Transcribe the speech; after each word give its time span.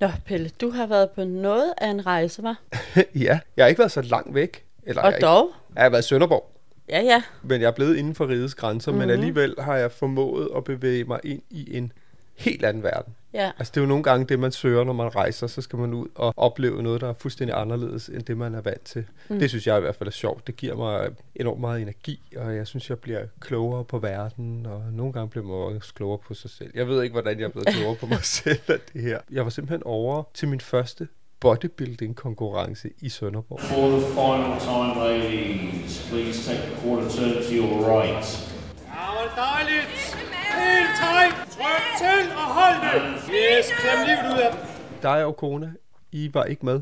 Nå, 0.00 0.08
Pelle, 0.26 0.48
du 0.60 0.70
har 0.70 0.86
været 0.86 1.10
på 1.10 1.24
noget 1.24 1.72
af 1.78 1.88
en 1.90 2.06
rejse, 2.06 2.42
var? 2.42 2.56
ja, 3.14 3.38
jeg 3.56 3.64
har 3.64 3.66
ikke 3.68 3.78
været 3.78 3.92
så 3.92 4.02
langt 4.02 4.34
væk. 4.34 4.64
Eller 4.86 5.02
Og 5.02 5.12
jeg, 5.12 5.20
dog? 5.20 5.46
Ikke, 5.46 5.54
jeg 5.76 5.82
har 5.82 5.90
været 5.90 6.04
i 6.04 6.08
Sønderborg, 6.08 6.50
Ja, 6.88 7.00
ja. 7.02 7.22
men 7.42 7.60
jeg 7.60 7.66
er 7.66 7.70
blevet 7.72 7.96
inden 7.96 8.14
for 8.14 8.28
rigets 8.28 8.54
grænser, 8.54 8.92
Mhm. 8.92 8.96
mm-hmm. 8.98 9.08
men 9.08 9.18
alligevel 9.18 9.54
har 9.58 9.76
jeg 9.76 9.92
formået 9.92 10.48
at 10.56 10.64
bevæge 10.64 11.04
mig 11.04 11.20
ind 11.24 11.42
i 11.50 11.76
en 11.76 11.92
helt 12.34 12.64
anden 12.64 12.82
verden. 12.82 13.14
Ja. 13.34 13.50
Altså 13.58 13.70
det 13.74 13.76
er 13.76 13.80
jo 13.84 13.88
nogle 13.88 14.02
gange 14.02 14.26
det, 14.26 14.38
man 14.38 14.52
søger, 14.52 14.84
når 14.84 14.92
man 14.92 15.16
rejser, 15.16 15.46
så 15.46 15.62
skal 15.62 15.78
man 15.78 15.94
ud 15.94 16.06
og 16.14 16.34
opleve 16.36 16.82
noget, 16.82 17.00
der 17.00 17.08
er 17.08 17.12
fuldstændig 17.12 17.60
anderledes, 17.60 18.08
end 18.08 18.22
det, 18.22 18.36
man 18.36 18.54
er 18.54 18.60
vant 18.60 18.84
til. 18.84 19.04
Mm. 19.28 19.38
Det 19.38 19.50
synes 19.50 19.66
jeg 19.66 19.78
i 19.78 19.80
hvert 19.80 19.94
fald 19.94 20.06
er 20.08 20.12
sjovt. 20.12 20.46
Det 20.46 20.56
giver 20.56 20.76
mig 20.76 21.10
enormt 21.34 21.60
meget 21.60 21.82
energi, 21.82 22.20
og 22.36 22.56
jeg 22.56 22.66
synes, 22.66 22.90
jeg 22.90 22.98
bliver 22.98 23.20
klogere 23.40 23.84
på 23.84 23.98
verden, 23.98 24.66
og 24.66 24.82
nogle 24.92 25.12
gange 25.12 25.28
bliver 25.28 25.46
man 25.46 25.76
også 25.76 25.94
klogere 25.94 26.18
på 26.18 26.34
sig 26.34 26.50
selv. 26.50 26.70
Jeg 26.74 26.88
ved 26.88 27.02
ikke, 27.02 27.12
hvordan 27.12 27.38
jeg 27.38 27.44
er 27.44 27.48
blevet 27.48 27.68
klogere 27.68 27.96
på 27.96 28.06
mig 28.06 28.24
selv 28.42 28.60
af 28.68 28.78
det 28.92 29.02
her. 29.02 29.18
Jeg 29.30 29.44
var 29.44 29.50
simpelthen 29.50 29.82
over 29.84 30.22
til 30.34 30.48
min 30.48 30.60
første 30.60 31.08
bodybuilding-konkurrence 31.40 32.90
i 33.00 33.08
Sønderborg. 33.08 33.60
For 33.60 33.88
the 33.88 34.00
final 34.00 34.60
time, 34.60 34.94
ladies, 35.08 36.08
please 36.10 36.50
take 36.50 36.62
a 36.72 36.80
quarter 36.80 37.08
turn 37.08 37.42
to 37.42 37.52
your 37.52 38.00
right. 38.00 38.50
Ja, 38.86 39.42
dejligt. 39.42 40.23
Helt 40.64 40.92
tight. 41.02 41.34
Tryk 41.56 41.84
til 42.02 42.24
og 42.40 42.46
hold 42.58 42.76
det. 42.84 43.00
Yes, 43.34 43.66
klem 43.80 43.98
livet 44.08 44.26
ud 44.34 44.38
af 44.46 44.50
dem. 44.52 44.60
Dig 45.02 45.24
og 45.24 45.36
kone, 45.36 45.74
I 46.12 46.30
var 46.34 46.44
ikke 46.44 46.66
med. 46.66 46.80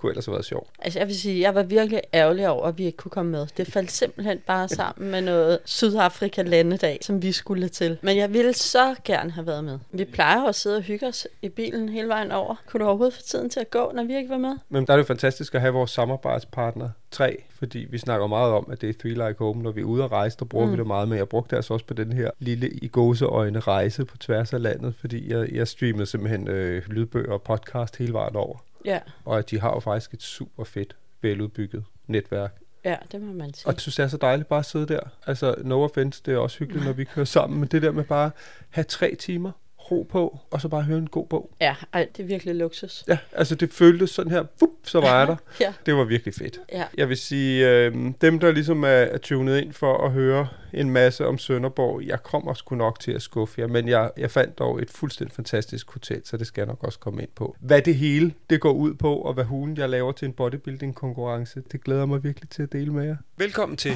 Kunne 0.00 0.10
ellers 0.10 0.26
have 0.26 0.32
været 0.32 0.44
sjovt. 0.44 0.68
Altså, 0.78 0.98
jeg 0.98 1.08
vil 1.08 1.20
sige, 1.20 1.40
jeg 1.40 1.54
var 1.54 1.62
virkelig 1.62 2.00
ærgerlig 2.14 2.48
over, 2.48 2.66
at 2.66 2.78
vi 2.78 2.84
ikke 2.84 2.96
kunne 2.96 3.10
komme 3.10 3.30
med. 3.30 3.46
Det 3.56 3.66
faldt 3.66 3.92
simpelthen 3.92 4.38
bare 4.46 4.68
sammen 4.68 5.10
med 5.10 5.20
noget 5.20 5.58
Sydafrika-landedag, 5.64 6.98
som 7.02 7.22
vi 7.22 7.32
skulle 7.32 7.68
til. 7.68 7.98
Men 8.02 8.16
jeg 8.16 8.32
ville 8.32 8.52
så 8.52 8.94
gerne 9.04 9.30
have 9.30 9.46
været 9.46 9.64
med. 9.64 9.78
Vi 9.90 10.04
plejer 10.04 10.44
at 10.44 10.54
sidde 10.54 10.76
og 10.76 10.82
hygge 10.82 11.06
os 11.06 11.26
i 11.42 11.48
bilen 11.48 11.88
hele 11.88 12.08
vejen 12.08 12.32
over. 12.32 12.54
Kunne 12.66 12.80
du 12.80 12.86
overhovedet 12.86 13.14
få 13.14 13.22
tiden 13.22 13.50
til 13.50 13.60
at 13.60 13.70
gå, 13.70 13.92
når 13.94 14.04
vi 14.04 14.16
ikke 14.16 14.30
var 14.30 14.38
med? 14.38 14.56
Men 14.68 14.86
der 14.86 14.92
er 14.92 14.96
det 14.96 15.06
fantastisk 15.06 15.54
at 15.54 15.60
have 15.60 15.72
vores 15.72 15.90
samarbejdspartner 15.90 16.88
3, 17.10 17.44
fordi 17.58 17.86
vi 17.90 17.98
snakker 17.98 18.26
meget 18.26 18.52
om, 18.52 18.68
at 18.72 18.80
det 18.80 18.88
er 18.88 18.94
Three 19.00 19.28
Like 19.28 19.38
Home. 19.38 19.62
Når 19.62 19.70
vi 19.70 19.80
er 19.80 19.84
ude 19.84 20.04
at 20.04 20.12
rejse, 20.12 20.36
der 20.38 20.44
bruger 20.44 20.66
mm. 20.66 20.72
vi 20.72 20.76
det 20.76 20.86
meget, 20.86 21.08
men 21.08 21.18
jeg 21.18 21.28
brugte 21.28 21.50
det 21.50 21.56
altså 21.56 21.74
også 21.74 21.86
på 21.86 21.94
den 21.94 22.12
her 22.12 22.30
lille 22.38 22.70
i 22.70 22.88
gåseøjne 22.88 23.60
rejse 23.60 24.04
på 24.04 24.16
tværs 24.16 24.52
af 24.52 24.62
landet, 24.62 24.94
fordi 25.00 25.32
jeg, 25.32 25.52
jeg 25.52 25.68
streamede 25.68 26.06
simpelthen 26.06 26.48
øh, 26.48 26.82
lydbøger 26.86 27.32
og 27.32 27.42
podcast 27.42 27.96
hele 27.96 28.12
vejen 28.12 28.36
over. 28.36 28.58
Ja, 28.84 28.98
Og 29.24 29.50
de 29.50 29.60
har 29.60 29.70
jo 29.70 29.80
faktisk 29.80 30.14
et 30.14 30.22
super 30.22 30.64
fedt, 30.64 30.96
veludbygget 31.22 31.84
netværk. 32.06 32.58
ja, 32.84 32.96
det 33.12 33.20
må 33.22 33.32
man 33.32 33.54
sige. 33.54 33.66
Og 33.66 33.72
jeg 33.72 33.80
synes, 33.80 33.96
det 33.96 34.02
er 34.02 34.08
så 34.08 34.16
dejligt 34.16 34.48
bare 34.48 34.58
at 34.58 34.66
sidde 34.66 34.86
der. 34.86 35.00
Altså, 35.26 35.54
no 35.58 35.82
offense, 35.84 36.22
det 36.26 36.34
er 36.34 36.38
også 36.38 36.58
hyggeligt, 36.58 36.84
når 36.84 36.92
vi 36.92 37.04
kører 37.04 37.26
sammen, 37.26 37.60
men 37.60 37.68
det 37.68 37.82
der 37.82 37.90
med 37.90 38.04
bare 38.04 38.26
at 38.26 38.32
have 38.70 38.84
tre 38.84 39.14
timer, 39.14 39.52
ro 39.90 40.06
på, 40.10 40.38
og 40.50 40.60
så 40.60 40.68
bare 40.68 40.82
høre 40.82 40.98
en 40.98 41.08
god 41.08 41.26
bog. 41.26 41.50
Ja, 41.60 41.74
ej, 41.92 42.08
det 42.16 42.22
er 42.22 42.26
virkelig 42.26 42.54
luksus. 42.54 43.04
Ja, 43.08 43.18
altså 43.32 43.54
det 43.54 43.72
føltes 43.72 44.10
sådan 44.10 44.32
her, 44.32 44.44
vup, 44.60 44.70
så 44.84 45.00
var 45.00 45.18
jeg 45.18 45.26
der. 45.26 45.36
Ja. 45.60 45.72
Det 45.86 45.94
var 45.94 46.04
virkelig 46.04 46.34
fedt. 46.34 46.60
Ja. 46.72 46.84
Jeg 46.96 47.08
vil 47.08 47.16
sige, 47.16 47.68
øh, 47.68 47.94
dem 48.20 48.38
der 48.38 48.52
ligesom 48.52 48.84
er, 48.84 48.88
er 48.88 49.18
tunet 49.18 49.60
ind 49.60 49.72
for 49.72 50.06
at 50.06 50.12
høre 50.12 50.48
en 50.72 50.90
masse 50.90 51.26
om 51.26 51.38
Sønderborg, 51.38 52.02
jeg 52.02 52.22
kommer 52.22 52.54
sgu 52.54 52.74
nok 52.74 53.00
til 53.00 53.12
at 53.12 53.22
skuffe 53.22 53.60
jer, 53.60 53.66
men 53.66 53.88
jeg, 53.88 54.10
jeg 54.16 54.30
fandt 54.30 54.58
dog 54.58 54.82
et 54.82 54.90
fuldstændig 54.90 55.34
fantastisk 55.34 55.90
hotel, 55.90 56.22
så 56.24 56.36
det 56.36 56.46
skal 56.46 56.62
jeg 56.62 56.66
nok 56.66 56.84
også 56.84 56.98
komme 56.98 57.22
ind 57.22 57.30
på. 57.34 57.56
Hvad 57.60 57.82
det 57.82 57.94
hele 57.94 58.34
det 58.50 58.60
går 58.60 58.72
ud 58.72 58.94
på, 58.94 59.16
og 59.16 59.34
hvad 59.34 59.44
hulen 59.44 59.76
jeg 59.76 59.88
laver 59.88 60.12
til 60.12 60.26
en 60.26 60.32
bodybuilding 60.32 60.94
konkurrence, 60.94 61.62
det 61.72 61.84
glæder 61.84 62.06
mig 62.06 62.24
virkelig 62.24 62.50
til 62.50 62.62
at 62.62 62.72
dele 62.72 62.92
med 62.92 63.04
jer. 63.06 63.16
Velkommen 63.36 63.76
til, 63.76 63.92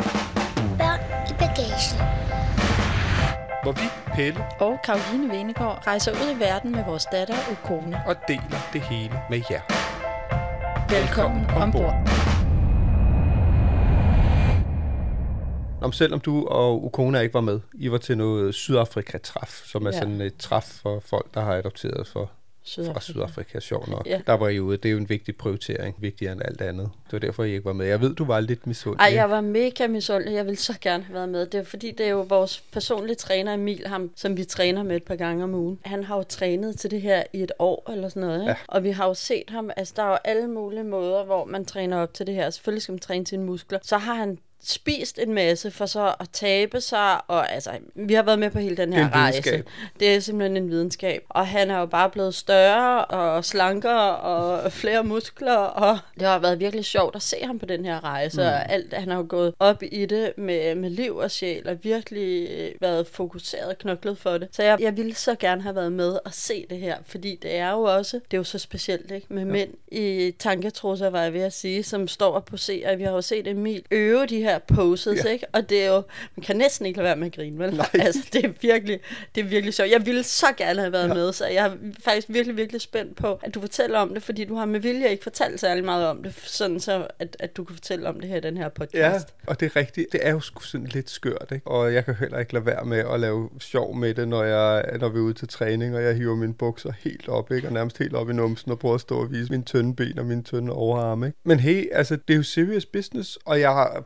Børn 0.78 1.00
i 1.30 1.32
bagagen. 1.38 2.43
Hvor 3.64 3.72
vi, 3.72 3.86
Pelle, 4.14 4.40
Og 4.60 4.78
Karoline 4.84 5.28
Venegård 5.32 5.86
rejser 5.86 6.12
ud 6.12 6.36
i 6.36 6.38
verden 6.40 6.72
med 6.72 6.84
vores 6.84 7.06
datter 7.12 7.34
Ukone. 7.52 8.00
og 8.06 8.16
deler 8.28 8.60
det 8.72 8.80
hele 8.80 9.14
med 9.30 9.40
jer. 9.50 9.60
Velkommen 10.96 11.46
ombord. 11.46 11.94
Om 15.82 15.92
selvom 15.92 16.20
du 16.20 16.46
og 16.46 16.84
Ukona 16.84 17.20
ikke 17.20 17.34
var 17.34 17.40
med, 17.40 17.60
I 17.74 17.90
var 17.90 17.98
til 17.98 18.18
noget 18.18 18.54
Sydafrika-træf, 18.54 19.48
som 19.48 19.86
er 19.86 19.90
ja. 19.92 19.98
sådan 19.98 20.20
et 20.20 20.36
træf 20.36 20.64
for 20.82 21.00
folk, 21.00 21.34
der 21.34 21.40
har 21.40 21.52
adopteret 21.54 22.06
for 22.06 22.30
fra 22.66 23.00
Sydafrika, 23.00 23.60
sjov 23.60 23.88
nok. 23.88 24.06
Ja. 24.06 24.20
Der 24.26 24.32
var 24.32 24.48
I 24.48 24.60
ude. 24.60 24.76
Det 24.76 24.88
er 24.88 24.92
jo 24.92 24.98
en 24.98 25.08
vigtig 25.08 25.36
prioritering, 25.36 25.96
vigtigere 25.98 26.32
end 26.32 26.42
alt 26.44 26.60
andet. 26.60 26.90
Det 27.04 27.12
var 27.12 27.18
derfor, 27.18 27.44
I 27.44 27.52
ikke 27.52 27.64
var 27.64 27.72
med. 27.72 27.86
Jeg 27.86 28.00
ved, 28.00 28.14
du 28.14 28.24
var 28.24 28.40
lidt 28.40 28.66
misundelig. 28.66 29.00
Ej, 29.00 29.14
jeg 29.14 29.30
var 29.30 29.40
mega 29.40 29.86
misundelig. 29.86 30.34
Jeg 30.34 30.44
ville 30.44 30.58
så 30.58 30.74
gerne 30.80 31.04
have 31.04 31.14
været 31.14 31.28
med. 31.28 31.46
Det 31.46 31.60
er 31.60 31.64
fordi, 31.64 31.90
det 31.90 32.06
er 32.06 32.10
jo 32.10 32.20
vores 32.28 32.64
personlige 32.72 33.16
træner, 33.16 33.54
Emil, 33.54 33.86
ham, 33.86 34.10
som 34.16 34.36
vi 34.36 34.44
træner 34.44 34.82
med 34.82 34.96
et 34.96 35.02
par 35.02 35.16
gange 35.16 35.44
om 35.44 35.54
ugen. 35.54 35.78
Han 35.84 36.04
har 36.04 36.16
jo 36.16 36.22
trænet 36.22 36.78
til 36.78 36.90
det 36.90 37.02
her 37.02 37.22
i 37.32 37.42
et 37.42 37.52
år 37.58 37.90
eller 37.92 38.08
sådan 38.08 38.20
noget. 38.20 38.40
Ikke? 38.40 38.50
Ja. 38.50 38.56
Og 38.68 38.84
vi 38.84 38.90
har 38.90 39.06
jo 39.06 39.14
set 39.14 39.50
ham, 39.50 39.70
altså 39.76 39.94
der 39.96 40.02
er 40.02 40.08
jo 40.08 40.18
alle 40.24 40.48
mulige 40.48 40.84
måder, 40.84 41.24
hvor 41.24 41.44
man 41.44 41.64
træner 41.64 41.96
op 41.96 42.14
til 42.14 42.26
det 42.26 42.34
her. 42.34 42.50
Selvfølgelig 42.50 42.82
skal 42.82 42.92
man 42.92 42.98
træne 42.98 43.26
sine 43.26 43.44
muskler. 43.44 43.78
Så 43.82 43.98
har 43.98 44.14
han 44.14 44.38
spist 44.68 45.18
en 45.18 45.34
masse 45.34 45.70
for 45.70 45.86
så 45.86 46.14
at 46.20 46.28
tabe 46.32 46.80
sig, 46.80 47.30
og 47.30 47.52
altså, 47.52 47.70
vi 47.94 48.14
har 48.14 48.22
været 48.22 48.38
med 48.38 48.50
på 48.50 48.58
hele 48.58 48.76
den 48.76 48.92
er 48.92 48.96
her 48.96 49.12
rejse. 49.12 49.42
videnskab. 49.44 49.68
Det 50.00 50.14
er 50.14 50.20
simpelthen 50.20 50.56
en 50.56 50.70
videnskab. 50.70 51.22
Og 51.28 51.46
han 51.46 51.70
er 51.70 51.78
jo 51.78 51.86
bare 51.86 52.10
blevet 52.10 52.34
større 52.34 53.04
og 53.04 53.44
slankere 53.44 54.16
og 54.16 54.72
flere 54.72 55.04
muskler, 55.04 55.56
og 55.56 55.98
det 56.18 56.28
har 56.28 56.38
været 56.38 56.60
virkelig 56.60 56.84
sjovt 56.84 57.16
at 57.16 57.22
se 57.22 57.36
ham 57.42 57.58
på 57.58 57.66
den 57.66 57.84
her 57.84 58.04
rejse. 58.04 58.40
Mm. 58.40 58.46
Og 58.46 58.72
alt, 58.72 58.94
han 58.94 59.08
har 59.08 59.16
jo 59.16 59.26
gået 59.28 59.54
op 59.58 59.82
i 59.82 60.06
det 60.06 60.32
med, 60.38 60.74
med 60.74 60.90
liv 60.90 61.16
og 61.16 61.30
sjæl, 61.30 61.68
og 61.68 61.84
virkelig 61.84 62.48
øh, 62.50 62.70
været 62.80 63.06
fokuseret 63.06 63.68
og 63.68 63.78
knoklet 63.78 64.18
for 64.18 64.38
det. 64.38 64.48
Så 64.52 64.62
jeg, 64.62 64.80
jeg 64.80 64.96
ville 64.96 65.14
så 65.14 65.34
gerne 65.34 65.62
have 65.62 65.74
været 65.74 65.92
med 65.92 66.18
og 66.24 66.34
se 66.34 66.66
det 66.70 66.78
her, 66.78 66.96
fordi 67.06 67.38
det 67.42 67.56
er 67.56 67.70
jo 67.70 67.82
også, 67.82 68.16
det 68.16 68.36
er 68.36 68.38
jo 68.38 68.44
så 68.44 68.58
specielt, 68.58 69.10
ikke? 69.10 69.26
Med 69.30 69.44
ja. 69.44 69.52
mænd 69.52 69.70
i 69.88 70.34
tanketrusser, 70.38 71.10
var 71.10 71.22
jeg 71.22 71.32
ved 71.32 71.40
at 71.40 71.52
sige, 71.52 71.82
som 71.82 72.08
står 72.08 72.32
og 72.32 72.44
poserer. 72.44 72.96
Vi 72.96 73.02
har 73.02 73.10
jo 73.10 73.20
set 73.20 73.46
Emil 73.46 73.82
øve 73.90 74.26
de 74.26 74.38
her 74.38 74.53
poses, 74.58 75.24
ja. 75.24 75.30
ikke? 75.30 75.46
Og 75.52 75.70
det 75.70 75.84
er 75.84 75.88
jo, 75.88 76.02
man 76.36 76.44
kan 76.44 76.56
næsten 76.56 76.86
ikke 76.86 76.96
lade 76.96 77.04
være 77.04 77.16
med 77.16 77.26
at 77.26 77.34
grine, 77.34 77.58
vel? 77.58 77.74
Nej. 77.74 77.86
Altså, 77.94 78.20
det 78.32 78.44
er 78.44 78.52
virkelig, 78.60 79.00
det 79.34 79.40
er 79.40 79.44
virkelig 79.44 79.74
sjovt. 79.74 79.90
Jeg 79.90 80.06
ville 80.06 80.22
så 80.22 80.46
gerne 80.56 80.80
have 80.80 80.92
været 80.92 81.08
ja. 81.08 81.14
med, 81.14 81.32
så 81.32 81.46
jeg 81.46 81.66
er 81.66 81.72
faktisk 82.04 82.28
virkelig, 82.30 82.56
virkelig 82.56 82.80
spændt 82.80 83.16
på, 83.16 83.38
at 83.42 83.54
du 83.54 83.60
fortæller 83.60 83.98
om 83.98 84.14
det, 84.14 84.22
fordi 84.22 84.44
du 84.44 84.54
har 84.54 84.64
med 84.64 84.80
vilje 84.80 85.08
ikke 85.08 85.22
fortalt 85.22 85.60
særlig 85.60 85.84
meget 85.84 86.06
om 86.06 86.22
det, 86.22 86.34
sådan 86.44 86.80
så, 86.80 87.06
at, 87.18 87.36
at 87.40 87.56
du 87.56 87.64
kan 87.64 87.74
fortælle 87.76 88.08
om 88.08 88.20
det 88.20 88.28
her 88.28 88.36
i 88.36 88.40
den 88.40 88.56
her 88.56 88.64
Ja, 88.64 88.68
podcast. 88.68 89.34
og 89.46 89.60
det 89.60 89.66
er 89.66 89.76
rigtigt. 89.76 90.12
Det 90.12 90.20
er 90.26 90.30
jo 90.30 90.40
sgu 90.40 90.60
sådan 90.60 90.86
lidt 90.86 91.10
skørt, 91.10 91.52
ikke? 91.52 91.66
Og 91.66 91.94
jeg 91.94 92.04
kan 92.04 92.14
heller 92.14 92.38
ikke 92.38 92.52
lade 92.52 92.66
være 92.66 92.84
med 92.84 92.98
at 92.98 93.20
lave 93.20 93.50
sjov 93.60 93.96
med 93.96 94.14
det, 94.14 94.28
når, 94.28 94.42
jeg, 94.44 94.84
når 95.00 95.08
vi 95.08 95.18
er 95.18 95.22
ude 95.22 95.34
til 95.34 95.48
træning, 95.48 95.96
og 95.96 96.02
jeg 96.02 96.14
hiver 96.14 96.36
mine 96.36 96.54
bukser 96.54 96.92
helt 96.98 97.28
op, 97.28 97.52
ikke? 97.52 97.68
Og 97.68 97.72
nærmest 97.72 97.98
helt 97.98 98.14
op 98.14 98.30
i 98.30 98.32
numsen 98.32 98.70
og 98.70 98.78
prøver 98.78 98.94
at 98.94 99.00
stå 99.00 99.20
og 99.20 99.32
vise 99.32 99.50
mine 99.50 99.62
tynde 99.62 99.96
ben 99.96 100.18
og 100.18 100.26
mine 100.26 100.42
tynde 100.42 100.72
overarme, 100.72 101.26
ikke? 101.26 101.38
Men 101.44 101.60
hey, 101.60 101.88
altså, 101.92 102.16
det 102.16 102.34
er 102.34 102.36
jo 102.36 102.42
serious 102.42 102.86
business, 102.86 103.38
og 103.44 103.60
jeg 103.60 103.70
har 103.70 104.04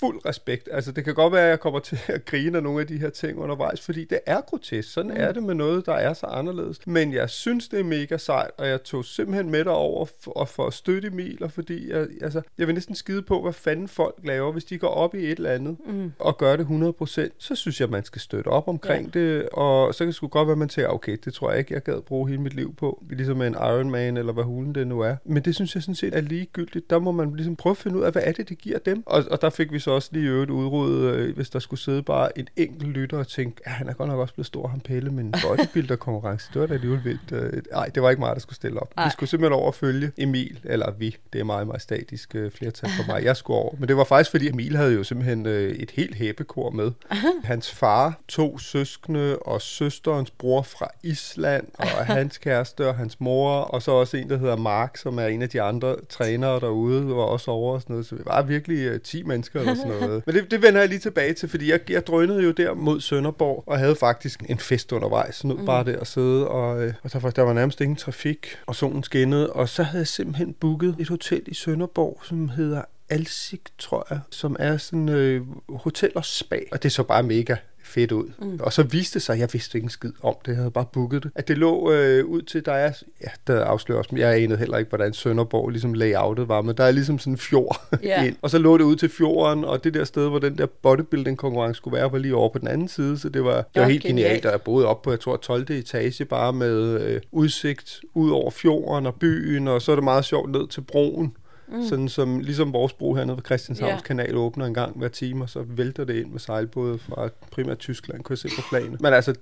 fuld 0.00 0.26
respekt. 0.26 0.68
Altså, 0.72 0.92
det 0.92 1.04
kan 1.04 1.14
godt 1.14 1.32
være, 1.32 1.44
at 1.44 1.50
jeg 1.50 1.60
kommer 1.60 1.80
til 1.80 1.98
at 2.08 2.24
grine 2.24 2.56
af 2.56 2.62
nogle 2.62 2.80
af 2.80 2.86
de 2.86 2.98
her 2.98 3.10
ting 3.10 3.38
undervejs, 3.38 3.80
fordi 3.80 4.04
det 4.04 4.18
er 4.26 4.40
grotesk. 4.40 4.92
Sådan 4.92 5.10
mm. 5.10 5.16
er 5.20 5.32
det 5.32 5.42
med 5.42 5.54
noget, 5.54 5.86
der 5.86 5.94
er 5.94 6.14
så 6.14 6.26
anderledes. 6.26 6.86
Men 6.86 7.12
jeg 7.12 7.30
synes, 7.30 7.68
det 7.68 7.80
er 7.80 7.84
mega 7.84 8.18
sejt, 8.18 8.50
og 8.58 8.68
jeg 8.68 8.82
tog 8.82 9.04
simpelthen 9.04 9.50
med 9.50 9.64
derover 9.64 10.06
for, 10.20 10.30
og 10.30 10.48
for 10.48 10.66
at 10.66 10.74
støtte 10.74 11.08
Emil, 11.08 11.44
og 11.44 11.52
fordi 11.52 11.90
jeg, 11.90 12.08
altså, 12.22 12.42
jeg 12.58 12.66
vil 12.66 12.74
næsten 12.74 12.94
skide 12.94 13.22
på, 13.22 13.42
hvad 13.42 13.52
fanden 13.52 13.88
folk 13.88 14.14
laver, 14.24 14.52
hvis 14.52 14.64
de 14.64 14.78
går 14.78 14.88
op 14.88 15.14
i 15.14 15.18
et 15.18 15.30
eller 15.30 15.50
andet 15.50 15.76
mm. 15.86 16.12
og 16.18 16.38
gør 16.38 16.56
det 16.56 16.64
100%, 16.64 17.30
så 17.38 17.54
synes 17.54 17.80
jeg, 17.80 17.88
man 17.88 18.04
skal 18.04 18.20
støtte 18.20 18.48
op 18.48 18.68
omkring 18.68 19.10
ja. 19.14 19.20
det, 19.20 19.48
og 19.48 19.94
så 19.94 19.98
kan 19.98 20.06
det 20.06 20.14
sgu 20.14 20.28
godt 20.28 20.46
være, 20.46 20.52
at 20.52 20.58
man 20.58 20.68
tænker, 20.68 20.90
okay, 20.90 21.16
det 21.24 21.34
tror 21.34 21.50
jeg 21.50 21.58
ikke, 21.58 21.74
jeg 21.74 21.82
gad 21.82 22.00
bruge 22.00 22.28
hele 22.28 22.42
mit 22.42 22.54
liv 22.54 22.74
på, 22.74 23.04
ligesom 23.10 23.36
med 23.36 23.46
en 23.46 23.54
Ironman, 23.54 24.16
eller 24.16 24.32
hvad 24.32 24.44
hulen 24.44 24.74
det 24.74 24.86
nu 24.86 25.00
er. 25.00 25.16
Men 25.24 25.42
det 25.42 25.54
synes 25.54 25.74
jeg 25.74 25.82
sådan 25.82 25.94
set 25.94 26.14
er 26.14 26.20
ligegyldigt. 26.20 26.90
Der 26.90 26.98
må 26.98 27.12
man 27.12 27.32
ligesom 27.34 27.56
prøve 27.56 27.70
at 27.70 27.76
finde 27.76 27.98
ud 27.98 28.02
af, 28.02 28.12
hvad 28.12 28.22
er 28.24 28.32
det, 28.32 28.48
det 28.48 28.58
giver 28.58 28.78
dem. 28.78 29.02
Og, 29.06 29.24
og 29.30 29.42
der 29.42 29.50
fik 29.60 29.72
vi 29.72 29.78
så 29.78 29.90
også 29.90 30.08
lige 30.12 30.24
i 30.24 30.28
øvrigt 30.28 30.50
udryddet, 30.50 31.14
øh, 31.14 31.34
hvis 31.34 31.50
der 31.50 31.58
skulle 31.58 31.80
sidde 31.80 32.02
bare 32.02 32.38
en 32.38 32.48
enkelt 32.56 32.90
lytter 32.90 33.18
og 33.18 33.28
tænke, 33.28 33.62
ja, 33.66 33.70
han 33.70 33.88
er 33.88 33.92
godt 33.92 34.08
nok 34.08 34.18
også 34.18 34.34
blevet 34.34 34.46
stor, 34.46 34.68
ham 34.68 34.80
Pelle, 34.80 35.10
men 35.10 35.34
bodybuilder-konkurrence, 35.42 36.50
det 36.52 36.60
var 36.60 36.66
da 36.66 36.74
alligevel 36.74 37.04
vildt. 37.04 37.32
Øh, 37.32 37.62
Nej, 37.72 37.86
det 37.94 38.02
var 38.02 38.10
ikke 38.10 38.20
mig, 38.20 38.34
der 38.34 38.40
skulle 38.40 38.56
stille 38.56 38.80
op. 38.80 38.92
Ej. 38.96 39.04
Vi 39.04 39.10
skulle 39.10 39.30
simpelthen 39.30 39.60
over 39.60 39.72
følge 39.72 40.12
Emil, 40.18 40.60
eller 40.64 40.90
vi, 40.90 41.16
det 41.32 41.40
er 41.40 41.44
meget, 41.44 41.66
meget 41.66 41.82
statisk 41.82 42.34
øh, 42.34 42.50
flertal 42.50 42.90
for 42.96 43.12
mig. 43.12 43.24
Jeg 43.24 43.36
skulle 43.36 43.58
over. 43.58 43.74
Men 43.78 43.88
det 43.88 43.96
var 43.96 44.04
faktisk, 44.04 44.30
fordi 44.30 44.48
Emil 44.48 44.76
havde 44.76 44.94
jo 44.94 45.04
simpelthen 45.04 45.46
øh, 45.46 45.72
et 45.72 45.90
helt 45.90 46.14
hæbekor 46.14 46.70
med. 46.70 46.90
Hans 47.44 47.70
far, 47.70 48.20
to 48.28 48.58
søskende 48.58 49.38
og 49.38 49.62
søsterens 49.62 50.30
bror 50.30 50.62
fra 50.62 50.88
Island, 51.02 51.66
og 51.78 51.88
hans 52.16 52.38
kæreste 52.38 52.88
og 52.88 52.94
hans 52.94 53.20
mor, 53.20 53.50
og 53.50 53.82
så 53.82 53.90
også 53.90 54.16
en, 54.16 54.30
der 54.30 54.38
hedder 54.38 54.56
Mark, 54.56 54.96
som 54.96 55.18
er 55.18 55.26
en 55.26 55.42
af 55.42 55.48
de 55.48 55.62
andre 55.62 55.96
trænere 56.08 56.60
derude, 56.60 57.06
var 57.06 57.22
også 57.22 57.50
over 57.50 57.74
og 57.74 57.82
sådan 57.82 57.94
noget. 57.94 58.06
Så 58.06 58.14
vi 58.14 58.22
var 58.24 58.42
virkelig 58.42 58.78
øh, 58.78 59.00
10 59.00 59.22
mennesker 59.22 59.49
eller 59.54 59.74
sådan 59.74 59.92
noget. 60.00 60.22
Men 60.26 60.34
det, 60.34 60.50
det 60.50 60.62
vender 60.62 60.80
jeg 60.80 60.88
lige 60.88 60.98
tilbage 60.98 61.32
til, 61.32 61.48
fordi 61.48 61.70
jeg, 61.70 61.90
jeg 61.90 62.06
drønede 62.06 62.42
jo 62.42 62.50
der 62.50 62.74
mod 62.74 63.00
Sønderborg, 63.00 63.64
og 63.66 63.78
havde 63.78 63.96
faktisk 63.96 64.42
en 64.48 64.58
fest 64.58 64.92
undervejs. 64.92 65.34
Sådan 65.34 65.52
ud 65.52 65.66
bare 65.66 65.84
der 65.84 65.98
og 65.98 66.06
sidde, 66.06 66.48
og, 66.48 66.82
øh, 66.82 66.94
og 67.02 67.12
der, 67.12 67.18
var, 67.18 67.30
der 67.30 67.42
var 67.42 67.52
nærmest 67.52 67.80
ingen 67.80 67.96
trafik, 67.96 68.58
og 68.66 68.76
solen 68.76 69.02
skinnede, 69.02 69.52
og 69.52 69.68
så 69.68 69.82
havde 69.82 70.00
jeg 70.00 70.08
simpelthen 70.08 70.54
booket 70.60 70.96
et 70.98 71.08
hotel 71.08 71.42
i 71.46 71.54
Sønderborg, 71.54 72.20
som 72.24 72.48
hedder 72.48 72.82
Alsik, 73.08 73.60
tror 73.78 74.06
jeg, 74.10 74.20
som 74.30 74.56
er 74.58 74.76
sådan 74.76 75.08
øh, 75.08 75.42
hotel 75.68 76.10
og 76.14 76.24
spa. 76.24 76.58
Og 76.72 76.82
det 76.82 76.92
så 76.92 77.02
bare 77.02 77.22
mega 77.22 77.56
fedt 77.90 78.12
ud. 78.12 78.24
Mm. 78.38 78.58
Og 78.62 78.72
så 78.72 78.82
viste 78.82 79.14
det 79.14 79.22
sig, 79.22 79.38
jeg 79.38 79.48
vidste 79.52 79.78
ikke 79.78 79.84
en 79.86 79.90
skid 79.90 80.12
om 80.22 80.34
det, 80.44 80.48
jeg 80.52 80.56
havde 80.56 80.70
bare 80.70 80.84
booket 80.92 81.22
det, 81.22 81.30
at 81.34 81.48
det 81.48 81.58
lå 81.58 81.92
øh, 81.92 82.24
ud 82.26 82.42
til, 82.42 82.64
der 82.64 82.72
er, 82.72 82.92
ja, 83.22 83.28
der 83.46 83.64
afslører 83.64 83.98
også, 83.98 84.08
men 84.12 84.20
jeg 84.20 84.42
anede 84.42 84.58
heller 84.58 84.78
ikke, 84.78 84.88
hvordan 84.88 85.12
Sønderborg 85.12 85.68
ligesom 85.70 85.94
layoutet 85.94 86.48
var, 86.48 86.62
men 86.62 86.76
der 86.76 86.84
er 86.84 86.90
ligesom 86.90 87.18
sådan 87.18 87.32
en 87.32 87.38
fjord 87.38 87.80
Ja. 88.02 88.24
ind. 88.24 88.36
Og 88.42 88.50
så 88.50 88.58
lå 88.58 88.76
det 88.78 88.84
ud 88.84 88.96
til 88.96 89.08
fjorden, 89.08 89.64
og 89.64 89.84
det 89.84 89.94
der 89.94 90.04
sted, 90.04 90.28
hvor 90.28 90.38
den 90.38 90.58
der 90.58 90.66
bodybuilding-konkurrence 90.66 91.76
skulle 91.78 91.96
være, 91.96 92.12
var 92.12 92.18
lige 92.18 92.34
over 92.34 92.48
på 92.48 92.58
den 92.58 92.68
anden 92.68 92.88
side, 92.88 93.18
så 93.18 93.28
det 93.28 93.44
var, 93.44 93.56
det 93.56 93.64
var 93.74 93.82
Ja, 93.82 93.88
helt 93.88 94.02
genialt. 94.02 94.26
genialt, 94.26 94.46
og 94.46 94.52
jeg 94.52 94.60
boede 94.62 94.86
op 94.86 95.02
på, 95.02 95.10
jeg 95.10 95.20
tror, 95.20 95.36
12. 95.36 95.70
etage, 95.70 96.24
bare 96.24 96.52
med 96.52 97.00
øh, 97.00 97.20
udsigt 97.32 98.00
ud 98.14 98.30
over 98.30 98.50
fjorden 98.50 99.06
og 99.06 99.14
byen, 99.14 99.68
og 99.68 99.82
så 99.82 99.92
er 99.92 99.96
det 99.96 100.04
meget 100.04 100.24
sjovt 100.24 100.50
ned 100.50 100.68
til 100.68 100.80
broen, 100.80 101.32
mm. 101.72 101.84
sådan 101.88 102.08
som 102.08 102.40
ligesom 102.40 102.72
vores 102.72 102.92
bro 102.92 103.14
hernede 103.14 103.36
ved 103.36 103.44
Christianshavns 103.44 103.92
Ja. 103.92 104.00
kanal 104.00 104.36
åbner 104.36 104.66
en 104.66 104.74
gang 104.74 104.98
hver 104.98 105.08
time, 105.08 105.44
og 105.44 105.50
så 105.50 105.62
vælter 105.68 106.04
det 106.04 106.14
ind 106.16 106.30
med 106.30 106.40
sejlbåde 106.40 106.98
fra 106.98 107.28
primært 107.50 107.78
Tyskland, 107.78 108.22
kunne 108.22 108.34
jeg 108.34 108.38
se 108.38 108.48
på 108.56 108.62
flagene. 108.68 108.96
Men 109.00 109.12
altså, 109.12 109.34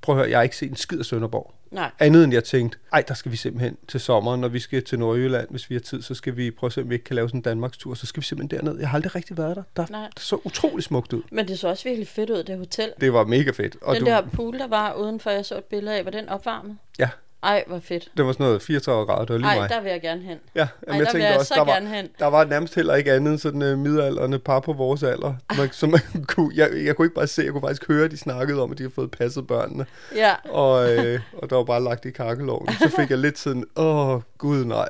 prøv 0.00 0.14
at 0.14 0.18
høre, 0.18 0.30
jeg 0.30 0.38
har 0.38 0.42
ikke 0.42 0.56
set 0.56 0.70
en 0.70 0.76
skid 0.76 0.98
af 0.98 1.04
Sønderborg. 1.04 1.54
Nej. 1.70 1.90
Andet 1.98 2.24
end 2.24 2.32
jeg 2.32 2.44
tænkte, 2.44 2.78
ej, 2.92 3.04
der 3.08 3.14
skal 3.14 3.32
vi 3.32 3.36
simpelthen 3.36 3.76
til 3.88 4.00
sommeren, 4.00 4.40
når 4.40 4.48
vi 4.48 4.58
skal 4.58 4.84
til 4.84 4.98
Nordjylland, 4.98 5.48
hvis 5.50 5.70
vi 5.70 5.74
har 5.74 5.80
tid, 5.80 6.02
så 6.02 6.14
skal 6.14 6.36
vi 6.36 6.50
prøve 6.50 6.68
at 6.68 6.72
se, 6.72 6.80
om 6.80 6.88
vi 6.90 6.94
ikke 6.94 7.04
kan 7.04 7.16
lave 7.16 7.28
sådan 7.28 7.38
en 7.38 7.42
Danmarks 7.42 7.76
tur, 7.78 7.94
så 7.94 8.06
skal 8.06 8.20
vi 8.20 8.26
simpelthen 8.26 8.60
derned. 8.60 8.78
Jeg 8.80 8.88
har 8.88 8.96
aldrig 8.96 9.14
rigtig 9.14 9.36
været 9.36 9.56
der. 9.56 9.62
Der, 9.76 9.86
Nej. 9.90 10.08
det 10.14 10.22
så 10.22 10.38
utrolig 10.44 10.84
smukt 10.84 11.12
ud. 11.12 11.22
Men 11.30 11.48
det 11.48 11.58
så 11.58 11.68
også 11.68 11.84
virkelig 11.84 12.08
fedt 12.08 12.30
ud, 12.30 12.42
det 12.42 12.58
hotel. 12.58 12.92
Det 13.00 13.12
var 13.12 13.24
mega 13.24 13.50
fedt. 13.50 13.76
Og 13.82 13.94
den 13.94 14.04
du, 14.04 14.10
der 14.10 14.22
pool, 14.22 14.58
der 14.58 14.66
var 14.66 14.94
udenfor, 14.94 15.30
jeg 15.30 15.44
så 15.46 15.58
et 15.58 15.64
billede 15.64 15.96
af, 15.96 16.04
var 16.04 16.10
den 16.10 16.28
opvarmet? 16.28 16.78
Ja, 16.98 17.08
Ej, 17.42 17.64
hvor 17.66 17.78
fedt. 17.78 18.08
det 18.16 18.26
var 18.26 18.32
sådan 18.32 18.46
noget 18.46 18.62
34 18.62 19.06
grader, 19.06 19.24
det 19.24 19.32
var 19.32 19.38
lige 19.38 19.48
Ej, 19.48 19.58
mig. 19.58 19.68
der 19.68 19.80
vil 19.80 19.90
jeg 19.90 20.00
gerne 20.00 20.22
hen. 20.22 20.38
Ja, 20.54 20.60
Ej, 20.88 20.98
der 20.98 21.12
vil 21.12 21.22
jeg 21.22 21.40
så 21.40 21.54
der, 21.54 21.64
var, 21.64 21.72
gerne 21.72 21.88
hen. 21.88 22.08
der 22.18 22.26
var 22.26 22.44
nærmest 22.44 22.74
heller 22.74 22.94
ikke 22.94 23.12
andet 23.12 23.40
sådan 23.40 23.62
uh, 23.62 23.78
midalderne 23.78 24.38
par 24.38 24.60
på 24.60 24.72
vores 24.72 25.02
alder. 25.02 25.34
Man, 25.58 25.68
så 25.72 25.86
man 25.86 26.24
kunne, 26.28 26.52
jeg, 26.54 26.70
jeg 26.84 26.96
kunne 26.96 27.06
ikke 27.06 27.14
bare 27.14 27.26
se, 27.26 27.42
jeg 27.42 27.52
kunne 27.52 27.60
faktisk 27.60 27.88
høre, 27.88 28.04
at 28.04 28.10
de 28.10 28.16
snakkede 28.16 28.62
om, 28.62 28.72
at 28.72 28.78
de 28.78 28.82
havde 28.82 28.94
fået 28.94 29.10
passet 29.10 29.46
børnene. 29.46 29.86
Ja. 30.14 30.34
Og, 30.50 30.92
øh, 30.96 31.20
og 31.38 31.50
der 31.50 31.56
var 31.56 31.64
bare 31.64 31.82
lagt 31.84 32.04
i 32.04 32.10
kakkeloven. 32.10 32.68
Så 32.72 32.92
fik 33.00 33.10
jeg 33.10 33.18
lidt 33.18 33.38
sådan, 33.38 33.64
åh 33.76 34.20
gud 34.38 34.64
nej, 34.64 34.88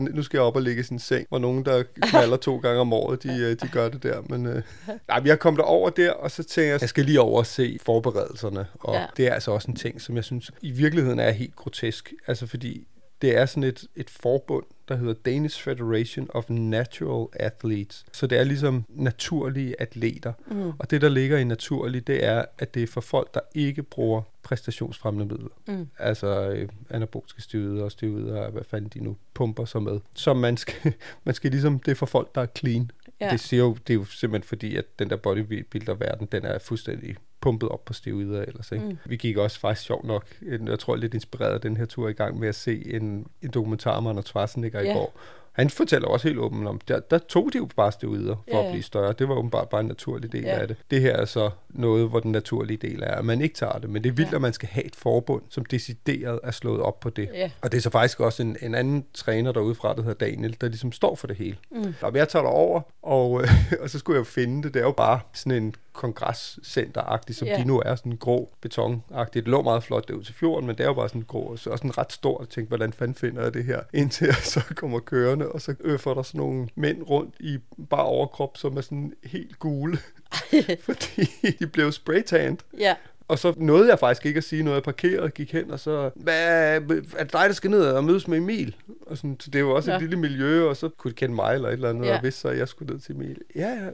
nu 0.00 0.22
skal 0.22 0.38
jeg 0.38 0.44
op 0.44 0.56
og 0.56 0.62
ligge 0.62 0.82
i 0.82 0.92
en 0.92 0.98
seng, 0.98 1.26
hvor 1.28 1.38
nogen, 1.38 1.64
der 1.64 1.82
knaller 2.02 2.36
to 2.36 2.56
gange 2.56 2.80
om 2.80 2.92
året, 2.92 3.22
de, 3.22 3.38
øh, 3.38 3.56
de 3.62 3.68
gør 3.68 3.88
det 3.88 4.02
der. 4.02 4.22
Men 4.28 4.46
øh, 4.46 4.62
nej, 5.08 5.22
jeg 5.24 5.38
kom 5.38 5.56
derover 5.56 5.90
der, 5.90 6.12
og 6.12 6.30
så 6.30 6.42
tænkte 6.42 6.70
jeg, 6.70 6.80
jeg 6.80 6.88
skal 6.88 7.04
lige 7.04 7.20
over 7.20 7.38
og 7.38 7.46
se 7.46 7.78
forberedelserne. 7.82 8.66
Og 8.80 8.94
ja. 8.94 9.06
det 9.16 9.26
er 9.26 9.34
altså 9.34 9.50
også 9.50 9.70
en 9.70 9.76
ting, 9.76 10.00
som 10.00 10.16
jeg 10.16 10.24
synes 10.24 10.50
i 10.62 10.70
virkeligheden 10.70 11.18
er 11.18 11.30
helt 11.30 11.56
grotesk. 11.56 12.12
Altså 12.26 12.46
fordi 12.46 12.86
det 13.22 13.36
er 13.36 13.46
sådan 13.46 13.64
et, 13.64 13.84
et 13.96 14.10
forbund, 14.10 14.64
der 14.88 14.96
hedder 14.96 15.14
Danish 15.24 15.62
Federation 15.62 16.28
of 16.28 16.44
Natural 16.48 17.26
Athletes. 17.32 18.04
Så 18.12 18.26
det 18.26 18.38
er 18.38 18.44
ligesom 18.44 18.84
naturlige 18.88 19.80
atleter. 19.80 20.32
Mm. 20.46 20.72
Og 20.78 20.90
det, 20.90 21.00
der 21.00 21.08
ligger 21.08 21.38
i 21.38 21.44
naturlig, 21.44 22.06
det 22.06 22.24
er, 22.24 22.44
at 22.58 22.74
det 22.74 22.82
er 22.82 22.86
for 22.86 23.00
folk, 23.00 23.34
der 23.34 23.40
ikke 23.54 23.82
bruger 23.82 24.22
præstationsfremmende 24.42 25.34
midler. 25.34 25.48
Mm. 25.78 25.88
Altså 25.98 26.50
øh, 26.50 26.68
anaboliske 26.90 27.42
stivider 27.42 27.84
og 27.84 27.92
stivider, 27.92 28.50
hvad 28.50 28.64
fanden 28.64 28.90
de 28.94 29.04
nu 29.04 29.16
pumper 29.34 29.64
sig 29.64 29.82
med. 29.82 30.00
Så 30.14 30.34
man 30.34 30.56
skal, 30.56 30.92
man 31.24 31.34
skal 31.34 31.50
ligesom, 31.50 31.78
det 31.78 31.90
er 31.90 31.94
for 31.94 32.06
folk, 32.06 32.34
der 32.34 32.40
er 32.40 32.46
clean. 32.58 32.90
Ja. 33.20 33.30
Det, 33.30 33.40
siger 33.40 33.62
jo, 33.62 33.76
det 33.86 33.94
er 33.94 33.98
jo 33.98 34.04
simpelthen 34.04 34.48
fordi, 34.48 34.76
at 34.76 34.98
den 34.98 35.10
der 35.10 35.16
bodybuilder-verden, 35.16 36.28
den 36.32 36.44
er 36.44 36.58
fuldstændig 36.58 37.16
pumpet 37.40 37.68
op 37.68 37.84
på 37.84 37.92
stivider 37.92 38.42
ellers. 38.42 38.72
Ikke? 38.72 38.84
Mm. 38.84 38.98
Vi 39.04 39.16
gik 39.16 39.36
også 39.36 39.60
faktisk 39.60 39.86
sjovt 39.86 40.04
nok, 40.06 40.26
en- 40.42 40.68
jeg 40.68 40.78
tror 40.78 40.96
lidt 40.96 41.14
inspireret 41.14 41.54
af 41.54 41.60
den 41.60 41.76
her 41.76 41.84
tur 41.84 42.08
i 42.08 42.12
gang 42.12 42.38
med 42.38 42.48
at 42.48 42.54
se 42.54 42.86
en, 42.94 43.26
en 43.42 43.50
dokumentar 43.50 43.90
om 43.96 44.06
Arnold 44.06 44.24
Schwarzenegger 44.24 44.80
Ja. 44.80 44.90
i 44.90 44.94
går. 44.94 45.18
Han 45.52 45.70
fortæller 45.70 46.08
også 46.08 46.28
helt 46.28 46.38
åbent 46.40 46.68
om, 46.68 46.80
der, 46.88 47.00
der 47.00 47.18
tog 47.18 47.52
de 47.52 47.58
jo 47.58 47.68
bare 47.76 47.92
stivider 47.92 48.36
for 48.50 48.58
Ja, 48.58 48.64
at 48.64 48.70
blive 48.72 48.82
større. 48.82 49.12
Det 49.12 49.28
var 49.28 49.34
åbenbart 49.34 49.68
bare 49.68 49.80
en 49.80 49.86
naturlig 49.86 50.32
del 50.32 50.42
Ja. 50.42 50.58
af 50.60 50.68
det. 50.68 50.76
Det 50.90 51.00
her 51.00 51.16
er 51.16 51.24
så 51.24 51.50
noget, 51.68 52.08
hvor 52.08 52.20
den 52.20 52.32
naturlige 52.32 52.76
del 52.76 53.02
er, 53.02 53.14
at 53.14 53.24
man 53.24 53.40
ikke 53.40 53.54
tager 53.54 53.78
det. 53.78 53.90
Men 53.90 54.04
det 54.04 54.10
er 54.10 54.14
vildt, 54.14 54.30
Ja. 54.30 54.36
at 54.36 54.42
man 54.42 54.52
skal 54.52 54.68
have 54.68 54.84
et 54.84 54.96
forbund, 54.96 55.42
som 55.48 55.64
decideret 55.64 56.40
er 56.42 56.50
slået 56.50 56.80
op 56.80 57.00
på 57.00 57.10
det. 57.10 57.28
Ja. 57.34 57.50
Og 57.60 57.72
det 57.72 57.78
er 57.78 57.82
så 57.82 57.90
faktisk 57.90 58.20
også 58.20 58.42
en, 58.42 58.56
en 58.62 58.74
anden 58.74 59.04
træner 59.14 59.52
derude 59.52 59.74
fra, 59.74 59.94
der 59.94 60.02
hedder 60.02 60.26
Daniel, 60.26 60.56
der 60.60 60.68
ligesom 60.68 60.92
står 60.92 61.14
for 61.14 61.26
det 61.26 61.36
hele. 61.36 61.56
Mm. 61.70 61.94
Og 62.02 62.14
jeg 62.14 62.28
tager 62.28 62.44
over, 62.46 62.80
og, 63.02 63.42
øh, 63.42 63.48
og 63.82 63.90
så 63.90 63.98
skulle 63.98 64.14
jeg 64.14 64.18
jo 64.20 64.24
finde 64.30 64.62
det. 64.62 64.74
Det 64.74 64.80
er 64.80 64.84
jo 64.86 64.92
bare 64.92 65.20
sådan 65.32 65.62
en 65.62 65.74
kongresscenter-agtigt, 65.92 67.32
som 67.38 67.48
yeah. 67.48 67.60
de 67.60 67.64
nu 67.64 67.82
er, 67.84 67.94
sådan 67.94 68.16
grå 68.16 68.52
beton-agtigt. 68.66 69.44
Det 69.44 69.48
lå 69.48 69.62
meget 69.62 69.82
flot 69.82 70.08
derud 70.08 70.22
til 70.24 70.34
fjorden, 70.34 70.66
men 70.66 70.76
det 70.78 70.84
er 70.84 70.88
jo 70.88 70.94
bare 70.94 71.08
sådan 71.08 71.24
grå, 71.28 71.40
og 71.42 71.58
så 71.58 71.70
også 71.70 71.84
en 71.86 71.98
ret 71.98 72.12
stor. 72.12 72.40
Jeg 72.42 72.48
tænkte, 72.48 72.68
hvordan 72.68 72.92
fanden 72.92 73.14
finder 73.14 73.42
jeg 73.42 73.54
det 73.54 73.64
her? 73.64 73.80
Indtil 73.94 74.26
jeg 74.26 74.34
så 74.34 74.60
kommer 74.76 74.98
kørende, 74.98 75.41
og 75.48 75.60
så 75.60 75.74
øffer 75.80 76.14
der 76.14 76.22
sådan 76.22 76.38
nogle 76.38 76.68
mænd 76.74 77.02
rundt 77.02 77.34
i 77.40 77.58
bare 77.90 78.04
overkrop, 78.04 78.56
som 78.56 78.76
er 78.76 78.80
sådan 78.80 79.12
helt 79.24 79.58
gule. 79.58 79.98
fordi 80.86 81.28
de 81.58 81.66
blev 81.66 81.92
spraytanned. 81.92 82.58
Ja. 82.78 82.94
Og 83.28 83.38
så 83.38 83.54
nåede 83.56 83.88
jeg 83.88 83.98
faktisk 83.98 84.26
ikke 84.26 84.38
at 84.38 84.44
sige 84.44 84.62
noget. 84.62 84.74
Jeg 84.74 84.82
parkerede, 84.82 85.30
gik 85.30 85.52
hen, 85.52 85.70
og 85.70 85.80
så, 85.80 86.10
hvad, 86.16 86.76
er 86.76 86.78
det 87.24 87.32
dig, 87.32 87.44
der 87.46 87.52
skal 87.52 87.70
ned 87.70 87.82
og 87.86 88.04
mødes 88.04 88.28
med 88.28 88.38
Emil? 88.38 88.76
Og 89.06 89.16
sådan, 89.16 89.36
så 89.40 89.50
det 89.50 89.64
var 89.64 89.70
også 89.72 89.90
Ja. 89.90 89.96
et 89.96 90.02
lille 90.02 90.16
miljø, 90.18 90.68
og 90.68 90.76
så 90.76 90.88
kunne 90.88 91.10
de 91.10 91.14
kende 91.16 91.34
mig 91.34 91.54
eller 91.54 91.68
et 91.68 91.72
eller 91.72 91.88
andet, 91.90 92.06
Ja. 92.06 92.16
og 92.16 92.22
vidste 92.22 92.40
så, 92.40 92.48
at 92.48 92.58
jeg 92.58 92.68
skulle 92.68 92.92
ned 92.92 93.00
til 93.00 93.14
Emil. 93.14 93.38
Ja, 93.56 93.68
ja. 93.68 93.88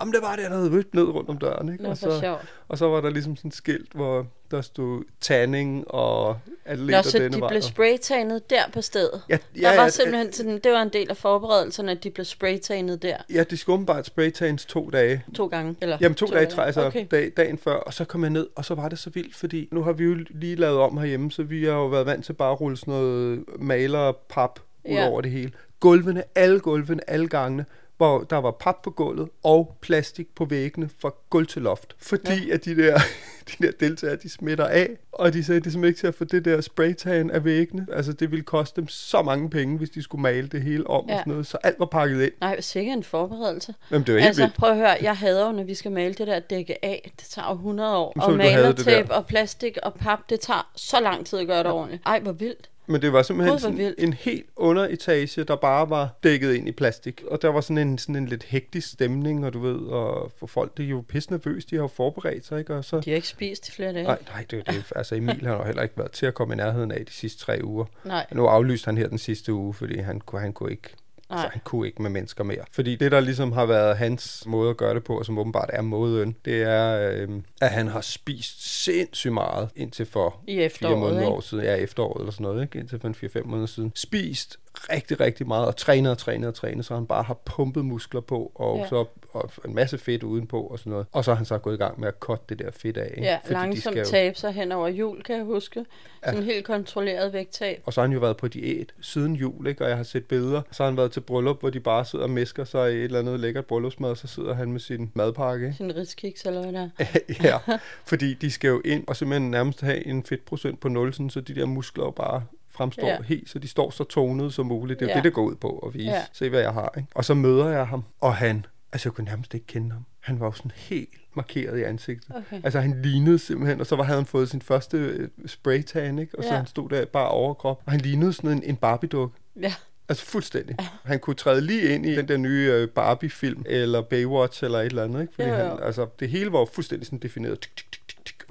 Jamen, 0.00 0.14
det 0.14 0.22
var 0.22 0.36
det, 0.36 0.42
jeg 0.42 0.50
havde 0.50 0.70
mødt 0.70 0.94
ned 0.94 1.02
rundt 1.04 1.28
om 1.30 1.38
døren. 1.38 1.72
Ikke? 1.72 1.84
Nå, 1.84 1.90
og, 1.90 1.96
så, 1.96 2.20
sjovt. 2.20 2.40
og 2.68 2.78
så 2.78 2.88
var 2.88 3.00
der 3.00 3.10
ligesom 3.10 3.36
sådan 3.36 3.48
et 3.48 3.54
skilt, 3.54 3.92
hvor 3.92 4.26
der 4.50 4.60
stod 4.60 5.02
tanning 5.20 5.90
og 5.90 6.38
atleter 6.64 6.98
Nå, 6.98 7.02
så 7.02 7.18
denne 7.18 7.36
de 7.36 7.40
vej. 7.40 7.48
blev 7.48 7.62
spraytanet 7.62 8.50
der 8.50 8.62
på 8.72 8.82
stedet? 8.82 9.22
Ja, 9.28 9.34
der 9.54 9.60
ja, 9.70 9.76
var 9.76 9.82
ja, 9.82 9.88
simpelthen 9.88 10.32
sådan, 10.32 10.58
det 10.64 10.72
var 10.72 10.82
en 10.82 10.88
del 10.88 11.10
af 11.10 11.16
forberedelserne, 11.16 11.90
at 11.90 12.04
de 12.04 12.10
blev 12.10 12.24
spraytanet 12.24 13.02
der 13.02 13.16
Ja, 13.34 13.42
de 13.50 13.56
skulle 13.56 13.74
åbenbart 13.74 14.06
spraytans 14.06 14.64
to 14.66 14.90
dage. 14.90 15.24
to 15.34 15.46
gange. 15.46 15.76
Eller 15.80 15.98
Jamen 16.00 16.14
to, 16.14 16.26
dage, 16.26 16.46
træ, 16.46 16.62
altså 16.62 16.86
okay. 16.86 17.06
dag, 17.10 17.32
dagen 17.36 17.58
før, 17.58 17.74
og 17.76 17.94
så 17.94 18.04
kom 18.04 18.22
jeg 18.22 18.30
ned, 18.30 18.46
og 18.56 18.64
så 18.64 18.74
var 18.74 18.88
det 18.88 18.98
så 18.98 19.10
vildt, 19.10 19.34
fordi 19.36 19.68
nu 19.72 19.82
har 19.82 19.92
vi 19.92 20.04
jo 20.04 20.16
lige 20.30 20.56
lavet 20.56 20.78
om 20.78 20.98
herhjemme, 20.98 21.30
så 21.32 21.42
vi 21.42 21.64
har 21.64 21.72
jo 21.72 21.86
været 21.86 22.06
vant 22.06 22.24
til 22.24 22.32
bare 22.32 22.52
at 22.52 22.60
rulle 22.60 22.76
sådan 22.76 22.94
noget 22.94 23.44
malerpap 23.58 24.60
ud 24.84 24.90
Ja. 24.94 25.08
over 25.08 25.20
det 25.20 25.30
hele. 25.30 25.52
Gulvene, 25.80 26.22
alle 26.34 26.60
gulvene, 26.60 27.10
alle 27.10 27.28
gangene, 27.28 27.64
hvor 27.96 28.20
der 28.30 28.36
var 28.36 28.50
pap 28.50 28.76
på 28.82 28.90
gulvet 28.90 29.28
og 29.42 29.76
plastik 29.80 30.34
på 30.34 30.44
væggene 30.44 30.90
fra 30.98 31.14
gulv 31.30 31.46
til 31.46 31.62
loft. 31.62 31.96
Fordi 31.98 32.46
ja. 32.48 32.54
at 32.54 32.64
de 32.64 32.76
der, 32.76 32.98
de 33.58 33.66
der 33.66 33.72
deltagere, 33.80 34.16
de 34.16 34.28
smitter 34.30 34.66
af, 34.66 34.88
og 35.12 35.32
de 35.32 35.44
sagde, 35.44 35.60
det 35.60 35.66
er 35.66 35.70
simpelthen 35.70 35.88
ikke 35.90 36.00
til 36.00 36.06
at 36.06 36.14
få 36.14 36.24
det 36.24 36.44
der 36.44 36.60
spraytan 36.60 37.30
af 37.30 37.44
væggene. 37.44 37.86
Altså 37.92 38.12
det 38.12 38.30
ville 38.30 38.42
koste 38.44 38.80
dem 38.80 38.88
så 38.88 39.22
mange 39.22 39.50
penge, 39.50 39.78
hvis 39.78 39.90
de 39.90 40.02
skulle 40.02 40.22
male 40.22 40.48
det 40.48 40.62
hele 40.62 40.86
om 40.86 41.04
Ja. 41.08 41.14
og 41.14 41.18
sådan 41.20 41.30
noget, 41.30 41.46
så 41.46 41.58
alt 41.62 41.78
var 41.78 41.86
pakket 41.86 42.22
ind. 42.22 42.32
Nej, 42.40 42.60
sikkert 42.60 42.96
en 42.96 43.04
forberedelse. 43.04 43.74
Jamen, 43.90 44.06
det 44.06 44.14
var 44.14 44.20
helt 44.20 44.28
altså, 44.28 44.42
vildt. 44.42 44.56
prøv 44.56 44.70
at 44.70 44.76
høre, 44.76 44.96
jeg 45.02 45.16
hader 45.16 45.46
jo, 45.46 45.52
når 45.52 45.64
vi 45.64 45.74
skal 45.74 45.92
male 45.92 46.14
det 46.14 46.26
der 46.26 46.38
dække 46.38 46.84
af. 46.84 47.10
Det 47.20 47.26
tager 47.28 47.48
jo 47.48 47.54
100 47.54 47.96
år. 47.96 48.12
Jamen, 48.16 48.30
Og 48.30 48.36
malertape 48.36 49.14
og 49.14 49.26
plastik 49.26 49.78
og 49.82 49.94
pap, 49.94 50.18
det 50.28 50.40
tager 50.40 50.70
så 50.76 51.00
lang 51.00 51.26
tid 51.26 51.38
at 51.38 51.46
gøre 51.46 51.58
det 51.62 51.70
ordentligt. 51.72 52.02
Ej, 52.06 52.20
hvor 52.20 52.32
vildt. 52.32 52.70
Men 52.86 53.02
det 53.02 53.12
var 53.12 53.22
simpelthen 53.22 53.58
sådan 53.58 53.78
vildt. 53.78 53.94
en 53.98 54.12
helt 54.12 54.46
underetage, 54.56 55.44
der 55.44 55.56
bare 55.56 55.90
var 55.90 56.18
dækket 56.22 56.54
ind 56.54 56.68
i 56.68 56.72
plastik. 56.72 57.22
Og 57.30 57.42
der 57.42 57.48
var 57.48 57.60
sådan 57.60 57.78
en, 57.88 57.98
sådan 57.98 58.16
en 58.16 58.26
lidt 58.26 58.42
hektisk 58.44 58.92
stemning, 58.92 59.46
og 59.46 59.52
du 59.52 59.58
ved, 59.60 59.76
og 59.76 60.32
for 60.38 60.46
folk, 60.46 60.76
det 60.76 60.84
er 60.84 60.88
jo 60.88 61.04
pisse 61.08 61.30
nervøse, 61.30 61.66
de 61.70 61.74
har 61.76 61.82
jo 61.82 61.88
forberedt 61.88 62.46
sig, 62.46 62.58
ikke? 62.58 62.74
Og 62.74 62.84
så... 62.84 63.00
De 63.00 63.10
har 63.10 63.14
ikke 63.16 63.28
spist 63.28 63.68
i 63.68 63.72
flere 63.72 63.92
dage. 63.92 64.04
Nej, 64.04 64.18
nej, 64.32 64.44
det 64.50 64.62
er 64.66 64.72
det. 64.72 64.84
Altså 64.96 65.14
Emil 65.14 65.46
har 65.46 65.54
jo 65.56 65.64
heller 65.64 65.82
ikke 65.82 65.98
været 65.98 66.10
til 66.12 66.26
at 66.26 66.34
komme 66.34 66.54
i 66.54 66.56
nærheden 66.56 66.92
af 66.92 67.06
de 67.06 67.12
sidste 67.12 67.40
tre 67.44 67.60
uger. 67.64 67.84
Nej. 68.04 68.26
Nu 68.32 68.46
aflyste 68.46 68.86
han 68.86 68.98
her 68.98 69.08
den 69.08 69.18
sidste 69.18 69.52
uge, 69.52 69.74
fordi 69.74 69.98
han, 69.98 70.20
kunne- 70.20 70.40
han 70.40 70.52
kunne 70.52 70.70
ikke 70.70 70.88
Nej. 71.34 71.42
Så 71.42 71.48
han 71.52 71.60
kunne 71.64 71.86
ikke 71.86 72.02
med 72.02 72.10
mennesker 72.10 72.44
mere. 72.44 72.64
Fordi 72.72 72.96
det, 72.96 73.12
der 73.12 73.20
ligesom 73.20 73.52
har 73.52 73.66
været 73.66 73.96
hans 73.96 74.44
måde 74.46 74.70
at 74.70 74.76
gøre 74.76 74.94
det 74.94 75.04
på, 75.04 75.18
og 75.18 75.26
som 75.26 75.38
åbenbart 75.38 75.70
er 75.72 75.82
måden, 75.82 76.36
det 76.44 76.62
er, 76.62 77.10
øh, 77.12 77.28
at 77.60 77.70
han 77.70 77.88
har 77.88 78.00
spist 78.00 78.84
sindssygt 78.84 79.32
meget 79.34 79.68
indtil 79.76 80.06
for 80.06 80.40
I 80.46 80.68
fire 80.68 80.96
måneder 80.96 81.20
ikke? 81.20 81.32
år 81.32 81.40
siden. 81.40 81.64
Ja, 81.64 81.74
efteråret 81.74 82.20
eller 82.20 82.32
sådan 82.32 82.44
noget, 82.44 82.62
ikke? 82.62 82.78
Indtil 82.78 83.00
for 83.00 83.08
en 83.08 83.14
4-5 83.14 83.44
måneder 83.44 83.66
siden. 83.66 83.92
Spist 83.94 84.58
rigtig, 84.92 85.20
rigtig 85.20 85.46
meget, 85.46 85.66
og 85.66 85.76
trænet 85.76 86.12
og 86.12 86.18
trænet 86.18 86.48
og 86.48 86.54
trænet, 86.54 86.84
så 86.84 86.94
han 86.94 87.06
bare 87.06 87.22
har 87.22 87.34
pumpet 87.44 87.84
muskler 87.84 88.20
på, 88.20 88.52
og 88.54 88.78
Ja. 88.78 88.88
så 88.88 89.04
og 89.32 89.50
en 89.64 89.74
masse 89.74 89.98
fedt 89.98 90.22
udenpå 90.22 90.60
og 90.60 90.78
sådan 90.78 90.90
noget. 90.90 91.06
Og 91.12 91.24
så 91.24 91.30
har 91.30 91.36
han 91.36 91.44
så 91.46 91.58
gået 91.58 91.74
i 91.74 91.76
gang 91.76 92.00
med 92.00 92.08
at 92.08 92.14
cutte 92.20 92.44
det 92.48 92.58
der 92.58 92.70
fedt 92.70 92.96
af. 92.96 93.10
ikke? 93.10 93.22
Ja, 93.22 93.38
Fordi 93.42 93.54
langsomt 93.54 93.96
jo- 93.96 94.04
tabe 94.04 94.38
sig 94.38 94.52
hen 94.52 94.72
over 94.72 94.88
jul, 94.88 95.22
kan 95.22 95.36
jeg 95.36 95.44
huske. 95.44 95.84
Sådan 96.24 96.38
en 96.40 96.44
helt 96.46 96.64
kontrolleret 96.66 97.32
vægttab. 97.32 97.82
Og 97.86 97.92
så 97.92 98.00
har 98.00 98.06
han 98.06 98.12
jo 98.14 98.20
været 98.20 98.36
på 98.36 98.48
diæt 98.48 98.92
siden 99.00 99.34
jul, 99.36 99.66
ikke? 99.66 99.84
og 99.84 99.88
jeg 99.88 99.96
har 99.96 100.04
set 100.04 100.24
billeder. 100.26 100.62
Så 100.72 100.82
har 100.82 100.90
han 100.90 100.96
været 100.96 101.12
til 101.12 101.20
bryllup, 101.20 101.60
hvor 101.60 101.70
de 101.70 101.80
bare 101.80 102.04
sidder 102.04 102.24
og 102.24 102.30
mesker 102.30 102.64
sig 102.64 102.92
i 102.92 102.96
et 102.96 103.04
eller 103.04 103.18
andet 103.18 103.40
lækkert 103.40 103.66
bryllupsmad, 103.66 104.10
og 104.10 104.16
så 104.16 104.26
sidder 104.26 104.54
han 104.54 104.72
med 104.72 104.80
sin 104.80 105.10
madpakke. 105.14 105.66
ikke? 105.66 105.76
Sin 105.76 105.96
riskiks, 105.96 106.42
eller 106.44 106.62
hvad 106.62 106.72
der 106.72 106.88
er. 106.98 107.04
ja, 107.44 107.58
fordi 108.10 108.34
de 108.34 108.50
skal 108.50 108.68
jo 108.68 108.82
ind 108.84 109.04
og 109.06 109.16
simpelthen 109.16 109.50
nærmest 109.50 109.80
have 109.80 110.06
en 110.06 110.24
fedtprocent 110.24 110.80
på 110.80 110.88
0, 110.88 111.12
sådan, 111.14 111.30
så 111.30 111.40
de 111.40 111.54
der 111.54 111.66
muskler 111.66 112.10
bare 112.10 112.42
fremstår 112.74 113.06
Ja. 113.06 113.22
helt, 113.22 113.50
så 113.50 113.58
de 113.58 113.68
står 113.68 113.90
så 113.90 114.04
tonede 114.04 114.50
som 114.52 114.66
muligt. 114.66 115.00
Det 115.00 115.06
er 115.06 115.08
jo 115.08 115.10
Ja. 115.10 115.16
det, 115.16 115.24
det 115.24 115.32
går 115.32 115.42
ud 115.42 115.54
på 115.54 115.78
at 115.78 115.94
vise. 115.94 116.04
Ja. 116.10 116.22
Se, 116.32 116.48
hvad 116.48 116.60
jeg 116.60 116.72
har. 116.72 116.92
Ikke? 116.96 117.08
Og 117.14 117.24
så 117.24 117.34
møder 117.34 117.68
jeg 117.68 117.86
ham, 117.86 118.04
og 118.20 118.34
han, 118.36 118.66
altså 118.92 119.08
jeg 119.08 119.14
kunne 119.14 119.24
nærmest 119.24 119.54
ikke 119.54 119.66
kende 119.66 119.90
ham. 119.92 120.04
Han 120.20 120.40
var 120.40 120.46
jo 120.46 120.52
sådan 120.52 120.70
helt 120.74 121.08
markeret 121.36 121.78
i 121.78 121.82
ansigtet. 121.82 122.30
Okay. 122.36 122.60
Altså 122.64 122.80
han 122.80 123.02
lignede 123.02 123.38
simpelthen, 123.38 123.80
og 123.80 123.86
så 123.86 123.96
var, 123.96 124.04
havde 124.04 124.18
han 124.18 124.26
fået 124.26 124.48
sin 124.50 124.62
første 124.62 124.96
øh, 124.96 125.28
spraytan, 125.46 126.18
ikke? 126.18 126.38
og 126.38 126.44
så 126.44 126.50
Ja. 126.50 126.56
han 126.56 126.66
stod 126.66 126.88
der 126.90 127.04
bare 127.04 127.28
overkrop, 127.28 127.82
og 127.86 127.92
han 127.92 128.00
lignede 128.00 128.32
sådan 128.32 128.50
en, 128.50 128.62
en 128.64 128.76
Barbie-dukke. 128.76 129.36
Ja. 129.60 129.74
Altså 130.08 130.24
fuldstændig. 130.26 130.76
Han 131.04 131.18
kunne 131.18 131.34
træde 131.36 131.60
lige 131.60 131.94
ind 131.94 132.06
i 132.06 132.16
den 132.16 132.28
der 132.28 132.36
nye 132.36 132.70
øh, 132.74 132.88
Barbie-film, 132.88 133.62
eller 133.66 134.02
Baywatch, 134.02 134.64
eller 134.64 134.78
et 134.80 134.86
eller 134.86 135.04
andet. 135.04 135.20
Ikke? 135.20 135.34
Fordi 135.34 135.48
Jo, 135.48 135.54
jo. 135.54 135.60
Han, 135.68 135.78
altså, 135.82 136.06
det 136.20 136.28
hele 136.28 136.52
var 136.52 136.58
jo 136.58 136.64
fuldstændig 136.72 137.06
sådan 137.06 137.18
defineret. 137.18 137.60
Tik, 137.60 137.76
tik, 137.76 137.92
tik, 137.92 138.00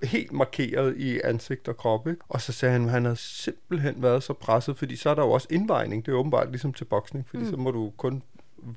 helt 0.04 0.32
markeret 0.32 0.98
i 0.98 1.20
ansigt 1.24 1.68
og 1.68 1.78
krop. 1.78 2.08
Ikke? 2.08 2.22
Og 2.30 2.42
så 2.42 2.52
sagde 2.52 2.74
han, 2.74 2.86
at 2.86 2.92
han 2.92 3.04
havde 3.04 3.18
simpelthen 3.18 3.96
været 3.98 4.24
så 4.24 4.34
presset, 4.34 4.78
fordi 4.78 4.96
så 4.96 5.10
er 5.10 5.16
der 5.16 5.22
jo 5.22 5.32
også 5.32 5.48
indvejning. 5.52 6.06
Det 6.06 6.12
er 6.12 6.16
åbenbart 6.16 6.50
ligesom 6.50 6.74
til 6.74 6.86
boksning, 6.86 7.28
fordi 7.28 7.44
mm. 7.44 7.50
så 7.50 7.58
må 7.58 7.72
du 7.72 7.92
kun 7.98 8.24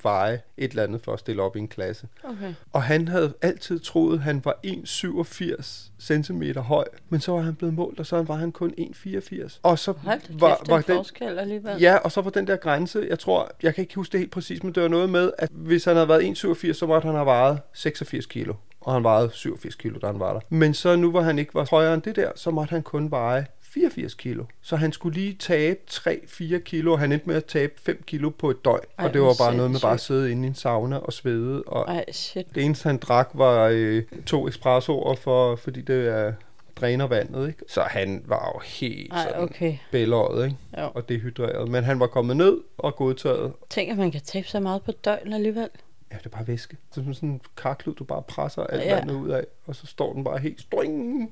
veje 0.02 0.40
et 0.56 0.70
eller 0.70 0.82
andet 0.82 1.00
for 1.02 1.12
at 1.12 1.18
stille 1.18 1.42
op 1.42 1.56
i 1.56 1.58
en 1.58 1.68
klasse. 1.68 2.08
Okay. 2.24 2.54
Og 2.72 2.82
han 2.82 3.08
havde 3.08 3.34
altid 3.42 3.80
troet, 3.80 4.14
at 4.14 4.20
han 4.20 4.44
var 4.44 4.58
1,87 4.66 5.90
cm 6.00 6.42
høj, 6.58 6.84
men 7.08 7.20
så 7.20 7.32
var 7.32 7.40
han 7.40 7.54
blevet 7.54 7.74
målt, 7.74 8.00
og 8.00 8.06
så 8.06 8.22
var 8.22 8.34
han 8.34 8.52
kun 8.52 8.74
1,84. 8.78 9.58
Og 9.62 9.78
så 9.78 9.92
Hold 9.92 10.20
var, 10.28 10.56
kæft, 10.56 10.68
var 10.70 10.76
den 10.76 10.96
forskel 10.96 11.38
alligevel. 11.38 11.80
Ja, 11.80 11.96
og 11.96 12.12
så 12.12 12.20
var 12.20 12.30
den 12.30 12.46
der 12.46 12.56
grænse, 12.56 13.06
jeg 13.08 13.18
tror, 13.18 13.50
jeg 13.62 13.74
kan 13.74 13.82
ikke 13.82 13.94
huske 13.94 14.12
det 14.12 14.20
helt 14.20 14.32
præcis, 14.32 14.62
men 14.62 14.74
det 14.74 14.82
var 14.82 14.88
noget 14.88 15.10
med, 15.10 15.32
at 15.38 15.50
hvis 15.52 15.84
han 15.84 15.94
havde 15.94 16.08
været 16.08 16.44
1,87, 16.44 16.72
så 16.72 16.86
måtte 16.86 17.06
han 17.06 17.14
have 17.14 17.26
vejet 17.26 17.60
86 17.72 18.26
kilo. 18.26 18.54
Og 18.86 18.92
han 18.94 19.04
vejede 19.04 19.30
87 19.32 19.74
kilo, 19.74 19.98
da 19.98 20.06
han 20.06 20.20
var 20.20 20.32
der. 20.32 20.40
Men 20.48 20.74
så 20.74 20.96
nu, 20.96 21.10
hvor 21.10 21.20
han 21.20 21.38
ikke 21.38 21.54
var 21.54 21.66
højere 21.70 21.94
end 21.94 22.02
det 22.02 22.16
der, 22.16 22.30
så 22.36 22.50
måtte 22.50 22.70
han 22.70 22.82
kun 22.82 23.10
veje 23.10 23.46
84 23.62 24.14
kilo. 24.14 24.44
Så 24.62 24.76
han 24.76 24.92
skulle 24.92 25.18
lige 25.18 25.36
tabe 25.38 25.78
3-4 25.90 26.58
kilo, 26.58 26.96
han 26.96 27.12
endte 27.12 27.26
med 27.28 27.36
at 27.36 27.44
tabe 27.44 27.72
5 27.82 28.02
kilo 28.06 28.30
på 28.30 28.50
et 28.50 28.64
døgn. 28.64 28.80
Ej, 28.98 29.06
og 29.06 29.14
det 29.14 29.22
var 29.22 29.34
bare 29.38 29.56
noget 29.56 29.70
med 29.70 29.80
bare 29.80 29.92
at 29.92 30.00
sindssygt. 30.00 30.06
sidde 30.06 30.30
inde 30.32 30.44
i 30.44 30.46
en 30.46 30.54
sauna 30.54 30.96
og 30.96 31.12
svede. 31.12 31.62
Og 31.62 31.84
Ej, 31.94 32.04
shit. 32.12 32.54
det 32.54 32.64
eneste, 32.64 32.86
han 32.88 32.96
drak, 32.98 33.28
var 33.34 33.68
øh, 33.72 34.02
to 34.26 34.48
espressoer, 34.48 35.14
for, 35.14 35.56
fordi 35.56 35.80
det 35.80 36.08
er 36.08 36.32
dræner 36.80 37.06
vandet, 37.06 37.48
ikke? 37.48 37.60
Så 37.68 37.80
han 37.80 38.22
var 38.26 38.52
jo 38.54 38.60
helt 38.64 39.12
Ej, 39.12 39.22
sådan 39.22 39.42
okay. 39.42 39.76
bælåret, 39.92 40.44
ikke? 40.44 40.56
Jo. 40.78 40.90
Og 40.94 41.08
dehydreret. 41.08 41.68
Men 41.68 41.84
han 41.84 42.00
var 42.00 42.06
kommet 42.06 42.36
ned 42.36 42.58
og 42.78 42.96
godtaget. 42.96 43.52
Tænk, 43.70 43.90
at 43.90 43.98
man 43.98 44.10
kan 44.10 44.20
tabe 44.20 44.46
så 44.48 44.60
meget 44.60 44.82
på 44.82 44.90
et 44.90 45.04
døgn 45.04 45.32
alligevel. 45.32 45.68
Ja, 46.12 46.16
det 46.18 46.26
er 46.26 46.30
bare 46.30 46.46
væske. 46.46 46.76
Det 46.94 47.00
er 47.00 47.04
som 47.04 47.14
sådan 47.14 47.28
en 47.28 47.40
karklud, 47.56 47.94
du 47.94 48.04
bare 48.04 48.22
presser 48.22 48.62
alt 48.64 48.82
Ja. 48.82 48.94
vandet 48.94 49.14
ud 49.14 49.28
af, 49.30 49.44
og 49.66 49.76
så 49.76 49.86
står 49.86 50.12
den 50.12 50.24
bare 50.24 50.38
helt 50.38 50.60
string. 50.60 51.30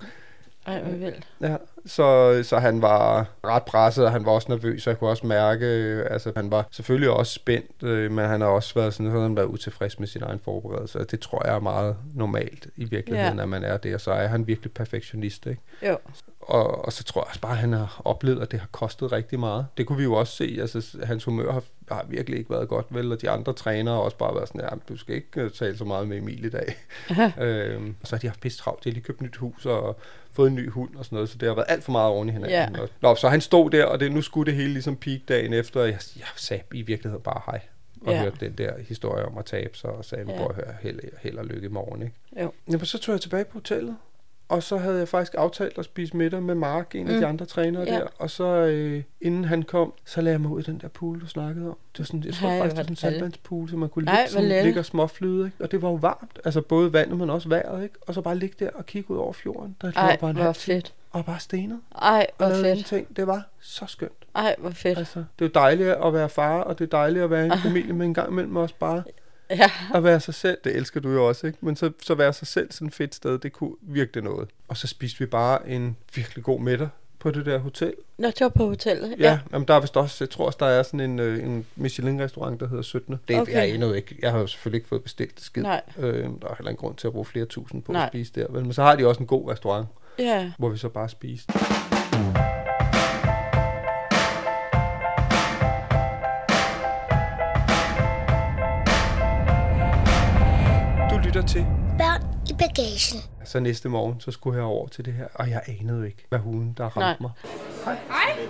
Ej, 0.66 0.82
hvor 0.82 0.92
vildt. 0.92 1.28
Ja, 1.40 1.56
så, 1.86 2.40
så 2.42 2.58
han 2.58 2.82
var 2.82 3.26
ret 3.46 3.62
presset, 3.62 4.04
og 4.04 4.12
han 4.12 4.24
var 4.26 4.32
også 4.32 4.46
nervøs, 4.52 4.86
og 4.86 4.90
jeg 4.90 4.98
kunne 4.98 5.10
også 5.10 5.26
mærke, 5.26 5.66
øh, 5.66 6.06
altså 6.10 6.32
han 6.36 6.50
var 6.50 6.66
selvfølgelig 6.70 7.10
også 7.10 7.32
spændt, 7.32 7.82
øh, 7.82 8.10
men 8.12 8.24
han 8.28 8.40
har 8.40 8.48
også 8.48 8.74
været 8.74 8.94
sådan, 8.94 9.12
så 9.12 9.20
han 9.20 9.36
været 9.36 9.46
utilfreds 9.46 9.98
med 9.98 10.06
sin 10.08 10.22
egen 10.22 10.40
forberedelse, 10.44 11.00
og 11.00 11.10
det 11.10 11.20
tror 11.20 11.46
jeg 11.46 11.54
er 11.54 11.60
meget 11.60 11.96
normalt 12.14 12.66
i 12.76 12.84
virkeligheden, 12.84 13.36
Ja. 13.36 13.42
at 13.42 13.48
man 13.48 13.64
er 13.64 13.76
det, 13.76 13.94
og 13.94 14.00
så 14.00 14.12
er 14.12 14.26
han 14.26 14.46
virkelig 14.46 14.72
perfektionist, 14.72 15.46
ikke? 15.46 15.60
Jo. 15.86 15.96
Og, 16.46 16.84
og 16.84 16.92
så 16.92 17.04
tror 17.04 17.20
jeg 17.22 17.26
også 17.28 17.40
bare, 17.40 17.52
at 17.52 17.58
han 17.58 17.72
har 17.72 18.02
oplevet, 18.04 18.42
at 18.42 18.50
det 18.50 18.60
har 18.60 18.68
kostet 18.72 19.12
rigtig 19.12 19.40
meget. 19.40 19.66
Det 19.76 19.86
kunne 19.86 19.98
vi 19.98 20.04
jo 20.04 20.14
også 20.14 20.36
se. 20.36 20.56
Altså, 20.60 20.98
hans 21.04 21.24
humør 21.24 21.52
har, 21.52 21.62
har 21.90 22.04
virkelig 22.08 22.38
ikke 22.38 22.50
været 22.50 22.68
godt, 22.68 22.86
vel? 22.90 23.12
Og 23.12 23.20
de 23.20 23.30
andre 23.30 23.52
trænere 23.52 23.94
har 23.94 24.02
også 24.02 24.16
bare 24.16 24.34
været 24.34 24.48
sådan, 24.48 24.60
ja, 24.60 24.68
du 24.88 24.96
skal 24.96 25.14
ikke 25.14 25.40
øh, 25.40 25.50
tale 25.50 25.76
så 25.78 25.84
meget 25.84 26.08
med 26.08 26.16
Emil 26.18 26.44
i 26.44 26.50
dag. 26.50 26.76
øhm, 27.46 27.94
og 28.02 28.06
så 28.08 28.16
har 28.16 28.20
de 28.20 28.26
haft 28.26 28.40
pisse 28.40 28.58
travlt. 28.58 28.84
De 28.84 28.88
har 28.88 28.94
lige 28.94 29.04
købt 29.04 29.20
nyt 29.20 29.36
hus 29.36 29.66
og 29.66 29.98
fået 30.32 30.48
en 30.48 30.54
ny 30.54 30.70
hund 30.70 30.96
og 30.96 31.04
sådan 31.04 31.16
noget, 31.16 31.28
så 31.28 31.38
det 31.38 31.48
har 31.48 31.54
været 31.54 31.66
alt 31.68 31.84
for 31.84 31.92
meget 31.92 32.08
oven 32.10 32.28
i 32.28 32.32
hinanden. 32.32 32.76
Og- 32.76 32.88
Nå, 33.00 33.14
så 33.14 33.28
han 33.28 33.40
stod 33.40 33.70
der, 33.70 33.84
og 33.84 34.00
det, 34.00 34.12
nu 34.12 34.22
skulle 34.22 34.50
det 34.52 34.60
hele 34.60 34.72
ligesom 34.72 34.96
peak 34.96 35.20
dagen 35.28 35.52
efter, 35.52 35.80
og 35.80 35.86
jeg, 35.86 35.98
jeg 36.18 36.26
sagde 36.36 36.62
i 36.74 36.82
virkeligheden 36.82 37.22
bare 37.22 37.40
hej. 37.46 37.60
Og 38.06 38.12
Ja. 38.12 38.22
hørte 38.22 38.36
den 38.40 38.52
der 38.52 38.72
historie 38.88 39.24
om 39.24 39.38
at 39.38 39.44
tabe 39.44 39.76
sig, 39.78 39.90
og 39.90 40.04
sagde, 40.04 40.24
Ja. 40.28 40.32
ja. 40.32 40.38
prøv 40.38 40.46
at 40.50 40.54
høre, 40.56 40.74
held, 40.80 41.00
held 41.22 41.38
og 41.38 41.44
lykke 41.44 41.66
i 41.66 41.70
morgen, 41.70 42.02
ikke? 42.02 42.14
Jo. 42.42 42.52
Jamen, 42.68 42.84
så 42.86 42.98
tog 42.98 43.12
jeg 43.12 43.20
tilbage 43.20 43.44
på 43.44 43.52
hotellet, 43.52 43.96
og 44.48 44.62
så 44.62 44.76
havde 44.76 44.98
jeg 44.98 45.08
faktisk 45.08 45.34
aftalt 45.38 45.78
at 45.78 45.84
spise 45.84 46.16
middag 46.16 46.42
med 46.42 46.54
Mark, 46.54 46.94
en 46.94 47.08
af 47.08 47.20
de 47.20 47.26
andre 47.26 47.46
trænere 47.46 47.82
Mm. 47.84 47.88
Ja. 47.88 47.94
der. 47.94 48.06
Og 48.18 48.30
så 48.30 48.44
øh, 48.44 49.02
inden 49.20 49.44
han 49.44 49.62
kom, 49.62 49.92
så 50.04 50.20
lagde 50.20 50.32
jeg 50.34 50.40
mig 50.40 50.50
ud 50.50 50.60
i 50.60 50.64
den 50.64 50.78
der 50.78 50.88
pool, 50.88 51.20
du 51.20 51.26
snakkede 51.26 51.66
om. 51.68 51.76
Det 51.92 51.98
var 51.98 52.04
sådan, 52.04 52.24
jeg 52.24 52.34
tror 52.34 52.48
Ej, 52.48 52.58
faktisk, 52.58 52.70
det 52.70 52.76
var 52.78 52.82
sådan 52.82 52.92
en 52.92 52.96
saltvandspool, 52.96 53.68
så 53.70 53.76
man 53.76 53.88
kunne 53.88 54.10
Ej, 54.10 54.16
ligge, 54.20 54.30
sådan, 54.32 54.64
ligge 54.64 54.80
og 54.80 54.84
småflyde. 54.84 55.44
Ikke? 55.46 55.64
Og 55.64 55.70
det 55.70 55.82
var 55.82 55.88
jo 55.88 55.94
varmt, 55.94 56.38
altså 56.44 56.60
både 56.60 56.92
vandet, 56.92 57.18
men 57.18 57.30
også 57.30 57.48
vejret. 57.48 57.82
Ikke? 57.82 57.94
Og 58.06 58.14
så 58.14 58.20
bare 58.20 58.36
ligge 58.38 58.56
der 58.64 58.70
og 58.74 58.86
kigge 58.86 59.10
ud 59.10 59.16
over 59.18 59.32
fjorden. 59.32 59.76
Der 59.82 59.92
Ej, 59.96 60.16
bare 60.20 60.30
en 60.30 60.36
hvor 60.36 60.52
fedt. 60.52 60.94
Og 61.10 61.24
bare 61.24 61.38
stenet. 61.40 61.80
Ej, 62.02 62.26
Og 62.30 62.34
hvor 62.36 62.46
lavede 62.46 62.62
fedt. 62.64 62.70
ingenting. 62.92 63.16
Det 63.16 63.26
var 63.26 63.42
så 63.60 63.84
skønt. 63.88 64.12
Ej, 64.34 64.54
hvor 64.58 64.70
fedt. 64.70 64.98
Altså, 64.98 65.24
det 65.38 65.44
er 65.44 65.48
dejligt 65.60 65.88
at 65.88 66.12
være 66.12 66.28
far, 66.28 66.60
og 66.60 66.78
det 66.78 66.84
er 66.84 66.88
dejligt 66.98 67.24
at 67.24 67.30
være 67.30 67.44
en 67.46 67.52
familie, 67.62 67.92
men 67.92 68.02
en 68.08 68.14
gang 68.14 68.30
imellem 68.30 68.56
også 68.56 68.74
bare 68.78 69.02
Ja. 69.50 69.70
at 69.94 70.04
være 70.04 70.20
sig 70.20 70.34
selv, 70.34 70.58
det 70.64 70.76
elsker 70.76 71.00
du 71.00 71.10
jo 71.10 71.28
også, 71.28 71.46
ikke? 71.46 71.58
Men 71.60 71.76
så, 71.76 71.90
så 72.02 72.14
være 72.14 72.32
sig 72.32 72.46
selv 72.48 72.72
sådan 72.72 72.88
et 72.88 72.94
fedt 72.94 73.14
sted, 73.14 73.38
det 73.38 73.52
kunne 73.52 73.74
virkelig 73.82 74.24
noget. 74.24 74.48
Og 74.68 74.76
så 74.76 74.86
spiste 74.86 75.18
vi 75.18 75.26
bare 75.26 75.68
en 75.68 75.96
virkelig 76.14 76.44
god 76.44 76.60
middag 76.60 76.88
på 77.18 77.30
det 77.30 77.46
der 77.46 77.58
hotel. 77.58 77.94
Nå, 78.18 78.26
det 78.28 78.40
var 78.40 78.48
på 78.48 78.66
hotellet. 78.66 79.14
Ja, 79.18 79.24
ja. 79.30 79.38
Jamen, 79.52 79.68
der 79.68 79.74
er 79.74 79.80
vist 79.80 79.96
også, 79.96 80.24
jeg 80.24 80.30
tror 80.30 80.46
også, 80.46 80.56
der 80.60 80.66
er 80.66 80.82
sådan 80.82 81.00
en, 81.00 81.18
øh, 81.18 81.42
en 81.44 81.66
Michelin-restaurant, 81.76 82.60
der 82.60 82.68
hedder 82.68 82.82
17. 82.82 83.16
Det 83.28 83.36
er 83.36 83.40
Okay. 83.40 83.52
jeg 83.52 83.68
endnu 83.70 83.92
ikke. 83.92 84.16
Jeg 84.22 84.30
har 84.30 84.38
jo 84.38 84.46
selvfølgelig 84.46 84.78
ikke 84.78 84.88
fået 84.88 85.02
bestilt 85.02 85.40
skid. 85.40 85.62
Nej. 85.62 85.82
Øh, 85.98 86.04
der 86.24 86.48
er 86.48 86.54
heller 86.58 86.70
ingen 86.70 86.76
grund 86.76 86.96
til 86.96 87.06
at 87.06 87.12
bruge 87.12 87.24
flere 87.24 87.44
tusind 87.46 87.82
på 87.82 87.92
Nej. 87.92 88.02
at 88.02 88.08
spise 88.10 88.32
der. 88.34 88.46
Vel? 88.50 88.62
Men 88.62 88.72
så 88.72 88.82
har 88.82 88.96
de 88.96 89.06
også 89.06 89.20
en 89.20 89.26
god 89.26 89.50
restaurant, 89.50 89.86
Ja. 90.18 90.52
hvor 90.58 90.68
vi 90.68 90.78
så 90.78 90.88
bare 90.88 91.08
spiste. 91.08 91.52
Bagagen. 102.94 103.46
Så 103.46 103.60
næste 103.60 103.88
morgen, 103.88 104.20
så 104.20 104.30
skulle 104.30 104.56
jeg 104.56 104.64
over 104.64 104.88
til 104.88 105.04
det 105.04 105.12
her, 105.12 105.26
og 105.34 105.50
jeg 105.50 105.62
anede 105.80 106.06
ikke, 106.06 106.26
hvad 106.28 106.38
hunden, 106.38 106.74
der 106.76 106.84
ramte 106.84 107.00
Nej. 107.00 107.16
mig. 107.20 107.30
Hej. 107.84 108.48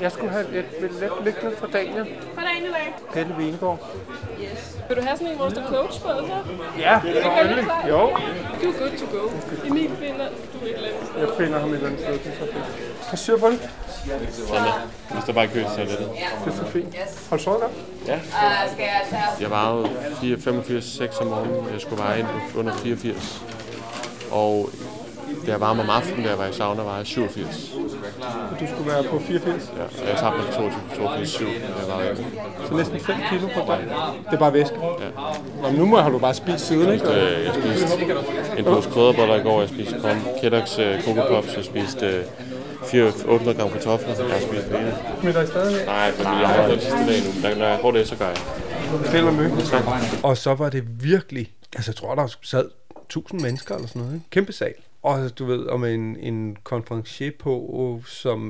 Jeg 0.00 0.12
skulle 0.12 0.30
have 0.32 0.44
et 0.58 0.64
let 0.80 1.12
liggende 1.24 1.56
fra 1.56 1.66
Daniel. 1.72 2.06
Fra 2.34 2.42
i 2.42 2.72
dag. 2.72 2.94
Pelle 3.12 3.34
Vingård. 3.38 3.78
Vil 4.88 4.96
du 4.96 5.02
have 5.02 5.16
sådan 5.16 5.32
en, 5.32 5.36
hvor 5.38 5.50
coach 5.50 6.00
på, 6.02 6.08
så? 6.08 6.38
Ja, 6.78 7.00
selvfølgelig. 7.02 7.66
Jo, 7.88 8.00
Du 8.62 8.68
er 8.68 8.78
good 8.78 8.90
to 8.98 9.06
go. 9.18 9.28
Emil 9.66 9.90
finder 9.98 10.26
du 10.52 10.66
et 10.66 10.74
eller 10.76 10.88
andet. 10.88 11.20
jeg 11.20 11.28
finder 11.38 11.58
ham 11.58 11.68
et 11.70 11.74
eller 11.74 11.86
andet 11.88 12.00
sted. 12.00 12.12
Det 12.12 13.12
er 13.12 13.16
så 13.16 13.38
fint. 13.38 13.62
Det? 13.62 14.34
Sådan 14.48 14.62
der. 15.26 15.32
Bare 15.32 15.44
i 15.44 15.48
kø 15.48 15.60
til 15.60 15.68
toilettet. 15.76 16.08
Det 16.44 16.52
er 16.52 16.56
så 16.56 16.66
fint. 16.66 16.94
Har 17.30 17.36
du 17.36 17.42
sovet 17.42 17.60
godt? 17.60 17.72
Jeg 19.40 19.50
vejede 19.50 19.88
4, 20.20 20.38
85, 20.40 20.84
6 20.84 21.16
om 21.18 21.26
morgenen. 21.26 21.72
Jeg 21.72 21.80
skulle 21.80 22.02
veje 22.02 22.18
ind 22.18 22.26
på 22.52 22.58
under 22.58 22.72
84. 22.74 23.42
Og 24.30 24.70
da 25.46 25.50
jeg 25.50 25.60
varmede 25.60 25.84
om 25.84 25.90
aftenen, 25.90 26.22
da 26.24 26.28
jeg 26.30 26.38
var 26.38 26.46
i 26.46 26.52
sauna, 26.52 26.82
var 26.82 26.96
jeg 26.96 27.06
87. 27.06 27.72
Du 28.60 28.66
skulle 28.72 28.90
være 28.92 29.04
på 29.04 29.18
84. 29.18 29.72
Ja, 29.76 29.82
og 30.02 30.08
jeg 30.08 30.16
tabte 30.18 30.38
mig 30.38 30.46
til 30.46 30.54
22, 30.54 30.80
82, 30.96 31.28
7, 31.28 31.44
da 31.44 31.50
jeg 31.50 31.88
var. 31.88 32.14
Så 32.68 32.74
næsten 32.74 33.00
5 33.00 33.16
kilo 33.30 33.46
på 33.54 33.60
dag. 33.72 33.80
Det 34.26 34.32
er 34.32 34.38
bare 34.38 34.52
væske. 34.52 34.76
Ja. 35.00 35.08
Nå, 35.62 35.68
men 35.70 35.78
nu 35.78 35.86
må, 35.86 35.96
har 36.00 36.10
du 36.10 36.18
bare 36.18 36.34
spist 36.34 36.66
siden, 36.66 36.92
ikke? 36.92 37.06
Øh, 37.06 37.44
Jeg 37.44 37.54
spiste 37.54 38.04
en 38.58 38.64
pose 38.64 38.90
krydderboller 38.90 39.34
i 39.34 39.42
går. 39.42 39.60
Jeg 39.60 39.68
spiste 39.68 39.94
kom 40.00 40.18
Kellogg's 40.40 40.74
uh, 40.82 41.04
Coco 41.04 41.22
Pops. 41.28 41.56
Jeg 41.56 41.64
spiste 41.64 42.06
øh, 42.06 42.24
4 42.84 43.06
800 43.06 43.58
gram 43.58 43.70
kartofler. 43.70 44.08
Jeg 44.08 44.32
har 44.32 44.40
spist 44.40 44.68
det 44.68 44.78
ene. 44.80 44.94
Smitter 45.20 45.42
I 45.42 45.46
stadig 45.46 45.86
Nej, 45.86 46.12
fordi 46.12 46.28
jeg 46.28 46.48
har 46.48 46.68
den 46.68 46.80
sidste 46.80 47.06
dag 47.06 47.18
nu. 47.26 47.48
Men 47.48 47.58
når 47.58 47.66
jeg 47.66 47.78
får 47.80 47.90
det, 47.90 48.08
så 48.08 48.16
gør 48.16 48.26
jeg. 48.26 48.36
Og 49.26 49.32
lykke. 49.32 49.56
Og 50.22 50.36
så 50.36 50.54
var 50.54 50.70
det 50.70 50.84
virkelig, 51.02 51.52
altså 51.76 51.90
jeg 51.90 51.96
tror, 51.96 52.14
der 52.14 52.36
sad 52.42 52.70
1000 53.06 53.40
mennesker 53.40 53.74
eller 53.74 53.88
sådan 53.88 54.02
noget. 54.02 54.14
Ikke? 54.14 54.30
Kæmpe 54.30 54.52
sal. 54.52 54.74
Og 55.06 55.38
du 55.38 55.44
ved, 55.44 55.66
om 55.66 55.84
en, 55.84 56.16
en 56.16 56.56
konferencier 56.62 57.30
på, 57.38 58.00
som 58.06 58.40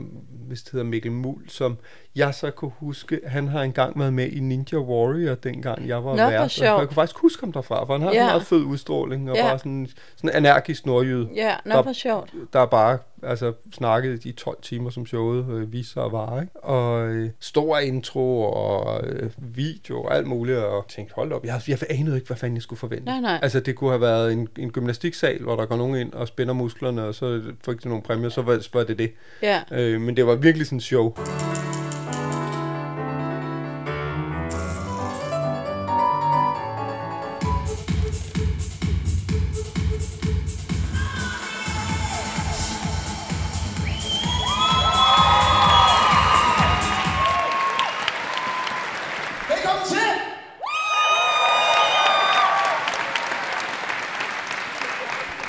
hvis 0.49 0.63
det 0.63 0.73
hedder 0.73 0.87
Mikkel 0.87 1.13
Mul, 1.13 1.49
som 1.49 1.77
jeg 2.17 2.35
så 2.35 2.51
kunne 2.51 2.71
huske, 2.79 3.21
han 3.27 3.49
har 3.49 3.63
engang 3.63 3.99
været 4.01 4.13
med 4.13 4.27
i 4.29 4.41
Ninja 4.41 4.79
Warrior, 4.79 5.35
dengang 5.35 5.89
jeg 5.89 6.05
var 6.05 6.17
Nå, 6.17 6.31
vært. 6.31 6.51
Sjovt. 6.51 6.81
Jeg 6.81 6.87
kunne 6.89 6.95
faktisk 6.95 7.19
huske 7.19 7.41
ham 7.41 7.53
derfra, 7.53 7.85
for 7.85 7.93
han 7.93 8.03
har 8.03 8.13
Ja. 8.13 8.21
en 8.21 8.27
meget 8.27 8.43
fed 8.43 8.63
udstråling, 8.63 9.31
og 9.31 9.37
Ja. 9.37 9.43
bare 9.49 9.59
sådan, 9.59 9.89
sådan 10.17 10.31
en 10.31 10.37
energisk 10.47 10.87
nordjyde, 10.87 11.29
Ja, 11.35 11.55
nå, 11.65 11.75
Der- 11.83 11.93
sjovt. 11.93 12.31
der 12.53 12.67
bare 12.67 12.99
altså 13.23 13.53
snakkede 13.75 14.17
de 14.17 14.33
12 14.33 14.59
timer, 14.63 14.91
som 14.91 15.07
showet 15.07 15.47
øh, 15.51 15.73
viste 15.73 15.93
sig 15.93 16.05
at 16.05 16.13
vare. 16.13 16.41
Ikke? 16.43 16.57
Og 16.65 17.09
øh, 17.09 17.31
stor 17.41 17.79
intro 17.79 18.43
og 18.43 19.07
øh, 19.07 19.31
video 19.39 20.03
og 20.03 20.17
alt 20.17 20.27
muligt, 20.27 20.59
og 20.59 20.85
tænkte, 20.89 21.15
hold 21.15 21.33
op, 21.33 21.45
jeg, 21.45 21.61
jeg 21.69 21.79
anede 21.91 22.17
ikke, 22.17 22.27
hvad 22.27 22.37
fanden 22.37 22.57
jeg 22.57 22.63
skulle 22.63 22.79
forvente. 22.81 23.05
Nej, 23.05 23.21
nej. 23.21 23.39
Altså 23.43 23.61
det 23.61 23.77
kunne 23.77 23.91
have 23.91 24.01
været 24.01 24.33
en, 24.33 24.49
en 24.59 24.71
gymnastiksal, 24.71 25.43
hvor 25.43 25.57
der 25.57 25.67
går 25.67 25.77
nogen 25.77 25.97
ind 25.97 26.13
og 26.13 26.29
spænder 26.29 26.55
musklerne, 26.55 27.05
og 27.05 27.15
så 27.15 27.43
fik 27.65 27.83
de 27.83 27.89
nogle 27.89 28.03
præmier, 28.03 28.29
så 28.29 28.43
var, 28.43 28.67
var 28.73 28.85
det 28.85 28.99
det. 28.99 29.13
Ja. 29.43 29.61
Øh, 29.73 30.01
men 30.01 30.17
det 30.17 30.27
var 30.27 30.35
virkelig 30.35 30.67
sådan 30.67 30.77
en 30.77 30.81
show. 30.81 31.15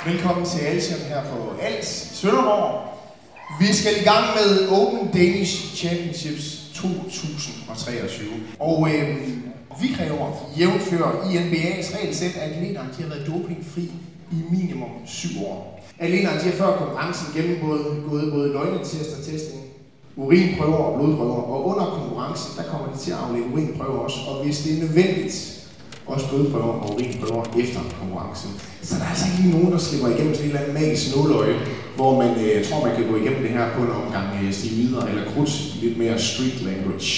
Velkommen 0.08 0.46
til 0.46 0.60
Alsium 0.60 1.00
her 1.00 1.24
på 1.24 1.38
Als 1.62 1.88
Sønderborg. 2.14 2.72
Vi 3.60 3.74
skal 3.74 3.94
i 4.02 4.04
gang 4.04 4.26
med 4.38 4.68
Open 4.68 5.12
Danish 5.14 5.76
Championships 5.76 6.72
2023. 6.76 8.28
Og 8.60 8.90
øh, 8.94 9.18
vi 9.82 9.88
kræver 9.98 10.28
jævnfører 10.60 11.32
i 11.32 11.38
NBA's 11.38 11.98
regelsæt, 11.98 12.36
at 12.36 12.52
atleterne 12.52 12.90
de 12.98 13.02
har 13.04 13.10
været 13.10 13.28
dopingfri 13.28 13.92
i 14.32 14.36
minimum 14.52 14.90
7 15.06 15.28
år. 15.46 15.84
Atleterne 16.00 16.40
de 16.40 16.46
har 16.46 16.52
før 16.52 16.78
konkurrencen 16.78 17.28
gennemgået 17.36 18.04
både, 18.10 18.32
både 18.32 18.54
løgnetest 18.54 19.18
og 19.18 19.26
testing, 19.26 19.62
urinprøver 20.16 20.78
og 20.78 21.00
blodprøver. 21.00 21.42
Og 21.42 21.68
under 21.68 21.86
konkurrencen, 21.86 22.58
der 22.58 22.64
kommer 22.64 22.94
de 22.94 23.00
til 23.00 23.12
at 23.12 23.18
aflægge 23.18 23.50
urinprøver 23.54 24.00
også. 24.00 24.18
Og 24.28 24.44
hvis 24.44 24.60
det 24.64 24.74
er 24.74 24.80
nødvendigt, 24.80 25.57
også 26.14 26.26
blodprøver 26.30 26.74
og 26.84 26.94
urinprøver 26.94 27.44
efter 27.64 27.80
konkurrencen. 28.00 28.52
Så 28.88 28.96
der 28.96 29.04
er 29.06 29.10
altså 29.14 29.26
ikke 29.28 29.40
lige 29.42 29.54
nogen, 29.58 29.72
der 29.72 29.82
slipper 29.88 30.08
igennem 30.08 30.34
sådan 30.36 30.46
et 30.46 30.52
eller 30.52 30.62
andet 30.62 30.74
magisk 30.82 31.06
nåløje, 31.16 31.56
hvor 31.96 32.12
man 32.22 32.30
øh, 32.46 32.66
tror, 32.66 32.80
man 32.88 32.96
kan 32.96 33.06
gå 33.12 33.16
igennem 33.22 33.42
det 33.46 33.52
her 33.58 33.66
på 33.76 33.82
en 33.88 33.92
omgang 34.02 34.28
øh, 34.38 34.54
stivider 34.54 35.02
eller 35.10 35.24
krudt, 35.32 35.52
lidt 35.84 35.98
mere 35.98 36.20
street 36.20 36.60
language. 36.70 37.10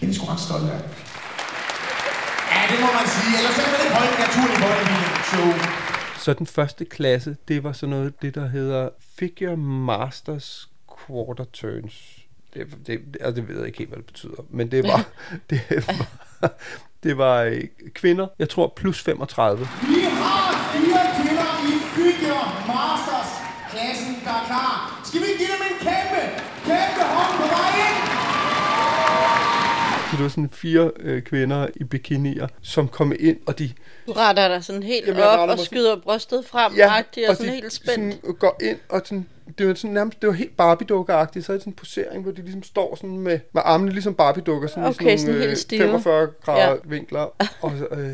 Det 0.00 0.08
er 0.08 0.12
sgu 0.14 0.24
ret 0.32 0.40
stolte 0.48 0.70
af. 0.76 0.82
Ja, 2.52 2.60
det 2.70 2.78
må 2.84 2.88
man 2.98 3.06
sige. 3.16 3.30
Ellers 3.38 3.54
så 3.58 3.62
kan 3.64 3.70
man 3.74 3.80
ikke 3.84 3.96
holde 3.98 4.12
en 4.14 4.20
naturlig 4.24 4.58
show. 5.32 5.48
Så 6.24 6.32
den 6.32 6.46
første 6.46 6.84
klasse, 6.84 7.36
det 7.48 7.64
var 7.64 7.72
sådan 7.72 7.90
noget, 7.96 8.22
det 8.22 8.34
der 8.34 8.48
hedder 8.48 8.88
Figure 9.18 9.56
Masters 9.56 10.68
Quarter 10.98 11.44
Turns. 11.52 11.94
Det, 12.54 12.66
det, 12.86 13.16
altså, 13.20 13.40
det 13.40 13.48
ved 13.48 13.56
jeg 13.56 13.66
ikke 13.66 13.78
helt, 13.78 13.90
hvad 13.90 13.98
det 13.98 14.06
betyder. 14.06 14.46
Men 14.50 14.70
det 14.70 14.84
var, 14.84 15.08
det 15.50 15.60
var, 15.70 16.06
det 17.02 17.18
var 17.18 17.42
øh, 17.42 17.64
kvinder, 17.94 18.26
jeg 18.38 18.48
tror 18.48 18.72
plus 18.76 19.02
35. 19.02 19.58
Vi 19.58 19.66
har 20.20 20.72
fire 20.72 21.02
kvinder 21.16 21.50
i 21.70 21.72
Figure 21.94 22.46
Masters 22.68 23.30
klassen, 23.70 24.14
der 24.24 24.30
er 24.30 24.44
klar. 24.46 25.00
Skal 25.04 25.20
vi 25.20 25.26
give 25.26 25.48
dem 25.54 25.62
en 25.70 25.76
kæmpe, 25.86 26.20
kæmpe 26.68 27.02
hånd 27.14 27.32
på 27.40 27.46
vej 27.54 27.70
ind? 27.86 27.98
Så 30.10 30.16
det 30.16 30.22
var 30.22 30.28
sådan 30.28 30.50
fire 30.50 30.90
øh, 31.00 31.22
kvinder 31.22 31.66
i 31.76 31.84
bikinier, 31.84 32.48
som 32.62 32.88
kom 32.88 33.12
ind, 33.20 33.36
og 33.46 33.58
de 33.58 33.72
Du 34.06 34.12
retter 34.12 34.48
dig 34.48 34.64
sådan 34.64 34.82
helt 34.82 35.06
Jamen, 35.06 35.22
op 35.22 35.48
og 35.48 35.58
skyder 35.58 35.96
brystet 35.96 36.44
frem, 36.46 36.72
ja, 36.76 36.92
og, 36.98 37.04
og 37.28 37.36
sådan 37.36 37.52
de 37.52 37.54
helt 37.54 37.72
spændt. 37.72 38.14
Sådan 38.14 38.34
går 38.34 38.58
ind, 38.62 38.78
og 38.88 39.00
sådan, 39.04 39.26
det 39.58 39.68
var 39.68 39.74
sådan 39.74 39.94
nærmest, 39.94 40.22
det 40.22 40.26
var 40.28 40.34
helt 40.34 40.56
Barbie-dukkeagtigt, 40.56 41.44
så 41.46 41.52
er 41.52 41.56
det 41.56 41.62
sådan 41.62 41.70
en 41.70 41.76
posering, 41.76 42.22
hvor 42.22 42.32
de 42.32 42.42
ligesom 42.42 42.62
står 42.62 42.96
sådan 42.96 43.18
med, 43.18 43.38
med 43.52 43.62
armene 43.64 43.92
ligesom 43.92 44.14
Barbie-dukker, 44.14 44.66
sådan 44.68 44.84
Okay, 44.84 45.14
i 45.14 45.18
sådan 45.18 45.34
sådan, 45.40 45.56
stive. 45.56 45.80
45 45.80 46.28
grader 46.44 46.70
Ja. 46.70 46.74
vinkler, 46.84 47.20
og, 47.62 47.72
øh, 47.90 48.10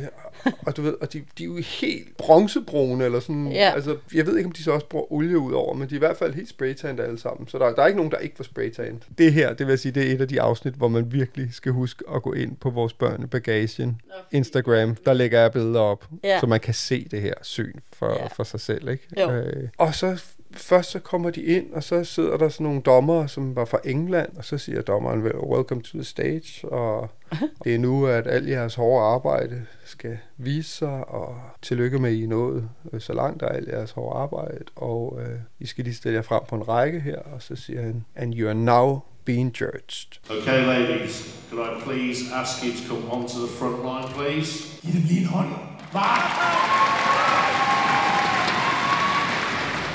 og 0.67 0.77
du 0.77 0.83
ved, 0.83 0.95
og 1.01 1.13
de, 1.13 1.23
de 1.39 1.43
er 1.45 1.47
jo 1.49 1.57
helt 1.57 2.17
bronzebrune, 2.17 3.05
eller 3.05 3.21
sådan, 3.21 3.47
Ja. 3.53 3.73
altså, 3.75 3.97
jeg 4.15 4.27
ved 4.27 4.37
ikke, 4.37 4.47
om 4.47 4.53
de 4.53 4.63
så 4.63 4.71
også 4.73 4.87
bruger 4.87 5.13
olie 5.13 5.39
ud 5.39 5.53
over, 5.53 5.75
men 5.75 5.89
de 5.89 5.95
er 5.95 5.97
i 5.97 5.99
hvert 5.99 6.17
fald 6.17 6.35
helt 6.35 6.49
spraytanned 6.49 7.05
alle 7.05 7.19
sammen, 7.19 7.49
så 7.49 7.59
der, 7.59 7.75
der 7.75 7.83
er 7.83 7.87
ikke 7.87 7.97
nogen, 7.97 8.13
der 8.13 8.19
ikke 8.19 8.37
får 8.37 8.45
spraytanned. 8.45 9.01
Det 9.19 9.33
her, 9.33 9.49
det 9.55 9.67
vil 9.67 9.73
jeg 9.73 9.79
sige, 9.79 9.93
det 9.93 10.11
er 10.11 10.15
et 10.15 10.21
af 10.21 10.29
de 10.29 10.41
afsnit, 10.41 10.75
hvor 10.75 10.89
man 10.89 11.13
virkelig 11.13 11.49
skal 11.55 11.73
huske 11.73 12.05
at 12.15 12.23
gå 12.23 12.33
ind 12.33 12.57
på 12.57 12.71
vores 12.71 12.93
børnebagagen, 12.93 14.01
Instagram, 14.33 14.97
der 15.07 15.13
lægger 15.13 15.41
jeg 15.41 15.53
billeder 15.53 15.81
op, 15.81 16.05
Ja. 16.25 16.41
så 16.41 16.47
man 16.47 16.61
kan 16.61 16.75
se 16.75 17.09
det 17.11 17.21
her 17.21 17.35
syn 17.43 17.73
for, 17.93 18.11
ja. 18.21 18.27
for 18.27 18.45
sig 18.45 18.61
selv, 18.61 18.89
ikke? 18.89 19.07
Jo. 19.21 19.31
Øh, 19.31 19.69
og 19.79 19.95
så 19.95 20.23
først 20.59 20.91
så 20.91 20.99
kommer 20.99 21.31
de 21.31 21.43
ind, 21.43 21.73
og 21.73 21.83
så 21.83 22.05
sidder 22.05 22.37
der 22.37 22.49
sådan 22.49 22.65
nogle 22.65 22.81
dommere, 22.81 23.29
som 23.29 23.57
var 23.57 23.65
fra 23.65 23.79
England, 23.85 24.29
og 24.37 24.45
så 24.45 24.59
siger 24.59 24.83
dommeren, 24.83 25.25
vel, 25.25 25.37
welcome 25.37 25.83
to 25.83 25.99
the 25.99 26.05
stage, 26.05 26.69
og 26.69 27.11
det 27.65 27.75
er 27.75 27.79
nu, 27.79 28.07
at 28.07 28.27
alt 28.27 28.49
jeres 28.49 28.75
hårde 28.75 29.05
arbejde 29.05 29.67
skal 29.85 30.19
vise 30.37 30.71
sig, 30.71 31.09
og 31.09 31.37
tillykke 31.63 31.99
med, 31.99 32.11
at 32.11 32.17
I 32.17 32.23
er 32.25 32.29
nået 32.29 32.69
øh, 32.93 33.01
så 33.01 33.13
langt 33.13 33.43
af 33.43 33.55
alt 33.57 33.69
jeres 33.69 33.91
hårde 33.91 34.19
arbejde, 34.19 34.65
og 34.77 35.19
øh, 35.23 35.39
I 35.61 35.67
skal 35.67 35.85
lige 35.85 35.95
stille 35.95 36.17
jer 36.17 36.23
frem 36.23 36.43
på 36.49 36.55
en 36.55 36.69
række 36.69 37.01
her, 37.01 37.19
og 37.19 37.43
så 37.43 37.57
siger 37.57 37.83
han, 37.83 38.05
and 38.15 38.35
you 38.35 38.49
are 38.49 38.55
now 38.55 39.01
being 39.25 39.61
judged. 39.61 40.21
Okay, 40.31 40.67
ladies, 40.67 41.47
could 41.51 41.63
I 41.63 41.81
please 41.85 42.35
ask 42.35 42.65
you 42.65 42.73
to 42.73 42.89
come 42.89 43.13
onto 43.13 43.39
the 43.47 43.49
front 43.59 43.83
line, 43.83 44.09
please? 44.15 44.81
Giv 44.83 44.93
dem 44.93 45.03
lige 45.03 45.21
en 45.21 45.27
hånd. 45.27 45.49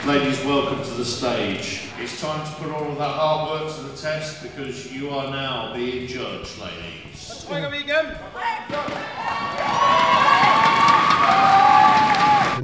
Ladies, 0.10 0.44
welcome 0.44 0.84
to 0.84 0.90
the 0.96 1.06
stage. 1.06 1.84
It's 2.00 2.20
time 2.20 2.44
to 2.44 2.52
put 2.56 2.72
all 2.72 2.92
of 2.92 2.98
that 2.98 3.14
hard 3.14 3.62
work 3.62 3.76
to 3.76 3.82
the 3.84 3.96
test 3.96 4.42
because 4.42 4.92
you 4.92 5.12
are 5.12 5.30
now 5.30 5.72
being 5.76 6.08
judged, 6.08 6.58
ladies. 6.58 7.46
Trykker 7.48 7.70
vi 7.70 7.78
igennem. 7.78 8.16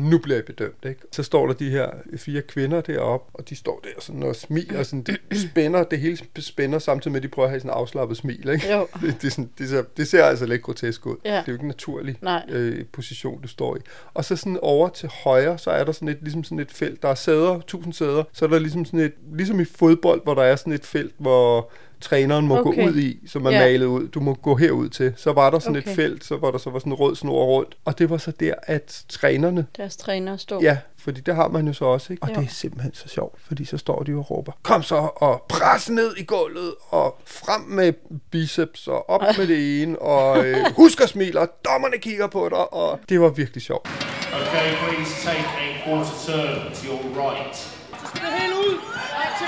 Nu 0.09 0.17
bliver 0.17 0.37
jeg 0.37 0.45
bedømt, 0.45 0.85
ikke? 0.85 1.01
Så 1.11 1.23
står 1.23 1.47
der 1.47 1.53
de 1.53 1.69
her 1.69 1.89
fire 2.17 2.41
kvinder 2.41 2.81
deroppe, 2.81 3.35
og 3.35 3.49
de 3.49 3.55
står 3.55 3.79
der 3.83 4.01
sådan 4.01 4.23
og 4.23 4.35
smiler, 4.35 4.83
sådan, 4.83 5.01
det 5.01 5.19
spænder, 5.51 5.83
det 5.83 5.99
hele 5.99 6.17
spænder, 6.39 6.79
samtidig 6.79 7.11
med, 7.11 7.19
at 7.19 7.23
de 7.23 7.27
prøver 7.27 7.45
at 7.45 7.51
have 7.51 7.59
sådan 7.59 7.71
en 7.71 7.77
afslappet 7.77 8.17
smil, 8.17 8.49
ikke? 8.49 8.73
Jo. 8.73 8.87
Det, 9.01 9.21
det, 9.21 9.31
sådan, 9.31 9.49
det, 9.57 9.69
ser, 9.69 9.83
det 9.97 10.07
ser 10.07 10.23
altså 10.23 10.45
lidt 10.45 10.61
grotesk 10.61 11.05
ud. 11.05 11.15
Ja. 11.25 11.29
Det 11.29 11.37
er 11.37 11.43
jo 11.47 11.53
ikke 11.53 11.63
en 11.63 11.67
naturlig 11.67 12.17
Nej. 12.21 12.45
øh, 12.49 12.85
position, 12.85 13.41
du 13.41 13.47
står 13.47 13.75
i. 13.75 13.79
Og 14.13 14.25
så 14.25 14.35
sådan 14.35 14.59
over 14.61 14.89
til 14.89 15.09
højre, 15.23 15.57
så 15.57 15.71
er 15.71 15.83
der 15.83 15.91
sådan 15.91 16.07
et, 16.07 16.17
ligesom 16.21 16.43
sådan 16.43 16.59
et 16.59 16.71
felt, 16.71 17.01
der 17.01 17.09
er 17.09 17.15
sæder, 17.15 17.59
tusind 17.67 17.93
sæder, 17.93 18.23
så 18.33 18.45
er 18.45 18.49
der 18.49 18.59
ligesom 18.59 18.85
sådan 18.85 18.99
et, 18.99 19.13
ligesom 19.33 19.59
i 19.59 19.65
fodbold, 19.65 20.23
hvor 20.23 20.33
der 20.33 20.43
er 20.43 20.55
sådan 20.55 20.73
et 20.73 20.85
felt, 20.85 21.13
hvor 21.17 21.71
træneren 22.01 22.47
må 22.47 22.59
Okay. 22.59 22.83
gå 22.83 22.89
ud 22.89 22.95
i, 22.97 23.19
som 23.27 23.45
er 23.45 23.51
Ja. 23.51 23.59
malet 23.59 23.85
ud. 23.85 24.07
Du 24.07 24.19
må 24.19 24.33
gå 24.33 24.55
herud 24.55 24.89
til. 24.89 25.13
Så 25.17 25.33
var 25.33 25.49
der 25.49 25.59
sådan 25.59 25.75
Okay. 25.77 25.89
et 25.89 25.95
felt, 25.95 26.25
så 26.25 26.35
hvor 26.37 26.51
der 26.51 26.57
så 26.57 26.69
var 26.69 26.79
sådan 26.79 26.91
en 26.91 26.95
rød 26.99 27.15
snor 27.15 27.45
rundt. 27.45 27.75
Og 27.85 27.99
det 27.99 28.09
var 28.09 28.17
så 28.17 28.31
der, 28.31 28.53
at 28.63 29.03
trænerne 29.09 29.65
Deres 29.77 29.97
træner 29.97 30.37
stod. 30.37 30.61
Ja, 30.61 30.77
fordi 30.97 31.21
det 31.21 31.35
har 31.35 31.47
man 31.47 31.67
jo 31.67 31.73
så 31.73 31.85
også, 31.85 32.13
ikke? 32.13 32.23
Og 32.23 32.29
Jo. 32.29 32.35
det 32.35 32.45
er 32.47 32.51
simpelthen 32.51 32.93
så 32.93 33.07
sjovt, 33.07 33.35
fordi 33.47 33.65
så 33.65 33.77
står 33.77 34.03
de 34.03 34.11
jo 34.11 34.19
og 34.19 34.31
råber, 34.31 34.51
kom 34.63 34.83
så 34.83 34.95
og 35.15 35.45
pres 35.49 35.89
ned 35.89 36.11
i 36.17 36.23
gulvet, 36.23 36.73
og 36.89 37.17
frem 37.25 37.61
med 37.61 37.93
biceps, 38.31 38.87
og 38.87 39.09
op 39.09 39.21
med 39.37 39.47
det 39.47 39.81
ene, 39.81 39.99
og 40.01 40.37
øh, 40.45 40.57
husk 40.75 41.01
at 41.01 41.09
smile, 41.09 41.39
og 41.39 41.47
dommerne 41.65 41.97
kigger 41.97 42.27
på 42.27 42.49
dig, 42.49 42.73
og 42.73 42.99
det 43.09 43.21
var 43.21 43.29
virkelig 43.29 43.61
sjovt. 43.63 43.89
Okay, 44.33 44.67
please 44.77 45.27
take 45.27 45.45
a 45.65 45.85
quarter 45.85 46.11
turn 46.25 46.73
to 46.75 46.85
your 46.87 47.21
right. 47.21 47.55
Så 47.55 48.05
skal 48.15 48.21
det 48.21 48.39
helt 48.41 48.53
ud. 48.53 48.73
Yes, 48.73 49.41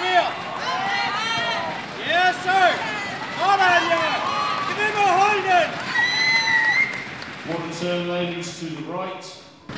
Ja. 3.94 4.06
Det 4.68 4.76
vil 4.80 4.92
med 4.98 5.06
at 5.12 5.16
holde 5.22 5.44
den. 5.52 5.70
Quarter 7.46 7.74
turn, 7.82 8.08
ladies, 8.08 8.48
to 8.60 8.66
the 8.66 8.86
right. 9.00 9.26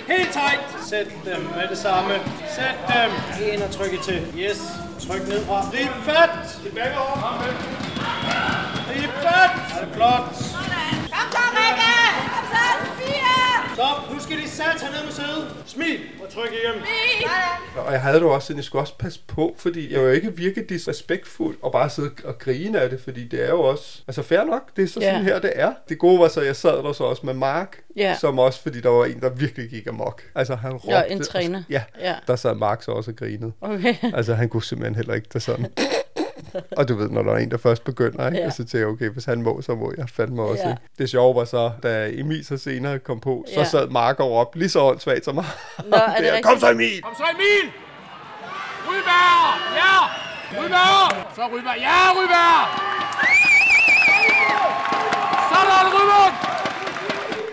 Helt 0.07 0.31
tight. 0.31 0.85
Sæt 0.89 1.07
dem 1.25 1.41
med 1.55 1.67
det 1.69 1.77
samme. 1.77 2.11
Sæt 2.55 2.75
dem. 2.87 3.11
Ind 3.53 3.61
og 3.61 3.71
tryk 3.71 3.93
i 3.93 3.97
til. 3.97 4.27
Yes. 4.37 4.61
Tryk 5.07 5.27
ned 5.27 5.45
fra. 5.45 5.61
Grib 5.71 5.89
fat. 6.05 6.29
Tilbage 6.63 6.97
over. 6.99 7.43
Grib 8.87 9.09
fat. 9.09 9.51
Er 9.81 9.85
det 9.85 9.93
flot. 9.95 10.48
Stop. 13.79 14.13
Nu 14.13 14.19
skal 14.19 14.37
de 14.37 14.49
sat 14.49 14.65
ned 14.81 15.03
med 15.05 15.11
sædet. 15.11 15.47
Smil 15.65 15.99
og 16.23 16.29
tryk 16.33 16.49
igennem. 16.63 16.81
Og 17.85 17.91
jeg 17.93 18.01
havde 18.01 18.15
det 18.15 18.21
jo 18.21 18.33
også 18.33 18.45
sådan, 18.47 18.57
jeg 18.57 18.63
skulle 18.63 18.81
også 18.81 18.93
passe 18.97 19.19
på, 19.27 19.55
fordi 19.57 19.93
jeg 19.93 19.99
vil 19.99 20.07
jo 20.07 20.13
ikke 20.13 20.37
virke 20.37 20.65
disrespektfuld 20.69 21.57
og 21.61 21.71
bare 21.71 21.89
sidde 21.89 22.11
og 22.23 22.39
grine 22.39 22.79
af 22.81 22.89
det, 22.89 23.01
fordi 23.01 23.27
det 23.27 23.43
er 23.45 23.49
jo 23.49 23.61
også, 23.61 24.01
altså 24.07 24.21
fair 24.21 24.43
nok, 24.43 24.75
det 24.75 24.83
er 24.83 24.87
så 24.87 24.93
sådan 24.93 25.23
her, 25.23 25.39
det 25.39 25.51
er. 25.55 25.73
Det 25.89 25.97
gode 25.99 26.19
var 26.19 26.27
så, 26.27 26.39
at 26.39 26.45
jeg 26.47 26.55
sad 26.55 26.77
der 26.83 26.93
så 26.93 27.03
også 27.03 27.25
med 27.25 27.33
Mark, 27.33 27.77
Ja. 27.95 28.15
som 28.19 28.39
også, 28.39 28.61
fordi 28.61 28.81
der 28.81 28.89
var 28.89 29.05
en, 29.05 29.19
der 29.21 29.29
virkelig 29.29 29.69
gik 29.69 29.87
amok. 29.87 30.21
Altså 30.35 30.55
han 30.55 30.73
råbte. 30.73 30.89
Ja, 30.91 31.01
en 31.03 31.23
træner. 31.23 31.63
Ja, 31.69 31.83
Ja. 31.99 32.15
der 32.27 32.35
sad 32.35 32.55
Mark 32.55 32.83
så 32.83 32.91
også 32.91 33.11
og 33.11 33.17
grinede. 33.17 33.51
Okay. 33.61 33.95
Altså, 34.13 34.33
han 34.33 34.49
kunne 34.49 34.63
simpelthen 34.63 34.95
heller 34.95 35.13
ikke 35.13 35.27
det 35.33 35.41
sådan. 35.41 35.65
og 36.77 36.87
du 36.87 36.95
ved, 36.95 37.09
når 37.09 37.23
der 37.23 37.31
er 37.33 37.37
en, 37.37 37.51
der 37.51 37.57
først 37.57 37.83
begynder, 37.83 38.25
ikke? 38.27 38.37
Ja. 38.39 38.45
Og 38.45 38.51
så 38.53 38.57
tænker 38.57 38.79
jeg, 38.79 38.87
okay, 38.87 39.09
hvis 39.09 39.25
han 39.25 39.41
må, 39.41 39.61
så 39.61 39.75
må 39.75 39.93
jeg 39.97 40.09
fandme 40.09 40.41
også. 40.43 40.63
Ja. 40.63 40.69
Ikke? 40.69 40.81
Det 40.97 41.09
sjove 41.09 41.35
var 41.35 41.45
så, 41.45 41.71
da 41.83 42.09
Emil 42.13 42.45
så 42.45 42.57
senere 42.57 42.99
kom 42.99 43.19
på, 43.19 43.45
så 43.53 43.59
Ja. 43.59 43.65
sad 43.65 43.87
Mark 43.89 44.19
over 44.19 44.39
op 44.41 44.55
lige 44.55 44.69
så 44.69 44.79
åndssvagt 44.81 45.25
som 45.25 45.35
mig. 45.35 45.45
Nå, 45.85 45.97
er 45.97 46.05
det 46.15 46.23
Der, 46.23 46.25
rigtigt? 46.25 46.45
Kom 46.45 46.59
så 46.59 46.71
Emil! 46.71 47.01
Kom 47.01 47.15
så, 47.17 47.23
Emil. 47.33 47.71
Ryberg! 48.87 49.75
Ja! 49.75 49.93
Ryberg! 50.61 51.35
Så 51.35 51.41
Ryberg. 51.47 51.77
Ja, 51.77 52.11
Ryberg! 52.11 52.65
Sådan, 55.51 55.87
Ryberg! 55.95 56.48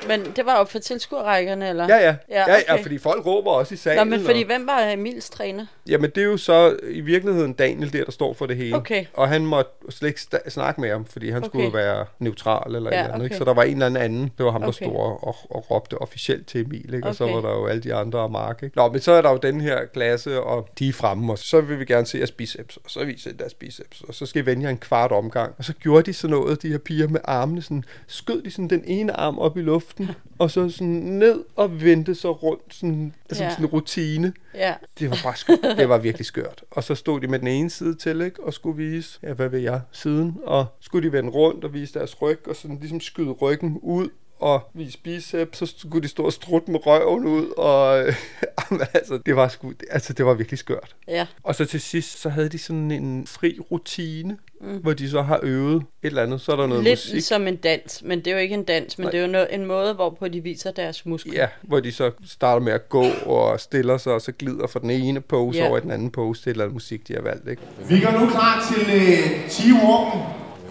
Men 0.08 0.32
det 0.36 0.46
var 0.46 0.54
op 0.54 0.70
for 0.70 0.78
tilskuerrækkerne, 0.78 1.68
eller? 1.68 1.86
Ja, 1.88 1.96
ja. 1.96 2.14
Ja, 2.30 2.44
ja, 2.50 2.72
okay. 2.72 2.82
fordi 2.82 2.98
folk 2.98 3.26
råber 3.26 3.50
også 3.50 3.74
i 3.74 3.76
salen. 3.76 4.06
Nå, 4.08 4.16
men 4.16 4.24
fordi 4.26 4.40
og... 4.40 4.46
hvem 4.46 4.66
var 4.66 4.90
Emils 4.92 5.30
træner? 5.30 5.66
Jamen, 5.88 6.10
det 6.14 6.20
er 6.20 6.24
jo 6.26 6.36
så 6.36 6.76
i 6.90 7.00
virkeligheden 7.00 7.52
Daniel 7.52 7.92
der, 7.92 8.04
der 8.04 8.12
står 8.12 8.32
for 8.34 8.46
det 8.46 8.56
hele. 8.56 8.76
Okay. 8.76 9.04
Og 9.14 9.28
han 9.28 9.46
måtte 9.46 9.70
slet 9.90 10.08
ikke 10.08 10.20
snakke 10.50 10.80
med 10.80 10.90
ham, 10.90 11.04
fordi 11.04 11.30
han 11.30 11.36
Okay. 11.36 11.48
skulle 11.48 11.72
være 11.74 12.06
neutral 12.18 12.74
eller 12.74 12.90
Ja, 12.90 12.96
ja, 12.96 13.02
eller 13.02 13.14
andet. 13.14 13.24
Ikke? 13.26 13.34
okay. 13.34 13.38
Så 13.38 13.44
der 13.44 13.54
var 13.54 13.62
en 13.62 13.82
eller 13.82 14.00
anden, 14.00 14.30
det 14.38 14.46
var 14.46 14.52
ham, 14.52 14.60
der 14.60 14.68
Okay. 14.68 14.86
stod 14.86 14.96
og, 14.96 15.24
og, 15.28 15.36
og 15.50 15.70
råbte 15.70 15.98
officielt 15.98 16.46
til 16.46 16.60
Emil. 16.60 16.94
Ikke? 16.94 17.08
Og 17.08 17.14
så 17.14 17.24
Okay. 17.24 17.34
var 17.34 17.40
der 17.40 17.50
jo 17.50 17.66
alle 17.66 17.82
de 17.82 17.94
andre 17.94 18.18
og 18.18 18.30
Mark. 18.30 18.62
Ikke? 18.62 18.76
Nå, 18.76 18.88
men 18.88 19.00
så 19.00 19.12
er 19.12 19.22
der 19.22 19.30
jo 19.30 19.36
den 19.36 19.60
her 19.60 19.84
klasse, 19.84 20.40
og 20.42 20.68
de 20.78 20.88
er 20.88 20.92
fremme, 20.92 21.32
og 21.32 21.38
så 21.38 21.60
vil 21.60 21.78
vi 21.80 21.84
gerne 21.84 22.06
se 22.06 22.18
jeres 22.18 22.32
biceps. 22.32 22.76
Og 22.76 22.90
så 22.90 23.04
viser 23.04 23.30
de 23.32 23.38
deres 23.38 23.54
biceps, 23.54 24.00
og 24.00 24.14
så 24.14 24.26
skal 24.26 24.42
I 24.42 24.46
vende 24.46 24.62
jer 24.62 24.70
en 24.70 24.78
kvart 24.78 25.12
omgang. 25.12 25.54
Og 25.58 25.64
så 25.64 25.72
gjorde 25.72 26.02
de 26.02 26.12
sådan 26.12 26.36
noget, 26.36 26.62
de 26.62 26.68
her 26.68 26.78
piger 26.78 27.08
med 27.08 27.20
armene, 27.24 27.62
sådan, 27.62 27.84
skød 28.06 28.42
de 28.42 28.50
sådan 28.50 28.70
den 28.70 28.82
ene 28.86 29.12
arm 29.12 29.38
op 29.38 29.56
i 29.58 29.60
luften, 29.60 29.95
og 30.38 30.50
så 30.50 30.68
sådan 30.70 30.88
ned 30.88 31.44
og 31.56 31.82
vendte 31.82 32.14
så 32.14 32.32
rundt, 32.32 32.74
sådan, 32.74 33.14
altså 33.30 33.44
Ja. 33.44 33.50
sådan 33.50 33.64
en 33.64 33.70
rutine. 33.70 34.32
Ja. 34.54 34.74
Det 34.98 35.10
var 35.10 35.18
bare 35.24 35.36
skørt. 35.36 35.58
Det 35.78 35.88
var 35.88 35.98
virkelig 35.98 36.26
skørt. 36.26 36.64
Og 36.70 36.84
så 36.84 36.94
stod 36.94 37.20
de 37.20 37.26
med 37.26 37.38
den 37.38 37.48
ene 37.48 37.70
side 37.70 37.94
til, 37.94 38.20
ikke? 38.20 38.42
Og 38.44 38.52
skulle 38.54 38.76
vise, 38.76 39.18
ja, 39.22 39.32
hvad 39.32 39.48
ved 39.48 39.58
jeg, 39.58 39.80
siden. 39.92 40.36
Og 40.42 40.66
skulle 40.80 41.08
de 41.08 41.12
vende 41.12 41.30
rundt 41.30 41.64
og 41.64 41.74
vise 41.74 41.94
deres 41.98 42.22
ryg, 42.22 42.48
og 42.48 42.56
sådan 42.56 42.78
ligesom 42.80 43.00
skyde 43.00 43.30
ryggen 43.30 43.78
ud 43.82 44.08
og 44.40 44.70
vise 44.74 44.98
biceps, 44.98 45.58
så 45.58 45.74
skulle 45.78 46.02
de 46.02 46.08
stå 46.08 46.22
og 46.22 46.32
strutte 46.32 46.70
med 46.70 46.86
røven 46.86 47.26
ud, 47.26 47.46
og 47.56 47.98
altså, 48.94 49.18
det 49.26 49.36
var 49.36 49.48
sgu, 49.48 49.72
altså, 49.90 50.12
det 50.12 50.26
var 50.26 50.34
virkelig 50.34 50.58
skørt. 50.58 50.96
Ja. 51.08 51.26
Og 51.42 51.54
så 51.54 51.64
til 51.64 51.80
sidst, 51.80 52.20
så 52.20 52.28
havde 52.28 52.48
de 52.48 52.58
sådan 52.58 52.90
en 52.90 53.26
fri 53.26 53.58
rutine, 53.70 54.36
Mm. 54.60 54.76
hvor 54.76 54.92
de 54.92 55.10
så 55.10 55.22
har 55.22 55.40
øvet 55.42 55.76
et 55.76 55.82
eller 56.02 56.22
andet, 56.22 56.40
så 56.40 56.52
er 56.52 56.56
der 56.56 56.66
noget 56.66 56.84
Lidt 56.84 56.92
musik. 57.14 57.22
som 57.22 57.46
en 57.46 57.56
dans, 57.56 58.02
men 58.04 58.18
det 58.18 58.26
er 58.26 58.32
jo 58.32 58.38
ikke 58.38 58.54
en 58.54 58.64
dans, 58.64 58.98
men 58.98 59.04
Nej. 59.04 59.10
det 59.10 59.20
er 59.20 59.26
jo 59.40 59.44
no- 59.44 59.54
en 59.54 59.66
måde, 59.66 59.94
hvorpå 59.94 60.28
de 60.28 60.40
viser 60.42 60.70
deres 60.70 61.06
muskler. 61.06 61.32
Ja, 61.34 61.48
hvor 61.62 61.80
de 61.80 61.92
så 61.92 62.10
starter 62.26 62.60
med 62.62 62.72
at 62.72 62.88
gå 62.88 63.04
og 63.26 63.60
stiller 63.60 63.96
sig, 63.98 64.12
og 64.12 64.20
så 64.20 64.32
glider 64.32 64.66
fra 64.66 64.80
den 64.80 64.90
ene 64.90 65.20
pose 65.20 65.58
Ja. 65.58 65.68
over 65.68 65.78
i 65.78 65.80
den 65.80 65.90
anden 65.90 66.10
pose 66.10 66.42
til 66.42 66.50
et 66.50 66.54
eller 66.54 66.64
andet 66.64 66.74
musik, 66.74 67.08
de 67.08 67.12
har 67.14 67.20
valgt, 67.20 67.48
ikke? 67.48 67.62
Vi 67.88 68.00
går 68.00 68.10
nu 68.10 68.30
klar 68.30 68.72
til 68.72 68.94
øh, 68.94 69.50
teamwalken. 69.50 70.20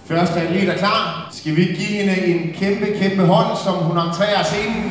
Første 0.07 0.39
atlet 0.41 0.69
er 0.69 0.77
klar. 0.77 1.27
Skal 1.31 1.55
vi 1.55 1.63
give 1.63 1.77
hende 2.01 2.25
en 2.25 2.53
kæmpe, 2.53 2.85
kæmpe 2.99 3.21
hånd, 3.25 3.57
som 3.63 3.73
hun 3.73 3.97
entrerer 3.97 4.43
scenen? 4.43 4.83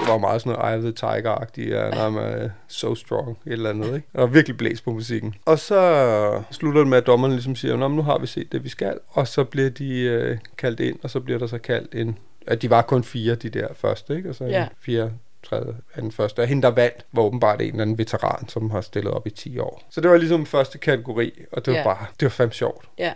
Det 0.00 0.12
var 0.12 0.18
meget 0.18 0.40
sådan 0.42 0.58
noget 0.58 0.72
Eye 0.72 0.76
of 0.78 0.82
the 0.94 1.06
Tiger-agtigt, 1.06 1.68
ja, 1.70 1.90
når 1.90 2.10
man 2.10 2.24
er 2.24 2.48
so 2.68 2.94
strong, 2.94 3.28
et 3.46 3.52
eller 3.52 3.70
andet, 3.70 3.94
ikke? 3.94 4.08
Og 4.14 4.34
virkelig 4.34 4.56
blæs 4.56 4.80
på 4.80 4.90
musikken. 4.90 5.34
Og 5.46 5.58
så 5.58 6.42
slutter 6.50 6.80
det 6.80 6.88
med, 6.88 6.98
at 6.98 7.06
dommerne 7.06 7.34
ligesom 7.34 7.56
siger, 7.56 7.76
Nå, 7.76 7.88
nu 7.88 8.02
har 8.02 8.18
vi 8.18 8.26
set 8.26 8.52
det, 8.52 8.64
vi 8.64 8.68
skal. 8.68 8.94
Og 9.08 9.28
så 9.28 9.44
bliver 9.44 9.70
de 9.70 10.00
øh, 10.00 10.38
kaldt 10.58 10.80
ind, 10.80 10.96
og 11.02 11.10
så 11.10 11.20
bliver 11.20 11.38
der 11.38 11.46
så 11.46 11.58
kaldt 11.58 11.94
en... 11.94 12.18
At 12.46 12.62
de 12.62 12.70
var 12.70 12.82
kun 12.82 13.04
fire, 13.04 13.34
de 13.34 13.48
der 13.48 13.66
første, 13.76 14.16
ikke? 14.16 14.28
Og 14.28 14.34
så 14.34 14.44
Ja. 14.44 14.66
ja. 14.88 15.08
Fire, 15.48 15.60
tredje, 15.60 15.74
anden, 15.94 16.12
første. 16.12 16.40
Og 16.40 16.46
hende, 16.46 16.62
der 16.62 16.70
vandt, 16.70 17.06
var 17.12 17.22
åbenbart 17.22 17.60
en 17.60 17.66
eller 17.68 17.82
anden 17.82 17.98
veteran, 17.98 18.48
som 18.48 18.70
har 18.70 18.80
stillet 18.80 19.12
op 19.12 19.26
i 19.26 19.30
10 19.30 19.58
år. 19.58 19.82
Så 19.90 20.00
det 20.00 20.10
var 20.10 20.16
ligesom 20.16 20.46
første 20.46 20.78
kategori, 20.78 21.32
og 21.52 21.64
det 21.66 21.72
var 21.72 21.78
Ja. 21.78 21.84
bare, 21.84 22.06
det 22.20 22.26
var 22.26 22.30
fandme 22.30 22.52
sjovt. 22.52 22.88
Ja. 22.98 23.12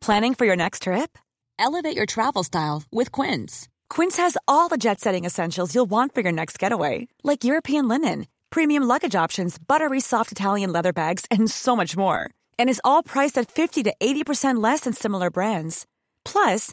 Planning 0.00 0.34
for 0.36 0.44
your 0.44 0.56
next 0.56 0.82
trip? 0.82 1.18
Elevate 1.58 1.96
your 1.96 2.06
travel 2.06 2.44
style 2.44 2.82
with 2.92 3.10
Quince. 3.12 3.68
Quince 3.88 4.16
has 4.22 4.36
all 4.46 4.68
the 4.68 4.76
jet 4.76 5.00
setting 5.00 5.24
essentials 5.26 5.74
you'll 5.74 5.90
want 5.90 6.14
for 6.14 6.20
your 6.22 6.32
next 6.32 6.58
getaway, 6.58 7.08
like 7.24 7.44
European 7.44 7.88
linen, 7.88 8.26
premium 8.50 8.82
luggage 8.84 9.14
options, 9.24 9.58
buttery 9.58 10.00
soft 10.00 10.32
Italian 10.32 10.72
leather 10.72 10.92
bags, 10.92 11.24
and 11.30 11.50
so 11.50 11.74
much 11.76 11.96
more. 11.96 12.30
And 12.58 12.68
is 12.70 12.80
all 12.84 13.02
priced 13.02 13.38
at 13.38 13.50
50 13.50 13.82
to 13.84 13.94
80% 14.00 14.62
less 14.62 14.80
than 14.80 14.92
similar 14.92 15.30
brands. 15.30 15.86
Plus, 16.24 16.72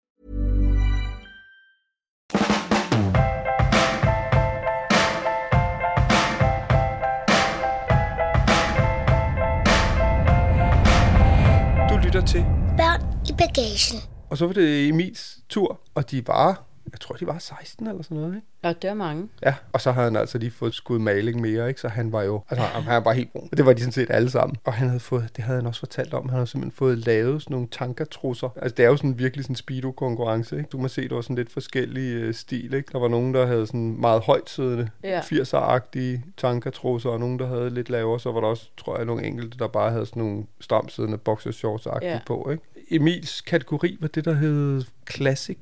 Lytter 12.21 12.33
til 12.33 12.45
Børn 12.77 13.01
i 13.29 13.33
bagagen. 13.37 13.99
Og 14.29 14.37
så 14.37 14.45
var 14.45 14.53
det 14.53 14.87
Emils 14.87 15.37
tur, 15.49 15.79
og 15.95 16.11
de 16.11 16.27
var, 16.27 16.63
jeg 16.91 16.99
tror, 16.99 17.15
de 17.15 17.27
var 17.27 17.37
16 17.37 17.87
eller 17.87 18.03
sådan 18.03 18.17
noget, 18.17 18.35
ikke? 18.35 18.47
Og 18.63 18.81
det 18.81 18.89
er 18.89 18.93
mange. 18.93 19.29
Ja, 19.45 19.55
og 19.73 19.81
så 19.81 19.91
havde 19.91 20.03
han 20.05 20.15
altså 20.15 20.37
lige 20.37 20.51
fået 20.51 20.73
skud 20.73 20.99
maling 20.99 21.41
mere, 21.41 21.67
ikke? 21.67 21.81
Så 21.81 21.87
han 21.87 22.11
var 22.11 22.21
jo, 22.23 22.41
altså 22.49 22.65
han 22.65 23.05
var 23.05 23.11
helt 23.13 23.31
brun. 23.31 23.49
Og 23.51 23.57
det 23.57 23.65
var 23.65 23.73
de 23.73 23.79
sådan 23.79 23.91
set 23.91 24.07
alle 24.09 24.29
sammen. 24.29 24.57
Og 24.63 24.73
han 24.73 24.87
havde 24.87 24.99
fået, 24.99 25.29
det 25.35 25.43
havde 25.43 25.57
han 25.59 25.67
også 25.67 25.79
fortalt 25.79 26.13
om, 26.13 26.23
han 26.29 26.33
havde 26.35 26.47
simpelthen 26.47 26.77
fået 26.77 26.97
lavet 26.97 27.41
sådan 27.41 27.53
nogle 27.53 27.67
tankertrusser. 27.71 28.49
Altså 28.61 28.75
det 28.75 28.85
er 28.85 28.89
jo 28.89 28.97
sådan 28.97 29.19
virkelig 29.19 29.43
sådan 29.45 29.51
en 29.51 29.55
speedo-konkurrence, 29.55 30.57
ikke? 30.57 30.67
Du 30.69 30.77
må 30.77 30.87
se, 30.87 31.01
det 31.01 31.15
var 31.15 31.21
sådan 31.21 31.35
lidt 31.35 31.51
forskellige 31.51 32.15
øh, 32.15 32.33
stil, 32.33 32.73
ikke? 32.73 32.89
Der 32.91 32.99
var 32.99 33.07
nogen, 33.07 33.33
der 33.33 33.45
havde 33.45 33.67
sådan 33.67 33.95
meget 34.01 34.21
højt 34.21 34.49
siddende, 34.49 34.89
Ja. 35.03 35.19
80'er-agtige 35.21 36.21
tankertrusser, 36.37 37.09
og 37.09 37.19
nogen, 37.19 37.39
der 37.39 37.47
havde 37.47 37.69
lidt 37.69 37.89
lavere. 37.89 38.19
Så 38.19 38.31
var 38.31 38.39
der 38.41 38.47
også, 38.47 38.69
tror 38.77 38.97
jeg, 38.97 39.05
nogle 39.05 39.23
enkelte, 39.25 39.57
der 39.57 39.67
bare 39.67 39.91
havde 39.91 40.05
sådan 40.05 40.23
nogle 40.23 40.43
stramsiddende 40.59 41.17
boxershorts-agtige 41.29 42.05
Ja. 42.05 42.19
på, 42.25 42.49
ikke? 42.51 42.63
Emils 42.91 43.41
kategori 43.41 43.97
var 44.01 44.07
det, 44.07 44.25
der 44.25 44.33
hed 44.33 44.83
Classic 45.11 45.57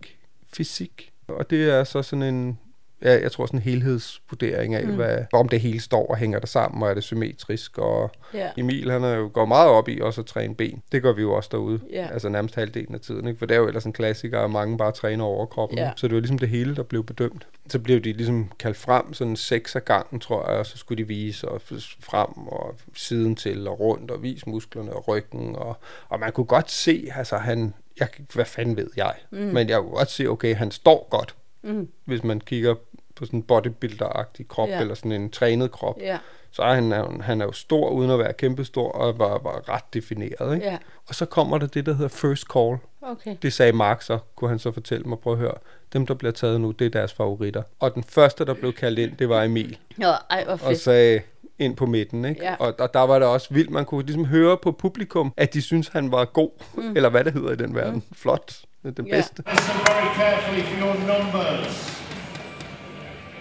Fysik. 0.53 1.11
Og 1.31 1.49
det 1.49 1.69
er 1.69 1.83
så 1.83 2.01
sådan 2.01 2.23
en, 2.23 2.59
ja, 3.01 3.21
jeg 3.21 3.31
tror 3.31 3.45
sådan 3.45 3.59
en 3.59 3.63
helhedsvurdering 3.63 4.75
af, 4.75 4.87
Mm. 4.87 4.95
hvad, 4.95 5.17
om 5.33 5.49
det 5.49 5.59
hele 5.61 5.79
står 5.81 6.05
og 6.07 6.17
hænger 6.17 6.39
der 6.39 6.47
sammen, 6.47 6.83
og 6.83 6.89
er 6.89 6.93
det 6.93 7.03
symmetrisk. 7.03 7.77
Og 7.77 8.11
Ja. 8.33 8.49
Emil, 8.57 8.91
han 8.91 9.03
er 9.03 9.15
jo 9.15 9.29
går 9.33 9.45
meget 9.45 9.69
op 9.69 9.89
i 9.89 9.99
også 10.01 10.21
at 10.21 10.27
træne 10.27 10.55
ben. 10.55 10.81
Det 10.91 11.01
gør 11.01 11.13
vi 11.13 11.21
jo 11.21 11.33
også 11.33 11.49
derude. 11.51 11.79
Ja. 11.91 12.07
Altså 12.13 12.29
nærmest 12.29 12.55
halvdelen 12.55 12.95
af 12.95 13.01
tiden. 13.01 13.27
Ikke? 13.27 13.39
For 13.39 13.45
det 13.45 13.55
er 13.55 13.59
jo 13.59 13.67
ellers 13.67 13.85
en 13.85 13.93
klassiker, 13.93 14.39
at 14.39 14.51
mange 14.51 14.77
bare 14.77 14.91
træner 14.91 15.23
over 15.23 15.45
kroppen. 15.45 15.77
Ikke? 15.77 15.91
Så 15.95 16.07
det 16.07 16.13
var 16.15 16.19
ligesom 16.21 16.37
det 16.39 16.49
hele, 16.49 16.75
der 16.75 16.83
blev 16.83 17.03
bedømt. 17.03 17.47
Så 17.69 17.79
blev 17.79 17.99
de 18.01 18.13
ligesom 18.13 18.51
kaldt 18.59 18.77
frem 18.77 19.13
sådan 19.13 19.35
seks 19.35 19.75
af 19.75 19.85
gangen, 19.85 20.19
tror 20.19 20.49
jeg, 20.49 20.59
og 20.59 20.65
så 20.65 20.77
skulle 20.77 21.03
de 21.03 21.07
vise 21.07 21.47
og 21.49 21.61
frem 21.99 22.47
og 22.47 22.75
siden 22.95 23.35
til 23.35 23.67
og 23.67 23.79
rundt 23.79 24.11
og 24.11 24.23
vise 24.23 24.49
musklerne 24.49 24.93
og 24.93 25.07
ryggen. 25.07 25.55
Og, 25.55 25.77
og 26.09 26.19
man 26.19 26.31
kunne 26.31 26.45
godt 26.45 26.71
se, 26.71 27.09
altså 27.15 27.37
han, 27.37 27.73
jeg, 27.99 28.07
hvad 28.33 28.45
fanden 28.45 28.77
ved 28.77 28.89
jeg, 28.97 29.13
Mm. 29.31 29.38
men 29.39 29.69
jeg 29.69 29.79
kunne 29.79 29.91
godt 29.91 30.12
se, 30.12 30.27
okay, 30.27 30.55
han 30.55 30.71
står 30.71 31.07
godt, 31.09 31.35
Mm. 31.62 31.88
hvis 32.05 32.23
man 32.23 32.41
kigger 32.41 32.75
på 33.15 33.25
sådan 33.25 33.39
en 33.39 33.43
bodybuilder-agtig 33.51 34.47
krop, 34.47 34.69
Ja. 34.69 34.81
eller 34.81 34.93
sådan 34.95 35.12
en 35.12 35.29
trænet 35.29 35.71
krop. 35.71 35.97
Ja. 36.01 36.17
Så 36.51 36.62
er 36.62 36.73
han, 36.73 36.91
er- 36.91 37.21
han 37.21 37.41
er 37.41 37.45
jo 37.45 37.51
stor, 37.51 37.89
uden 37.89 38.12
at 38.12 38.19
være 38.19 38.33
kæmpestor, 38.33 38.91
og 38.91 39.19
var, 39.19 39.29
var 39.43 39.69
ret 39.69 39.93
defineret. 39.93 40.55
Ikke? 40.55 40.65
Ja. 40.67 40.77
Og 41.07 41.15
så 41.15 41.25
kommer 41.25 41.57
der 41.57 41.67
det, 41.67 41.85
der 41.85 41.93
hedder 41.93 42.07
first 42.09 42.43
call. 42.53 42.77
Okay. 43.01 43.35
Det 43.41 43.53
sagde 43.53 43.73
Mark 43.73 44.01
så, 44.01 44.19
kunne 44.35 44.49
han 44.49 44.59
så 44.59 44.71
fortælle 44.71 45.03
mig. 45.05 45.19
Prøv 45.19 45.33
at 45.33 45.39
høre, 45.39 45.53
dem, 45.93 46.05
der 46.05 46.13
bliver 46.13 46.31
taget 46.31 46.62
nu, 46.62 46.71
det 46.71 46.85
er 46.85 46.89
deres 46.89 47.13
favoritter. 47.13 47.63
Og 47.79 47.95
den 47.95 48.03
første, 48.03 48.45
der 48.45 48.53
blev 48.53 48.73
kaldt 48.73 48.99
ind, 48.99 49.17
det 49.17 49.29
var 49.29 49.43
Emil. 49.43 49.77
Ja, 49.99 50.12
ej, 50.29 50.43
hvor 50.43 50.53
Og 50.53 50.59
fedt. 50.59 50.79
sagde 50.79 51.21
ind 51.60 51.76
på 51.76 51.86
midten, 51.86 52.26
ikke? 52.26 52.43
Ja. 52.43 52.56
Og, 52.60 52.74
og 52.80 52.93
der 52.93 53.00
var 53.00 53.19
det 53.19 53.28
også 53.28 53.48
vildt, 53.52 53.69
man 53.69 53.86
kunne 53.86 54.06
ligesom 54.06 54.26
høre 54.26 54.58
på 54.63 54.72
publikum, 54.72 55.34
at 55.38 55.54
de 55.54 55.62
synes 55.62 55.88
han 55.88 56.12
var 56.12 56.26
god, 56.26 56.50
Mm. 56.76 56.95
eller 56.95 57.10
hvad 57.10 57.24
det 57.24 57.34
hedder 57.34 57.52
i 57.52 57.56
den 57.56 57.76
verden. 57.76 57.93
Mm. 57.95 58.15
Flot, 58.15 58.54
den 58.98 59.08
Ja. 59.08 59.15
bedste. 59.15 59.43
Listen 59.52 59.76
very 59.76 60.15
carefully 60.15 60.62
for 60.63 60.86
your 60.86 60.93
numbers. 60.93 61.95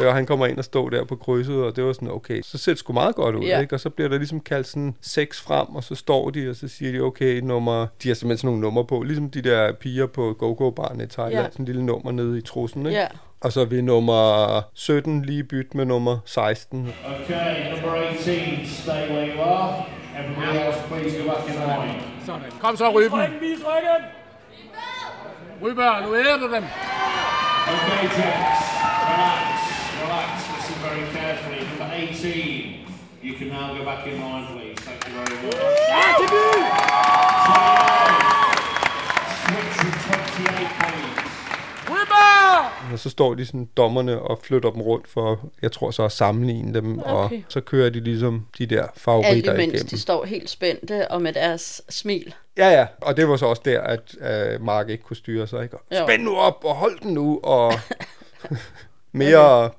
og 0.09 0.14
han 0.14 0.27
kommer 0.27 0.47
ind 0.47 0.59
og 0.59 0.64
står 0.64 0.88
der 0.88 1.05
på 1.05 1.17
krydset, 1.17 1.57
og 1.57 1.77
det 1.77 1.85
var 1.85 1.93
sådan, 1.93 2.11
okay, 2.11 2.43
så 2.43 2.59
ser 2.59 2.73
det 2.73 2.79
sgu 2.79 2.93
meget 2.93 3.14
godt 3.14 3.35
ud, 3.37 3.45
Ja. 3.45 3.61
ikke? 3.61 3.75
Og 3.77 3.81
så 3.81 3.90
bliver 3.90 4.09
der 4.09 4.19
ligesom 4.19 4.40
kaldt 4.40 4.67
sådan 4.67 4.97
seks 5.01 5.40
frem, 5.40 5.67
og 5.75 5.85
så 5.85 5.95
står 5.95 6.31
de, 6.31 6.51
og 6.51 6.57
så 6.57 6.69
siger 6.69 6.93
de, 6.93 7.01
okay, 7.01 7.40
nummer, 7.40 7.87
de 8.03 8.09
har 8.09 8.14
simpelthen 8.14 8.38
sådan 8.38 8.49
nogle 8.49 8.61
numre 8.62 8.85
på, 8.85 9.03
ligesom 9.03 9.31
de 9.31 9.43
der 9.43 9.73
piger 9.73 10.07
på 10.07 10.37
Go-Go-baren 10.38 11.01
i 11.01 11.07
Thailand, 11.07 11.45
Ja. 11.45 11.51
sådan 11.51 11.62
en 11.62 11.67
lille 11.67 11.87
nummer 11.87 12.12
nede 12.12 12.38
i 12.38 12.40
trussen, 12.40 12.87
ikke? 12.87 12.99
Ja. 12.99 13.07
Og 13.40 13.53
så 13.53 13.64
vil 13.64 13.85
nummer 13.85 14.61
17 14.75 15.23
lige 15.23 15.45
bytte 15.45 15.77
med 15.77 15.85
nummer 15.85 16.19
16. 16.25 16.88
Okay, 17.07 17.71
number 17.73 17.93
18, 17.93 18.67
stay 18.67 19.11
where 19.11 19.35
you 19.37 19.43
are. 19.43 19.83
Everybody 20.19 20.67
else, 20.67 20.81
please 20.88 21.19
go 21.23 21.29
back 21.31 21.49
in 21.49 21.55
line. 21.55 22.03
Sådan. 22.27 22.40
Kom 22.61 22.77
så, 22.77 22.90
Ryben. 22.90 23.21
Vis 23.40 23.59
ryggen! 23.67 24.05
Ryber, 25.62 26.07
nu 26.07 26.14
æder 26.14 26.37
du 26.38 26.55
dem. 26.55 26.64
Okay, 27.75 28.03
gents, 28.03 28.62
relax, 29.11 29.74
relax, 30.05 30.31
listen 30.55 30.77
very 30.87 31.05
carefully. 31.17 31.61
Number 31.71 31.88
18, 31.95 32.87
you 33.27 33.33
can 33.38 33.49
now 33.49 33.67
go 33.79 33.83
back 33.90 34.07
in 34.07 34.14
line, 34.25 34.47
please. 34.53 34.79
Thank 34.87 35.01
you 35.07 35.12
very 35.19 35.37
much. 35.43 35.55
By! 35.55 36.14
28, 36.19 36.55
switch 39.45 39.77
with 39.85 39.99
28, 40.05 40.69
please. 40.79 41.21
Og 42.93 42.99
så 42.99 43.11
står 43.11 43.35
de 43.35 43.47
sådan, 43.47 43.69
dommerne, 43.77 44.19
og 44.23 44.38
flytter 44.43 44.71
dem 44.71 44.81
rundt 44.83 45.09
for, 45.09 45.40
jeg 45.62 45.73
tror 45.73 45.90
så 45.90 46.03
at 46.05 46.12
sammenligne 46.12 46.75
dem, 46.75 46.99
okay. 46.99 47.11
og 47.11 47.25
Okay. 47.25 47.43
så 47.49 47.61
kører 47.61 47.90
de 47.90 48.01
ligesom 48.01 48.47
de 48.59 48.67
der 48.67 48.83
Alt 48.83 49.01
favoritter 49.01 49.55
imens 49.55 49.73
igennem. 49.73 49.88
de 49.88 50.01
står 50.01 50.25
helt 50.25 50.51
spændte 50.51 51.11
og 51.11 51.23
med 51.23 51.33
deres 51.33 51.83
smil. 51.88 52.35
Ja, 52.57 52.69
ja, 52.69 52.87
og 53.03 53.17
det 53.17 53.29
var 53.29 53.37
så 53.37 53.47
også 53.47 53.62
der, 53.64 53.81
at 53.81 54.14
øh, 54.21 54.64
Mark 54.64 54.88
ikke 54.88 55.05
kunne 55.05 55.17
styre 55.17 55.47
sig. 55.47 55.62
Ikke? 55.62 55.77
Og. 55.77 55.83
Spænd 56.09 56.23
nu 56.23 56.37
op, 56.37 56.64
og 56.64 56.75
hold 56.75 57.01
den 57.01 57.14
nu, 57.14 57.40
og 57.43 57.73
mere 59.12 59.71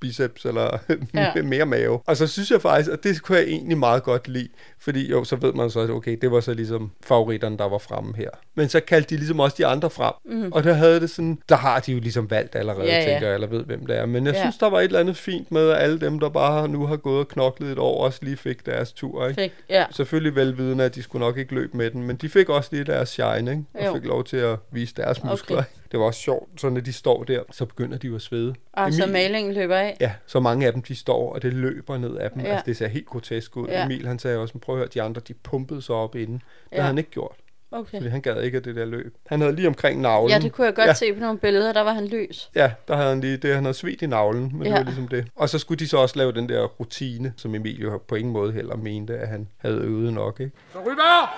biceps, 0.00 0.44
eller 0.44 0.78
Ja. 1.14 1.42
mere 1.42 1.66
mave. 1.66 2.00
Og 2.06 2.16
så 2.16 2.26
synes 2.26 2.50
jeg 2.50 2.60
faktisk, 2.62 2.90
at 2.90 3.04
det 3.04 3.22
kunne 3.22 3.38
jeg 3.38 3.46
egentlig 3.46 3.78
meget 3.78 4.02
godt 4.02 4.28
lide, 4.28 4.48
fordi 4.80 5.10
jo, 5.10 5.24
så 5.24 5.36
ved 5.36 5.52
man 5.52 5.70
så, 5.70 5.80
at 5.80 5.90
okay, 5.90 6.18
det 6.20 6.30
var 6.30 6.40
så 6.40 6.54
ligesom 6.54 6.90
favoritterne, 7.04 7.58
der 7.58 7.68
var 7.68 7.78
fremme 7.78 8.16
her. 8.16 8.30
Men 8.54 8.68
så 8.68 8.80
kaldte 8.80 9.10
de 9.10 9.16
ligesom 9.16 9.40
også 9.40 9.54
de 9.58 9.66
andre 9.66 9.90
frem, 9.90 10.12
Mhm. 10.24 10.52
og 10.52 10.64
der 10.64 10.72
havde 10.72 11.00
det 11.00 11.10
sådan, 11.10 11.38
der 11.48 11.56
har 11.56 11.80
de 11.80 11.92
jo 11.92 12.00
ligesom 12.00 12.30
valgt 12.30 12.56
allerede, 12.56 12.84
Ja, 12.86 12.98
ja, 12.98 13.04
tænker 13.12 13.26
jeg, 13.26 13.34
eller 13.34 13.46
ved, 13.46 13.64
hvem 13.64 13.86
det 13.86 13.96
er. 13.98 14.06
Men 14.06 14.26
jeg 14.26 14.34
Ja. 14.34 14.40
synes, 14.40 14.56
der 14.58 14.70
var 14.70 14.78
et 14.80 14.84
eller 14.84 15.00
andet 15.00 15.16
fint 15.16 15.52
med, 15.52 15.70
at 15.70 15.82
alle 15.82 16.00
dem, 16.00 16.18
der 16.20 16.28
bare 16.28 16.68
nu 16.68 16.86
har 16.86 16.96
gået 16.96 17.18
og 17.18 17.28
knoklet 17.28 17.72
et 17.72 17.78
år, 17.78 18.04
også 18.04 18.18
lige 18.22 18.36
fik 18.36 18.66
deres 18.66 18.92
tur. 18.92 19.26
Ikke? 19.28 19.42
Fik, 19.42 19.52
ja. 19.70 19.84
Selvfølgelig 19.90 20.34
velvidende, 20.34 20.84
at 20.84 20.94
de 20.94 21.02
skulle 21.02 21.24
nok 21.26 21.38
ikke 21.38 21.54
løbe 21.54 21.76
med 21.76 21.90
den, 21.90 22.02
men 22.02 22.16
de 22.16 22.28
fik 22.28 22.48
også 22.48 22.68
lige 22.72 22.84
deres 22.84 23.08
shine, 23.08 23.50
ikke? 23.50 23.64
og 23.74 23.86
Jo. 23.86 23.94
fik 23.94 24.04
lov 24.04 24.24
til 24.24 24.36
at 24.36 24.58
vise 24.72 24.94
deres 24.96 25.18
Okay. 25.18 25.28
muskler. 25.30 25.58
ikke? 25.58 25.70
Det 25.94 26.00
var 26.00 26.06
også 26.06 26.20
sjovt, 26.20 26.60
så 26.60 26.68
når 26.68 26.80
de 26.80 26.92
står 26.92 27.24
der, 27.24 27.42
så 27.52 27.64
begynder 27.66 27.98
de 27.98 28.06
jo 28.06 28.14
at 28.14 28.22
svede. 28.22 28.54
Og 28.72 28.92
så 28.92 29.06
malingen 29.06 29.52
løber 29.54 29.76
af. 29.76 29.96
Ja, 30.00 30.12
så 30.26 30.40
mange 30.40 30.66
af 30.66 30.72
dem, 30.72 30.82
de 30.82 30.94
står, 30.96 31.32
og 31.34 31.42
det 31.42 31.52
løber 31.52 31.98
ned 31.98 32.16
af 32.16 32.30
dem. 32.30 32.42
Ja. 32.42 32.48
Altså, 32.48 32.62
det 32.66 32.76
ser 32.76 32.88
helt 32.88 33.06
grotesk 33.06 33.56
ud. 33.56 33.68
Ja. 33.68 33.84
Emil, 33.84 34.06
han 34.06 34.18
sagde 34.18 34.38
også, 34.38 34.58
prøv 34.58 34.74
at 34.74 34.78
høre, 34.78 34.88
de 34.94 35.02
andre, 35.02 35.20
de 35.28 35.34
pumpede 35.34 35.82
sig 35.82 35.94
op 35.94 36.16
inden. 36.16 36.34
Det 36.34 36.42
Ja. 36.72 36.76
havde 36.76 36.86
han 36.86 36.98
ikke 36.98 37.10
gjort, 37.10 37.34
Okay. 37.72 37.98
fordi 37.98 38.08
han 38.08 38.20
gad 38.20 38.42
ikke 38.42 38.56
af 38.56 38.62
det 38.62 38.76
der 38.76 38.84
løb. 38.84 39.14
Han 39.26 39.40
havde 39.40 39.54
lige 39.56 39.68
omkring 39.68 40.00
navlen. 40.00 40.30
Ja, 40.30 40.38
det 40.38 40.52
kunne 40.52 40.66
jeg 40.66 40.74
godt 40.74 40.86
ja. 40.88 40.94
se 40.94 41.12
på 41.14 41.20
nogle 41.20 41.38
billeder, 41.38 41.72
der 41.72 41.80
var 41.80 41.92
han 41.92 42.06
lys. 42.06 42.50
Ja, 42.54 42.72
der 42.88 42.96
havde 42.96 43.08
han 43.08 43.20
lige 43.20 43.36
det, 43.36 43.54
han 43.54 43.64
havde 43.64 43.74
svedt 43.74 44.02
i 44.02 44.06
navlen, 44.06 44.50
men 44.54 44.62
ja. 44.62 44.68
det 44.68 44.78
var 44.78 44.84
ligesom 44.84 45.08
det. 45.08 45.26
Og 45.36 45.48
så 45.48 45.58
skulle 45.58 45.78
de 45.78 45.88
så 45.88 45.96
også 45.98 46.18
lave 46.18 46.32
den 46.32 46.48
der 46.48 46.64
rutine, 46.64 47.32
som 47.36 47.54
Emil 47.54 47.80
jo 47.82 47.98
på 48.08 48.14
ingen 48.14 48.32
måde 48.32 48.52
heller 48.52 48.76
mente, 48.76 49.18
at 49.18 49.28
han 49.28 49.48
havde 49.58 49.76
øvet 49.78 50.12
nok, 50.12 50.40
ikke? 50.40 50.52
Så 50.72 50.78
Ryber! 50.78 51.34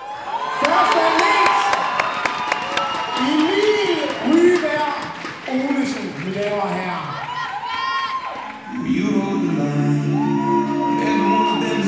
Første 0.63 0.99
Emil 3.21 3.56
Ryberg 4.31 4.93
Olesen, 5.53 6.05
mine 6.25 6.35
damer 6.35 6.61
og 6.61 6.69
herrer. 6.69 7.03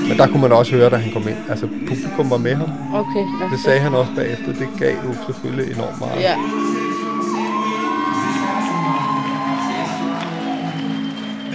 Men 0.08 0.18
der 0.18 0.28
kunne 0.28 0.42
man 0.42 0.52
også 0.52 0.76
høre, 0.76 0.90
da 0.90 0.96
han 0.96 1.14
kom 1.14 1.28
ind. 1.28 1.38
Altså, 1.50 1.68
publikum 1.88 2.30
var 2.30 2.38
med 2.38 2.56
ham. 2.56 2.70
Okay. 2.94 3.24
nå, 3.40 3.46
Det 3.52 3.60
sagde 3.60 3.80
han 3.80 3.94
også 3.96 4.12
bagefter. 4.16 4.54
Det 4.54 4.68
gav 4.80 4.96
jo 5.06 5.14
selvfølgelig 5.26 5.74
enormt 5.76 6.00
meget. 6.00 6.22
Ja. 6.22 6.36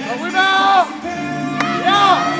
Så 0.07 0.15
Ryber! 0.25 0.89
Ja! 1.89 2.34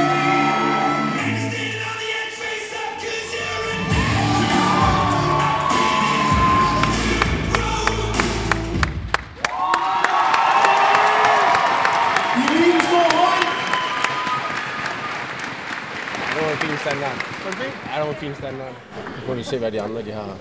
Standard. 18.45 18.75
Nu 19.17 19.27
får 19.27 19.35
vi 19.35 19.43
se, 19.43 19.59
hvad 19.59 19.73
de 19.73 19.83
andre 19.83 20.03
de 20.03 20.13
har 20.13 20.37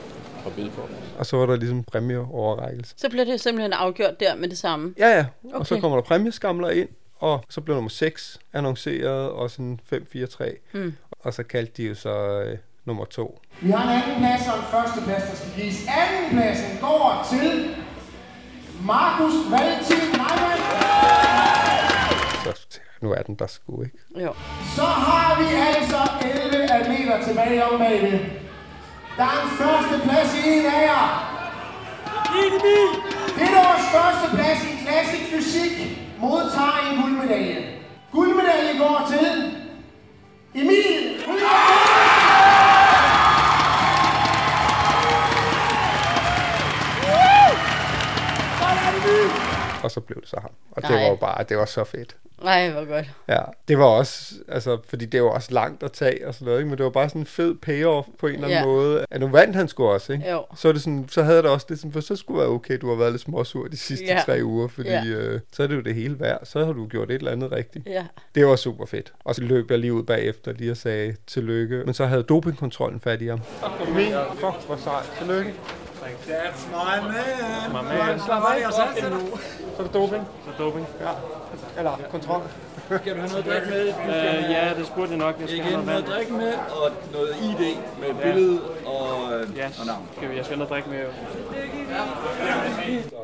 at 0.46 0.54
byde 0.56 0.70
på. 0.70 0.82
Og 1.18 1.26
så 1.26 1.38
var 1.38 1.46
der 1.46 1.56
ligesom 1.56 1.84
præmieoverrækkelse. 1.84 2.94
Så 2.98 3.10
blev 3.10 3.26
det 3.26 3.42
simpelthen 3.42 3.74
afgjort 3.74 4.20
der 4.20 4.36
med 4.36 4.50
det 4.50 4.58
samme. 4.58 4.94
Ja, 4.98 5.08
ja. 5.10 5.26
Okay. 5.46 5.58
Og 5.58 5.68
så 5.68 5.80
kommer 5.80 5.98
der 5.98 6.04
præmieskamler 6.04 6.70
ind, 6.70 6.90
og 7.20 7.44
så 7.50 7.62
blev 7.62 7.76
nummer 7.76 7.90
6 7.90 8.40
annonceret, 8.54 9.30
og 9.30 9.52
sådan 9.52 9.80
5-4-3. 9.94 10.72
Mm. 10.74 10.94
Og 11.20 11.34
så 11.34 11.44
kaldte 11.44 11.74
de 11.78 11.88
jo 11.88 11.96
så 11.96 12.42
øh, 12.42 12.58
nummer 12.86 13.06
2. 13.06 13.40
Vi 13.62 13.72
har 13.72 13.84
en 13.84 14.02
anden 14.02 14.18
plads 14.18 14.42
og 14.48 14.60
en 14.60 14.66
første 14.72 15.02
plads, 15.06 15.24
der 15.30 15.36
skal 15.36 15.62
gives. 15.62 15.88
Anden 15.88 16.38
pladsen 16.38 16.78
går 16.82 17.28
til 17.32 17.76
Markus 18.86 19.34
Valentin 19.52 19.98
Neumann. 19.98 20.60
Så 22.44 22.80
nu 23.04 23.12
er 23.12 23.22
den 23.22 23.36
der 23.36 23.48
sgu, 23.48 23.84
ikke? 23.84 23.98
Jo. 24.26 24.34
Så 24.76 24.86
har 25.08 25.30
vi 25.42 25.48
altså 25.72 26.00
11 26.54 26.72
atleter 26.80 27.18
tilbage 27.28 27.66
om 27.66 27.80
bagved. 27.80 28.20
Der 29.18 29.24
er 29.34 29.38
en 29.46 29.52
første 29.62 29.96
plads 30.08 30.30
i 30.40 30.42
en 30.54 30.66
af 30.66 30.82
jer. 30.90 31.06
Det 33.38 33.44
er 33.50 33.54
vores 33.68 33.86
første 33.96 34.28
plads 34.36 34.60
i 34.72 34.74
Classic 34.84 35.24
Fysik 35.32 35.76
modtager 36.20 36.78
en 36.92 37.02
guldmedalje. 37.02 37.58
Guldmedalje 38.12 38.74
går 38.78 38.98
til 39.12 39.28
Emil 40.62 41.20
Og 49.84 49.92
så 49.92 50.00
blev 50.00 50.22
det 50.22 50.30
så 50.30 50.38
ham. 50.42 50.52
Og 50.72 50.82
det 50.82 50.90
Nej. 50.92 51.02
var 51.02 51.10
jo 51.10 51.16
bare, 51.16 51.44
det 51.44 51.58
var 51.58 51.66
så 51.66 51.84
fedt. 51.84 52.18
Nej, 52.44 52.70
hvor 52.72 52.86
godt. 52.86 53.06
Ja, 53.28 53.40
det 53.68 53.78
var 53.78 53.86
også, 53.86 54.34
altså, 54.48 54.78
fordi 54.90 55.06
det 55.06 55.24
var 55.24 55.30
også 55.30 55.54
langt 55.54 55.84
at 55.84 55.92
tage 55.92 56.28
og 56.28 56.34
sådan 56.34 56.46
noget, 56.46 56.60
ikke? 56.60 56.70
men 56.70 56.78
det 56.78 56.84
var 56.84 56.90
bare 56.90 57.10
sådan 57.10 57.22
en 57.22 57.26
fed 57.26 57.56
payoff 57.56 58.08
på 58.20 58.28
en 58.28 58.34
eller 58.34 58.48
anden 58.48 58.60
Ja. 58.60 58.66
måde. 58.66 59.06
At 59.12 59.20
nu 59.22 59.28
vandt 59.28 59.56
han 59.56 59.68
sgu 59.68 59.88
også, 59.88 60.14
ikke? 60.14 60.32
Jo. 60.32 60.46
Så, 60.56 60.68
er 60.68 60.72
det 60.72 60.82
sådan, 60.82 61.06
så 61.12 61.24
havde 61.24 61.38
det 61.42 61.50
også 61.52 61.66
det 61.70 61.78
sådan, 61.78 61.92
for 61.92 62.00
så 62.00 62.16
skulle 62.16 62.40
det 62.42 62.48
være 62.48 62.56
okay, 62.56 62.78
du 62.82 62.90
har 62.90 62.96
været 62.96 63.12
lidt 63.12 63.22
småsur 63.22 63.68
de 63.68 63.78
sidste 63.78 64.06
Ja. 64.06 64.22
tre 64.26 64.40
uger, 64.44 64.68
fordi 64.68 64.90
Ja. 64.90 65.06
øh, 65.06 65.40
så 65.54 65.64
er 65.64 65.68
det 65.68 65.76
jo 65.76 65.82
det 65.82 65.96
hele 65.96 66.20
værd. 66.20 66.40
Så 66.44 66.66
har 66.66 66.74
du 66.74 66.88
gjort 66.88 67.10
et 67.12 67.16
eller 67.16 67.32
andet 67.32 67.52
rigtigt. 67.52 67.88
Ja. 67.88 68.06
Det 68.36 68.46
var 68.46 68.56
super 68.56 68.86
fedt. 68.86 69.14
Og 69.26 69.36
så 69.36 69.42
løb 69.42 69.72
jeg 69.72 69.80
lige 69.80 69.94
ud 69.94 70.04
bagefter 70.04 70.52
lige 70.54 70.72
og 70.72 70.78
sagde 70.78 71.16
tillykke. 71.28 71.84
Men 71.86 71.94
så 71.94 72.06
havde 72.06 72.24
dopingkontrollen 72.24 73.00
fat 73.00 73.22
i 73.22 73.28
ham. 73.28 73.40
Emil, 73.88 74.14
fuck, 74.34 74.66
hvor 74.68 74.76
sejt. 74.76 75.06
Tillykke. 75.20 75.54
That's 76.04 76.68
my 76.70 77.04
man. 77.04 77.84
My 77.84 77.88
man. 77.90 78.20
Slapper 78.20 78.48
af. 78.50 78.74
Så 78.74 78.82
er 79.80 79.84
det 79.84 79.94
doping. 79.94 80.24
Så 80.46 80.64
doping. 80.64 80.88
Ja. 81.02 81.08
Eller 81.78 81.98
kontrol. 82.12 82.42
Skal 83.02 83.16
du 83.16 83.20
have 83.20 83.30
noget 83.30 83.36
at 83.38 83.46
drikke 83.52 83.68
med? 83.70 83.88
Øh, 83.88 84.52
ja, 84.52 84.74
det 84.78 84.88
spurgte 84.88 85.10
jeg 85.12 85.18
nok. 85.20 85.36
Jeg 85.40 85.48
skal 85.48 85.60
Igen 85.60 85.72
have 85.72 85.86
noget 85.86 85.88
noget 86.04 86.06
drikke 86.16 86.34
med, 86.34 86.54
og 86.54 86.92
noget 87.14 87.30
ID 87.44 87.76
med 88.00 88.08
Ja. 88.20 88.24
billede 88.34 88.62
og, 88.86 89.34
øh, 89.34 89.58
Ja, 89.58 89.68
og 89.80 89.86
navn. 89.86 90.08
skal 90.18 90.30
vi, 90.30 90.36
jeg 90.36 90.46
skal 90.46 90.58
have 90.58 90.70
noget 90.70 90.70
drikke 90.70 90.90
med. 90.90 91.00
jo. 91.00 91.10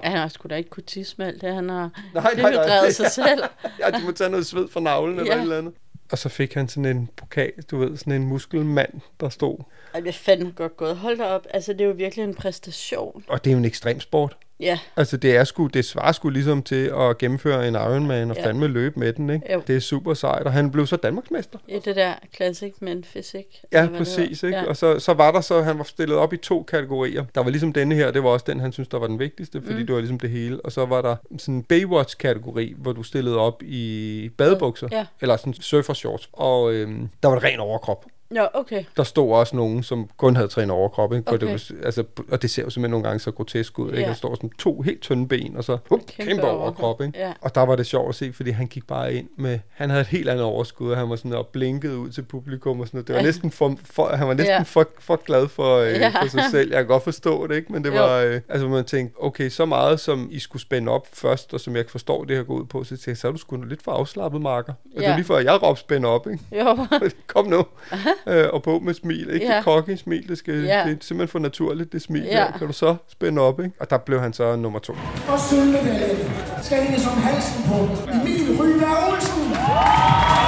Ja, 0.03 0.09
han 0.09 0.17
har 0.17 0.27
sgu 0.27 0.47
da 0.49 0.55
ikke 0.55 0.69
kunne 0.69 0.83
tisse 0.83 1.15
med 1.17 1.27
alt 1.27 1.41
det. 1.41 1.53
Han 1.53 1.69
har 1.69 1.89
Nej, 2.13 2.31
det 2.31 2.41
har 2.43 2.51
drevet 2.51 2.95
sig 2.95 3.11
selv. 3.25 3.43
ja, 3.79 3.89
de 3.97 4.05
må 4.05 4.11
tage 4.11 4.29
noget 4.29 4.45
sved 4.45 4.67
fra 4.69 4.79
navlen 4.79 5.19
eller 5.19 5.31
Ja. 5.33 5.37
et 5.37 5.41
eller 5.41 5.57
andet. 5.57 5.73
Og 6.11 6.17
så 6.17 6.29
fik 6.29 6.53
han 6.53 6.67
sådan 6.67 6.85
en 6.85 7.09
pokal, 7.17 7.51
du 7.71 7.77
ved, 7.77 7.97
sådan 7.97 8.13
en 8.13 8.27
muskelmand, 8.27 8.93
der 9.19 9.29
stod. 9.29 9.57
Ej, 9.93 9.99
det 9.99 10.09
er 10.09 10.13
fandme 10.13 10.51
godt 10.55 10.77
gået. 10.77 10.97
Hold 10.97 11.17
da 11.17 11.23
op. 11.25 11.45
Altså, 11.49 11.73
det 11.73 11.81
er 11.81 11.85
jo 11.85 11.91
virkelig 11.91 12.23
en 12.23 12.35
præstation. 12.35 13.23
Og 13.27 13.43
det 13.43 13.49
er 13.49 13.53
jo 13.53 13.57
en 13.57 13.65
ekstrem 13.65 13.99
sport. 13.99 14.37
Ja. 14.59 14.79
Altså, 14.97 15.17
det, 15.17 15.35
er 15.35 15.43
sgu, 15.43 15.67
det 15.67 15.85
svarer 15.85 16.11
sgu 16.11 16.29
ligesom 16.29 16.63
til 16.63 16.91
at 16.99 17.17
gennemføre 17.17 17.67
en 17.67 17.75
Ironman 17.75 18.31
og 18.31 18.37
Ja. 18.37 18.45
fandme 18.45 18.67
løbe 18.67 18.99
med 18.99 19.13
den, 19.13 19.29
ikke? 19.29 19.53
Jo. 19.53 19.61
Det 19.67 19.75
er 19.75 19.79
super 19.79 20.13
sejt, 20.13 20.43
og 20.45 20.53
han 20.53 20.71
blev 20.71 20.87
så 20.87 20.95
Danmarksmester. 20.95 21.59
I 21.67 21.79
det 21.85 21.95
der 21.95 22.13
classic 22.35 22.73
men 22.79 23.03
fysik. 23.03 23.45
Ja, 23.71 23.87
præcis. 23.97 24.43
Ikke? 24.43 24.57
Ja. 24.57 24.63
Og 24.65 24.77
så, 24.77 24.99
så 24.99 25.13
var 25.13 25.31
der 25.31 25.41
så, 25.41 25.61
han 25.61 25.77
var 25.77 25.83
stillet 25.83 26.17
op 26.17 26.33
i 26.33 26.37
to 26.37 26.63
kategorier. 26.63 27.25
Der 27.35 27.43
var 27.43 27.49
ligesom 27.49 27.73
denne 27.73 27.95
her, 27.95 28.11
det 28.11 28.23
var 28.23 28.29
også 28.29 28.45
den, 28.49 28.59
han 28.59 28.71
synes, 28.71 28.87
der 28.87 28.99
var 28.99 29.07
den 29.07 29.19
vigtigste, 29.19 29.61
fordi 29.61 29.79
Mm. 29.79 29.85
det 29.85 29.93
var 29.95 29.99
ligesom 30.01 30.19
det 30.19 30.29
hele. 30.29 30.61
Og 30.65 30.71
så 30.71 30.85
var 30.85 31.01
der 31.01 31.15
sådan 31.37 31.55
en 31.55 31.63
Baywatch-kategori, 31.63 32.73
hvor 32.77 32.91
du 32.93 33.03
stillede 33.03 33.37
op 33.37 33.63
i 33.63 34.29
badebukser, 34.37 34.87
Ja. 34.91 35.05
eller 35.21 35.37
sådan 35.37 35.53
surfershorts, 35.53 36.29
og 36.33 36.73
øhm, 36.73 37.09
der 37.23 37.29
var 37.29 37.35
det 37.35 37.43
ren 37.43 37.59
overkrop. 37.59 38.05
Ja, 38.35 38.45
okay. 38.53 38.83
Der 38.97 39.03
stod 39.03 39.33
også 39.33 39.55
nogen, 39.55 39.83
som 39.83 40.09
kun 40.17 40.35
havde 40.35 40.47
trænet 40.47 40.71
overkrop, 40.71 41.13
ikke? 41.13 41.27
Okay. 41.27 41.33
Og, 41.33 41.41
det 41.41 41.49
var, 41.49 41.85
altså, 41.85 42.03
og 42.31 42.41
det 42.41 42.49
ser 42.49 42.63
jo 42.63 42.69
simpelthen 42.69 42.91
nogle 42.91 43.03
gange 43.07 43.19
så 43.19 43.31
grotesk 43.31 43.79
ud, 43.79 43.87
ikke? 43.89 44.01
Ja. 44.01 44.07
Der 44.07 44.13
står 44.13 44.35
sådan 44.35 44.49
to 44.49 44.81
helt 44.81 45.01
tynde 45.01 45.27
ben, 45.27 45.57
og 45.57 45.63
så 45.63 45.77
hup, 45.89 45.99
Kæmpe 46.07 46.31
kæmpe, 46.31 46.47
overkrop, 46.49 47.01
ikke? 47.01 47.19
ja. 47.19 47.33
Og 47.41 47.55
der 47.55 47.61
var 47.61 47.75
det 47.75 47.85
sjovt 47.85 48.09
at 48.09 48.15
se, 48.15 48.33
fordi 48.33 48.49
han 48.49 48.67
gik 48.67 48.87
bare 48.87 49.13
ind 49.13 49.27
med, 49.37 49.59
han 49.73 49.89
havde 49.89 50.01
et 50.01 50.07
helt 50.07 50.29
andet 50.29 50.43
overskud, 50.45 50.91
og 50.91 50.97
han 50.97 51.09
var 51.09 51.15
sådan 51.15 51.33
og 51.33 51.47
blinkede 51.47 51.97
ud 51.97 52.09
til 52.09 52.21
publikum 52.21 52.79
og 52.79 52.87
sådan 52.87 52.97
noget. 52.97 53.07
Det 53.07 53.13
var 53.15 53.19
Ja. 53.21 53.25
næsten 53.25 53.51
for, 53.51 53.75
for 53.85 54.07
han 54.15 54.27
var 54.27 54.33
næsten 54.33 54.55
Ja. 54.55 54.61
for, 54.61 54.87
for 54.99 55.15
glad 55.25 55.47
for, 55.47 55.77
øh, 55.77 55.91
Ja. 55.91 56.09
for 56.21 56.27
sig 56.29 56.43
selv. 56.51 56.69
Jeg 56.71 56.77
kan 56.79 56.87
godt 56.87 57.03
forstå 57.03 57.47
det, 57.47 57.55
ikke? 57.55 57.71
Men 57.73 57.83
det 57.83 57.89
Jo. 57.95 58.01
var, 58.03 58.17
øh, 58.19 58.41
altså 58.49 58.67
man 58.67 58.85
tænkte, 58.85 59.17
okay, 59.23 59.49
så 59.49 59.65
meget 59.65 59.99
som 59.99 60.27
I 60.31 60.39
skulle 60.39 60.61
spænde 60.61 60.91
op 60.91 61.07
først, 61.13 61.53
og 61.53 61.59
som 61.59 61.73
jeg 61.73 61.79
ikke 61.79 61.91
forstår 61.91 62.23
det 62.23 62.35
her 62.37 62.43
går 62.43 62.53
ud 62.53 62.65
på, 62.65 62.83
så 62.83 62.89
tænkte 62.89 63.09
jeg, 63.09 63.17
så 63.17 63.27
er 63.27 63.31
du 63.31 63.37
sgu 63.37 63.55
lidt 63.61 63.81
for 63.83 63.91
afslappet, 63.91 64.41
Marker. 64.41 64.73
Og 64.73 64.89
det 64.95 65.01
Ja. 65.01 65.09
var 65.09 65.15
lige 65.15 65.25
før, 65.25 65.37
jeg 65.37 65.63
råbte 65.63 65.79
spænde 65.79 66.07
op, 66.07 66.27
ikke? 66.27 66.43
Jo. 66.59 66.77
Kom 67.27 67.45
nu. 67.47 67.65
øh, 68.27 68.45
og 68.53 68.63
på 68.63 68.79
med 68.79 68.93
smil, 68.93 69.29
ikke? 69.33 69.45
Ja. 69.45 69.55
Det 69.55 69.63
cocky 69.63 69.95
smil, 69.95 70.27
det, 70.29 70.37
skal, 70.37 70.53
Ja. 70.53 70.59
det 70.59 70.91
er 70.91 70.95
simpelthen 71.01 71.27
for 71.27 71.39
naturligt, 71.39 71.93
det 71.93 72.01
smil. 72.01 72.23
Ja. 72.23 72.51
Kan 72.57 72.67
du 72.67 72.73
så 72.73 72.95
spænde 73.07 73.41
op, 73.41 73.59
ikke? 73.59 73.71
Og 73.79 73.89
der 73.89 73.97
blev 73.97 74.19
han 74.21 74.33
så 74.33 74.55
nummer 74.55 74.79
to. 74.79 74.93
Og 75.27 75.39
sølvmedaljen 75.39 76.31
skal 76.63 76.77
hænge 76.83 76.99
som 76.99 77.11
halsen 77.13 77.63
på 77.69 77.75
Emil 78.11 78.61
Ryberg 78.61 79.13
Olsen. 79.13 80.38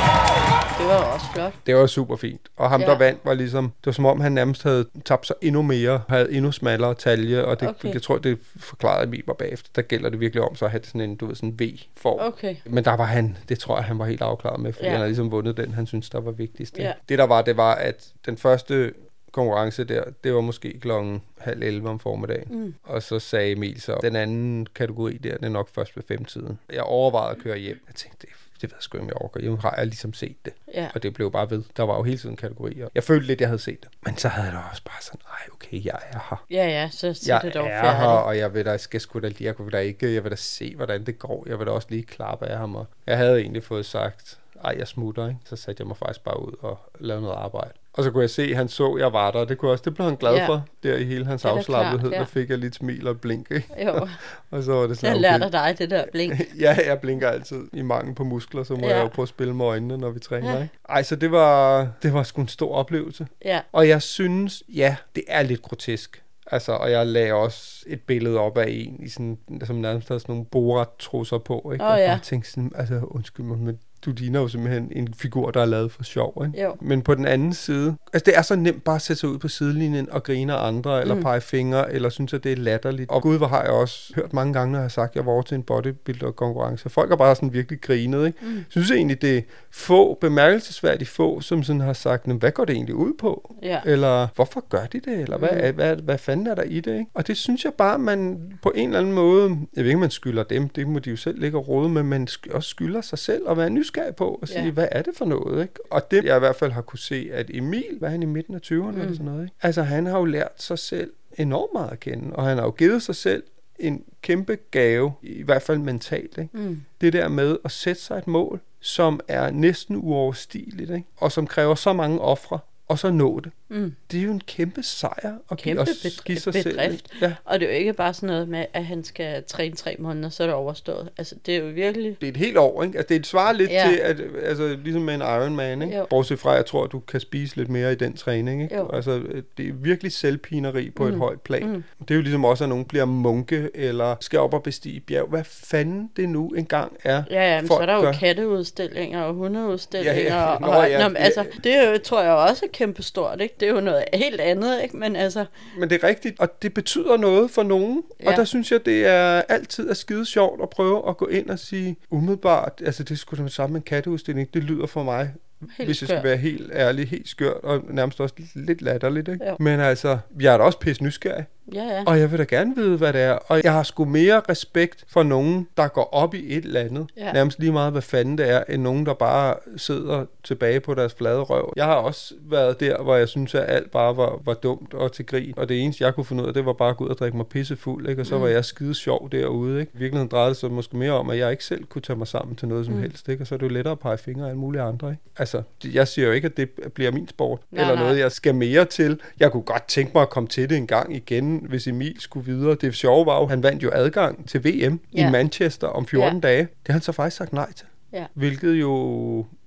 Det 0.81 0.89
var 0.89 1.13
også 1.13 1.25
flot. 1.33 1.53
Det 1.65 1.75
var 1.75 1.87
super 1.87 2.15
fint. 2.15 2.41
Og 2.55 2.69
ham, 2.69 2.81
Ja. 2.81 2.87
der 2.87 2.97
vandt, 2.97 3.19
var 3.25 3.33
ligesom... 3.33 3.63
Det 3.65 3.85
var 3.85 3.91
som 3.91 4.05
om, 4.05 4.19
han 4.19 4.31
nærmest 4.31 4.63
havde 4.63 4.85
tabt 5.05 5.27
sig 5.27 5.35
endnu 5.41 5.61
mere, 5.61 6.01
havde 6.09 6.31
endnu 6.33 6.51
smallere 6.51 6.93
talje, 6.93 7.45
og 7.45 7.59
det, 7.59 7.67
Okay. 7.69 7.93
jeg 7.93 8.01
tror, 8.01 8.17
det 8.17 8.39
forklarede 8.57 9.11
mig 9.27 9.37
bagefter. 9.39 9.69
Der 9.75 9.81
gælder 9.81 10.09
det 10.09 10.19
virkelig 10.19 10.43
om 10.43 10.55
så 10.55 10.65
at 10.65 10.71
have 10.71 10.81
sådan 10.83 11.01
en, 11.01 11.15
du 11.15 11.25
ved, 11.25 11.35
sådan 11.35 11.49
en 11.49 11.59
V-form. 11.59 12.19
Okay. 12.33 12.55
Men 12.65 12.85
der 12.85 12.93
var 12.97 13.05
han, 13.05 13.37
det 13.49 13.59
tror 13.59 13.75
jeg, 13.77 13.83
han 13.85 13.99
var 13.99 14.05
helt 14.05 14.21
afklaret 14.21 14.59
med, 14.59 14.73
fordi 14.73 14.85
Ja. 14.85 14.89
han 14.91 14.97
havde 14.99 15.09
ligesom 15.09 15.31
vundet 15.31 15.57
den, 15.57 15.73
han 15.73 15.87
synes 15.87 16.09
der 16.09 16.19
var 16.19 16.31
vigtigst. 16.31 16.77
Ja. 16.77 16.93
Det 17.09 17.17
der 17.17 17.25
var, 17.25 17.41
det 17.41 17.57
var, 17.57 17.75
at 17.75 18.07
den 18.25 18.37
første 18.37 18.93
konkurrence 19.31 19.83
der, 19.83 20.03
det 20.23 20.33
var 20.33 20.41
måske 20.41 20.79
klokken 20.79 21.21
halv 21.37 21.63
11 21.63 21.89
om 21.89 21.99
formiddagen. 21.99 22.63
Mm. 22.65 22.73
Og 22.83 23.03
så 23.03 23.19
sagde 23.19 23.51
Emil 23.51 23.81
så, 23.81 23.99
den 24.01 24.15
anden 24.15 24.67
kategori 24.75 25.17
der, 25.17 25.35
den 25.35 25.45
er 25.45 25.49
nok 25.49 25.69
først 25.75 25.95
ved 25.95 26.03
femtiden. 26.07 26.59
Jeg 26.73 26.81
overvejede 26.83 27.35
at 27.37 27.43
køre 27.43 27.57
hjem. 27.57 27.79
Jeg 27.87 27.95
tænkte, 27.95 28.17
det, 28.27 28.29
det 28.61 28.69
ved 28.71 28.75
jeg 28.77 28.83
sgu 28.83 28.97
om 28.97 29.05
jeg 29.05 29.13
overgår. 29.13 29.41
Nu 29.41 29.55
har 29.55 29.75
jeg 29.77 29.85
ligesom 29.85 30.13
set 30.13 30.45
det. 30.45 30.53
Ja. 30.73 30.89
Og 30.95 31.03
det 31.03 31.13
blev 31.13 31.31
bare 31.31 31.49
ved. 31.49 31.63
Der 31.77 31.83
var 31.83 31.95
jo 31.95 32.03
hele 32.03 32.17
tiden 32.17 32.35
kategorier. 32.35 32.87
Jeg 32.95 33.03
følte 33.03 33.27
lidt, 33.27 33.41
jeg 33.41 33.49
havde 33.49 33.59
set 33.59 33.81
det. 33.81 33.89
Men 34.05 34.17
så 34.17 34.27
havde 34.27 34.47
jeg 34.47 34.53
da 34.53 34.59
også 34.69 34.83
bare 34.83 35.01
sådan, 35.01 35.19
ej 35.27 35.47
okay, 35.53 35.85
jeg 35.85 35.99
er 36.11 36.19
her. 36.29 36.45
Ja, 36.51 36.67
ja, 36.67 36.89
så 36.89 37.13
sig 37.13 37.29
Jeg 37.29 37.41
det 37.43 37.53
dog 37.53 37.67
er 37.67 37.95
her, 37.95 38.07
og 38.07 38.37
jeg 38.37 38.53
vil 38.53 38.65
da, 38.65 38.77
skal 38.77 39.01
sgu 39.01 39.19
da 39.19 39.27
lige, 39.27 39.43
jeg 39.43 39.55
vil 39.59 39.71
da 39.73 39.79
ikke, 39.79 40.13
jeg 40.13 40.23
vil 40.23 40.31
da 40.31 40.35
se, 40.35 40.75
hvordan 40.75 41.05
det 41.05 41.19
går. 41.19 41.45
Jeg 41.47 41.59
vil 41.59 41.67
da 41.67 41.71
også 41.71 41.87
lige 41.89 42.03
klappe 42.03 42.45
af 42.45 42.57
ham. 42.57 42.75
Og 42.75 42.87
jeg 43.07 43.17
havde 43.17 43.41
egentlig 43.41 43.63
fået 43.63 43.85
sagt, 43.85 44.39
ej, 44.63 44.75
jeg 44.79 44.87
smutter, 44.87 45.27
ikke? 45.27 45.39
Så 45.45 45.55
satte 45.55 45.81
jeg 45.81 45.87
mig 45.87 45.97
faktisk 45.97 46.23
bare 46.23 46.45
ud 46.47 46.53
og 46.61 46.79
lavede 46.99 47.21
noget 47.23 47.35
arbejde. 47.37 47.69
Og 47.93 48.03
så 48.03 48.11
kunne 48.11 48.21
jeg 48.21 48.29
se, 48.29 48.41
at 48.43 48.55
han 48.55 48.67
så, 48.69 48.93
at 48.93 49.01
jeg 49.01 49.13
var 49.13 49.31
der. 49.31 49.45
Det, 49.45 49.57
kunne 49.57 49.71
også, 49.71 49.81
det 49.85 49.93
blev 49.95 50.07
han 50.07 50.15
glad 50.15 50.33
Ja. 50.35 50.47
for, 50.47 50.65
der 50.83 50.95
i 50.97 51.03
hele 51.03 51.25
hans 51.25 51.45
afslappethed. 51.45 52.11
ja. 52.11 52.19
Der 52.19 52.25
fik 52.25 52.49
jeg 52.49 52.57
lidt 52.57 52.75
smil 52.75 53.07
og 53.07 53.21
blink, 53.21 53.51
ikke? 53.51 53.67
Jo. 53.85 54.07
og 54.51 54.63
så 54.63 54.73
var 54.73 54.87
det 54.87 54.97
sådan, 54.97 55.13
Jeg 55.13 55.21
lærte 55.39 55.51
dig 55.51 55.75
det 55.79 55.89
der 55.89 56.03
blink. 56.11 56.33
ja, 56.61 56.77
jeg 56.85 56.99
blinker 57.01 57.29
altid 57.29 57.67
i 57.73 57.81
mangel 57.81 58.15
på 58.15 58.23
muskler, 58.23 58.63
så 58.63 58.73
må 58.75 58.87
Ja. 58.87 58.95
jeg 58.95 59.03
jo 59.03 59.07
prøve 59.07 59.23
at 59.23 59.29
spille 59.29 59.53
med 59.55 59.65
øjnene, 59.65 59.97
når 59.97 60.09
vi 60.09 60.19
træner. 60.19 60.51
Ja. 60.55 60.61
Ikke? 60.61 60.73
Ej, 60.89 61.03
så 61.03 61.15
det 61.15 61.31
var, 61.31 61.87
det 62.03 62.13
var 62.13 62.23
sgu 62.23 62.41
en 62.41 62.47
stor 62.47 62.75
oplevelse. 62.75 63.27
Ja. 63.45 63.61
Og 63.71 63.87
jeg 63.87 64.01
synes, 64.01 64.63
ja, 64.75 64.95
det 65.15 65.23
er 65.27 65.41
lidt 65.43 65.61
grotesk. 65.61 66.23
Altså, 66.53 66.71
og 66.71 66.91
jeg 66.91 67.07
lagde 67.07 67.33
også 67.33 67.83
et 67.87 68.01
billede 68.01 68.39
op 68.39 68.57
af 68.57 68.65
en, 68.69 69.03
i 69.03 69.09
sådan, 69.09 69.37
som 69.65 69.75
nærmest 69.75 70.07
havde 70.07 70.19
sådan 70.19 70.33
nogle 70.35 70.45
borat-trusser 70.45 71.37
på. 71.37 71.69
Ikke? 71.73 71.85
Åh, 71.85 71.91
og 71.91 71.99
ja. 71.99 72.07
bare 72.07 72.19
tænkte 72.19 72.49
sådan, 72.51 72.71
altså 72.75 72.99
undskyld 73.03 73.45
mig, 73.45 73.57
men 73.57 73.79
du 74.05 74.11
ligner 74.17 74.39
jo 74.39 74.47
simpelthen 74.47 74.91
en 74.95 75.13
figur, 75.17 75.51
der 75.51 75.61
er 75.61 75.65
lavet 75.65 75.91
for 75.91 76.03
sjov. 76.03 76.43
Ikke? 76.47 76.63
Jo. 76.63 76.75
Men 76.81 77.01
på 77.01 77.15
den 77.15 77.25
anden 77.25 77.53
side, 77.53 77.95
altså 78.13 78.23
det 78.25 78.37
er 78.37 78.41
så 78.41 78.55
nemt 78.55 78.83
bare 78.83 78.95
at 78.95 79.01
sætte 79.01 79.19
sig 79.19 79.29
ud 79.29 79.37
på 79.37 79.47
sidelinjen 79.47 80.11
og 80.11 80.23
grine 80.23 80.53
af 80.53 80.67
andre, 80.67 81.01
eller 81.01 81.15
Mm. 81.15 81.21
pege 81.21 81.41
fingre, 81.41 81.93
eller 81.93 82.09
synes, 82.09 82.33
at 82.33 82.43
det 82.43 82.51
er 82.51 82.55
latterligt. 82.55 83.09
Og 83.11 83.21
gud, 83.21 83.37
hvor 83.37 83.47
har 83.47 83.61
jeg 83.61 83.71
også 83.71 84.13
hørt 84.15 84.33
mange 84.33 84.53
gange, 84.53 84.71
når 84.71 84.79
jeg 84.79 84.83
har 84.83 84.89
sagt, 84.89 85.09
at 85.11 85.15
jeg 85.15 85.25
var 85.25 85.31
over 85.31 85.41
til 85.41 85.55
en 85.55 85.63
bodybuilder-konkurrence. 85.63 86.89
Folk 86.89 87.09
har 87.09 87.15
bare 87.15 87.35
sådan 87.35 87.53
virkelig 87.53 87.81
grinet. 87.81 88.25
Ikke? 88.27 88.37
Mm. 88.41 88.55
Jeg 88.55 88.63
synes 88.69 88.91
egentlig, 88.91 89.21
det 89.21 89.37
er 89.37 89.41
få, 89.71 90.17
bemærkelsesværdigt 90.21 91.09
få, 91.09 91.41
som 91.41 91.63
sådan 91.63 91.81
har 91.81 91.93
sagt, 91.93 92.27
"Nå, 92.27 92.33
hvad 92.33 92.51
går 92.51 92.65
det 92.65 92.73
egentlig 92.73 92.95
ud 92.95 93.13
på? 93.19 93.55
Ja. 93.63 93.79
Eller 93.85 94.27
hvorfor 94.35 94.63
gør 94.69 94.85
de 94.85 94.99
det? 94.99 95.19
Eller 95.19 95.37
hvad, 95.37 95.49
Mm. 95.51 95.57
hvad, 95.59 95.73
hvad, 95.73 95.95
hvad 95.95 96.17
fanden 96.17 96.47
er 96.47 96.55
der 96.55 96.63
i 96.63 96.79
det? 96.79 96.93
Ikke? 96.93 97.05
Og 97.13 97.27
det 97.27 97.37
synes 97.37 97.65
jeg 97.65 97.73
bare, 97.73 97.99
man 97.99 98.39
på 98.61 98.71
en 98.75 98.87
eller 98.89 98.99
anden 98.99 99.13
måde, 99.13 99.57
jeg 99.75 99.83
ved 99.83 99.89
ikke, 99.89 99.99
man 99.99 100.09
skylder 100.11 100.43
dem, 100.43 100.69
det 100.69 100.87
må 100.87 100.99
de 100.99 101.09
jo 101.09 101.15
selv 101.15 101.39
ligge 101.39 101.57
og 101.57 101.67
rode 101.67 101.89
med, 101.89 102.03
men 102.03 102.27
også 102.51 102.69
skylder 102.69 103.01
sig 103.01 103.17
selv 103.19 103.41
at 103.49 103.57
være 103.57 103.69
nysgerrig 103.69 103.90
på 104.17 104.39
og 104.41 104.47
sige, 104.47 104.63
Ja. 104.63 104.71
hvad 104.71 104.87
er 104.91 105.01
det 105.01 105.13
for 105.17 105.25
noget? 105.25 105.61
Ikke? 105.61 105.73
Og 105.91 106.11
det 106.11 106.23
jeg 106.25 106.35
i 106.35 106.39
hvert 106.39 106.55
fald 106.55 106.71
har 106.71 106.81
kunne 106.81 106.99
se, 106.99 107.29
at 107.33 107.51
Emil, 107.53 107.97
hvad 107.99 108.07
er 108.09 108.11
han 108.11 108.23
i 108.23 108.25
midten 108.25 108.55
af 108.55 108.59
20'erne 108.65 108.75
mm. 108.75 108.87
eller 109.01 109.11
sådan 109.13 109.25
noget? 109.25 109.43
Ikke? 109.43 109.55
Altså 109.61 109.83
han 109.83 110.05
har 110.05 110.17
jo 110.19 110.25
lært 110.25 110.51
sig 110.61 110.79
selv 110.79 111.13
enormt 111.37 111.73
meget 111.73 111.91
at 111.91 111.99
kende, 111.99 112.35
og 112.35 112.45
han 112.45 112.57
har 112.57 112.63
jo 112.65 112.71
givet 112.71 113.03
sig 113.03 113.15
selv 113.15 113.43
en 113.79 114.03
kæmpe 114.21 114.57
gave, 114.71 115.11
i 115.21 115.43
hvert 115.43 115.61
fald 115.61 115.77
mentalt. 115.77 116.37
Ikke? 116.37 116.57
Mm. 116.57 116.81
Det 117.01 117.13
der 117.13 117.27
med 117.27 117.57
at 117.65 117.71
sætte 117.71 118.01
sig 118.01 118.17
et 118.17 118.27
mål, 118.27 118.59
som 118.79 119.19
er 119.27 119.51
næsten 119.51 119.95
uoverstigeligt, 119.95 120.91
ikke? 120.91 121.07
og 121.17 121.31
som 121.31 121.47
kræver 121.47 121.75
så 121.75 121.93
mange 121.93 122.19
ofre, 122.21 122.59
og 122.87 122.99
så 122.99 123.11
nå 123.11 123.39
det. 123.39 123.51
Mm. 123.71 123.93
Det 124.11 124.19
er 124.19 124.23
jo 124.23 124.31
en 124.31 124.41
kæmpe 124.47 124.83
sejr 124.83 125.33
at 125.51 125.57
give, 125.57 125.75
Kæmpe 125.75 125.81
at 125.81 126.21
give 126.25 126.39
sig 126.39 126.53
selv. 126.53 126.63
bedrift. 126.77 126.91
ikke? 127.13 127.25
Ja. 127.25 127.33
Og 127.45 127.59
det 127.59 127.65
er 127.67 127.71
jo 127.73 127.77
ikke 127.79 127.93
bare 127.93 128.13
sådan 128.13 128.27
noget 128.27 128.47
med, 128.49 128.65
at 128.73 128.85
han 128.85 129.03
skal 129.03 129.43
træne 129.47 129.75
tre 129.75 129.95
måneder, 129.99 130.29
så 130.29 130.43
er 130.43 130.47
det 130.47 130.55
overstået. 130.55 131.09
Altså, 131.17 131.35
det 131.45 131.55
er 131.55 131.59
jo 131.59 131.65
virkelig... 131.65 132.17
Det 132.21 132.27
er 132.27 132.31
et 132.31 132.37
helt 132.37 132.57
år, 132.57 132.83
ikke? 132.83 132.97
Altså, 132.97 133.13
det 133.13 133.27
svarer 133.27 133.53
lidt 133.53 133.71
Ja. 133.71 133.87
ja. 133.89 133.91
til, 133.91 133.97
at, 133.97 134.21
altså, 134.43 134.77
ligesom 134.83 135.01
med 135.01 135.13
en 135.13 135.21
Ironman, 135.21 135.81
ikke? 135.81 135.97
Jo. 135.97 136.05
Bortset 136.09 136.39
fra, 136.39 136.51
at 136.51 136.57
jeg 136.57 136.65
tror, 136.65 136.83
at 136.83 136.91
du 136.91 136.99
kan 136.99 137.19
spise 137.19 137.55
lidt 137.55 137.69
mere 137.69 137.91
i 137.91 137.95
den 137.95 138.17
træning, 138.17 138.63
ikke? 138.63 138.75
Jo. 138.75 138.89
Altså, 138.93 139.21
det 139.57 139.67
er 139.69 139.73
virkelig 139.73 140.11
selvpineri 140.11 140.89
på 140.89 141.03
mm. 141.03 141.09
Et 141.13 141.17
højt 141.17 141.41
plan. 141.41 141.67
Mm. 141.67 141.83
Det 142.01 142.11
er 142.11 142.15
jo 142.15 142.21
ligesom 142.21 142.45
også, 142.45 142.63
at 142.63 142.69
nogen 142.69 142.85
bliver 142.85 143.05
munke, 143.05 143.69
eller 143.73 144.15
skal 144.19 144.39
op 144.39 144.53
og 144.53 144.63
bestige 144.63 144.99
bjerg. 144.99 145.27
Hvad 145.29 145.43
fanden 145.43 146.09
det 146.15 146.29
nu 146.29 146.49
engang 146.49 146.97
er, 147.03 147.23
Ja, 147.31 147.53
ja, 147.55 147.61
men 147.61 147.67
så 147.67 147.73
er 147.73 147.85
der 147.85 147.95
jo 147.95 148.01
gør. 148.01 148.11
katteudstillinger 148.11 149.21
og 149.21 149.33
hundeudstillinger. 149.33 150.21
Ja, 150.21 150.35
ja. 150.35 150.43
og, 150.45 150.61
Nå, 150.61 150.67
og, 150.67 150.89
ja. 150.89 151.03
nå, 151.03 151.07
men, 151.07 151.17
altså, 151.17 151.45
det 151.63 151.75
er 151.75 151.91
jo, 151.91 151.97
tror 152.03 152.21
jeg 152.21 152.31
også 152.33 152.65
er 152.65 152.69
kæmpe 152.73 153.03
stort, 153.03 153.41
ikke? 153.41 153.55
Det 153.61 153.69
er 153.69 153.73
jo 153.73 153.81
noget 153.81 154.03
helt 154.13 154.41
andet, 154.41 154.83
ikke? 154.83 154.97
Men 154.97 155.15
altså, 155.15 155.45
Men 155.79 155.89
det 155.89 156.03
er 156.03 156.07
rigtigt, 156.07 156.39
og 156.39 156.61
det 156.61 156.73
betyder 156.73 157.17
noget 157.17 157.51
for 157.51 157.63
nogen. 157.63 158.03
Ja. 158.23 158.31
Og 158.31 158.35
der 158.35 158.43
synes 158.43 158.71
jeg, 158.71 158.85
det 158.85 159.05
er 159.05 159.41
altid 159.49 159.89
er 159.89 159.93
skide 159.93 160.25
sjovt 160.25 160.61
at 160.61 160.69
prøve 160.69 161.09
at 161.09 161.17
gå 161.17 161.27
ind 161.27 161.49
og 161.49 161.59
sige, 161.59 161.95
umiddelbart, 162.09 162.81
altså 162.85 163.03
det 163.03 163.19
skulle 163.19 163.37
da 163.37 163.41
med 163.41 163.51
samme 163.51 163.75
en 163.75 163.81
katteudstilling, 163.81 164.53
det 164.53 164.63
lyder 164.63 164.87
for 164.87 165.03
mig, 165.03 165.33
Helt 165.77 165.87
hvis 165.89 166.01
jeg 166.01 166.07
skal 166.07 166.23
være 166.23 166.37
helt 166.37 166.71
ærlig, 166.73 167.07
helt 167.07 167.29
skørt, 167.29 167.63
og 167.63 167.81
nærmest 167.89 168.21
også 168.21 168.35
lidt 168.55 168.81
latterligt. 168.81 169.27
Ikke? 169.27 169.45
Jo. 169.45 169.55
Men 169.59 169.79
altså, 169.79 170.17
jeg 170.39 170.53
er 170.53 170.57
da 170.57 170.63
også 170.63 170.79
pisse 170.79 171.03
nysgerrig. 171.03 171.45
Ja, 171.73 171.83
ja. 171.83 172.03
Og 172.05 172.19
jeg 172.19 172.31
vil 172.31 172.39
da 172.39 172.43
gerne 172.43 172.75
vide, 172.75 172.97
hvad 172.97 173.13
det 173.13 173.21
er. 173.21 173.31
Og 173.31 173.63
jeg 173.63 173.73
har 173.73 173.83
sgu 173.83 174.05
mere 174.05 174.41
respekt 174.49 175.05
for 175.07 175.23
nogen, 175.23 175.67
der 175.77 175.87
går 175.87 176.09
op 176.13 176.33
i 176.33 176.57
et 176.57 176.65
eller 176.65 176.79
andet. 176.79 177.07
Ja. 177.17 177.31
Nærmest 177.33 177.59
lige 177.59 177.71
meget, 177.71 177.91
hvad 177.91 178.01
fanden 178.01 178.37
det 178.37 178.49
er, 178.49 178.63
end 178.69 178.81
nogen, 178.81 179.05
der 179.05 179.13
bare 179.13 179.55
sidder 179.77 180.25
tilbage 180.43 180.79
på 180.79 180.93
deres 180.93 181.13
flade 181.13 181.39
røv. 181.39 181.73
Jeg 181.75 181.85
har 181.85 181.95
også 181.95 182.33
været 182.41 182.79
der, 182.79 183.01
hvor 183.03 183.15
jeg 183.15 183.27
synes, 183.29 183.55
at 183.55 183.65
alt 183.67 183.91
bare 183.91 184.17
var, 184.17 184.39
var 184.45 184.53
dumt 184.53 184.93
og 184.93 185.11
til 185.11 185.25
grin. 185.25 185.53
Og 185.57 185.69
det 185.69 185.81
eneste, 185.83 186.03
jeg 186.03 186.15
kunne 186.15 186.25
finde 186.25 186.43
ud 186.43 186.47
af, 186.47 186.53
det 186.53 186.65
var 186.65 186.73
bare 186.73 186.89
at 186.89 186.97
gå 186.97 187.03
ud 187.03 187.09
og 187.09 187.17
drikke 187.17 187.37
mig 187.37 187.47
pissefuld. 187.47 188.09
Ikke? 188.09 188.21
Og 188.21 188.25
så 188.25 188.35
Mm. 188.35 188.41
var 188.41 188.47
jeg 188.47 188.65
skide 188.65 188.93
sjov 188.95 189.29
derude. 189.31 189.79
Ikke? 189.79 189.91
I 189.95 189.97
virkeligheden 189.97 190.27
drejede 190.31 190.49
det 190.49 190.57
sig 190.57 190.71
måske 190.71 190.97
mere 190.97 191.11
om, 191.11 191.29
at 191.29 191.37
jeg 191.37 191.51
ikke 191.51 191.65
selv 191.65 191.83
kunne 191.85 192.01
tage 192.01 192.17
mig 192.17 192.27
sammen 192.27 192.55
til 192.55 192.67
noget 192.67 192.85
som 192.85 192.93
Mm. 192.95 193.01
helst. 193.01 193.29
Ikke? 193.29 193.43
Og 193.43 193.47
så 193.47 193.55
er 193.55 193.59
det 193.59 193.63
jo 193.65 193.69
lettere 193.71 193.91
at 193.91 193.99
pege 193.99 194.17
fingre 194.17 194.45
af 194.45 194.49
alle 194.49 194.59
mulige 194.59 194.81
andre. 194.81 195.09
Ikke? 195.09 195.21
Altså, 195.37 195.61
jeg 195.93 196.07
siger 196.07 196.25
jo 196.27 196.31
ikke, 196.33 196.45
at 196.45 196.57
det 196.57 196.69
bliver 196.93 197.11
min 197.11 197.27
sport. 197.27 197.59
Nej, 197.71 197.81
eller 197.81 197.95
nej. 197.95 198.03
noget, 198.03 198.19
jeg 198.19 198.31
skal 198.31 198.55
mere 198.55 198.85
til. 198.85 199.19
Jeg 199.39 199.51
kunne 199.51 199.63
godt 199.63 199.83
tænke 199.87 200.11
mig 200.13 200.21
at 200.21 200.29
komme 200.29 200.49
til 200.49 200.69
det 200.69 200.77
en 200.77 200.87
gang 200.87 201.15
igen, 201.15 201.60
hvis 201.69 201.87
Emil 201.87 202.19
skulle 202.19 202.45
videre. 202.45 202.75
Det 202.81 202.95
sjove 202.95 203.25
var 203.25 203.39
jo, 203.39 203.45
han 203.47 203.63
vandt 203.63 203.83
jo 203.83 203.89
adgang 203.93 204.49
til 204.49 204.63
VM 204.65 204.99
Ja. 205.13 205.27
i 205.27 205.31
Manchester 205.31 205.87
om 205.87 206.07
14 206.07 206.33
Ja. 206.43 206.47
dage. 206.47 206.59
Det 206.61 206.69
har 206.87 206.93
han 206.93 207.01
så 207.01 207.11
faktisk 207.11 207.37
sagt 207.37 207.53
nej 207.53 207.71
til. 207.73 207.87
Ja. 208.13 208.25
Hvilket 208.33 208.73
jo 208.73 208.91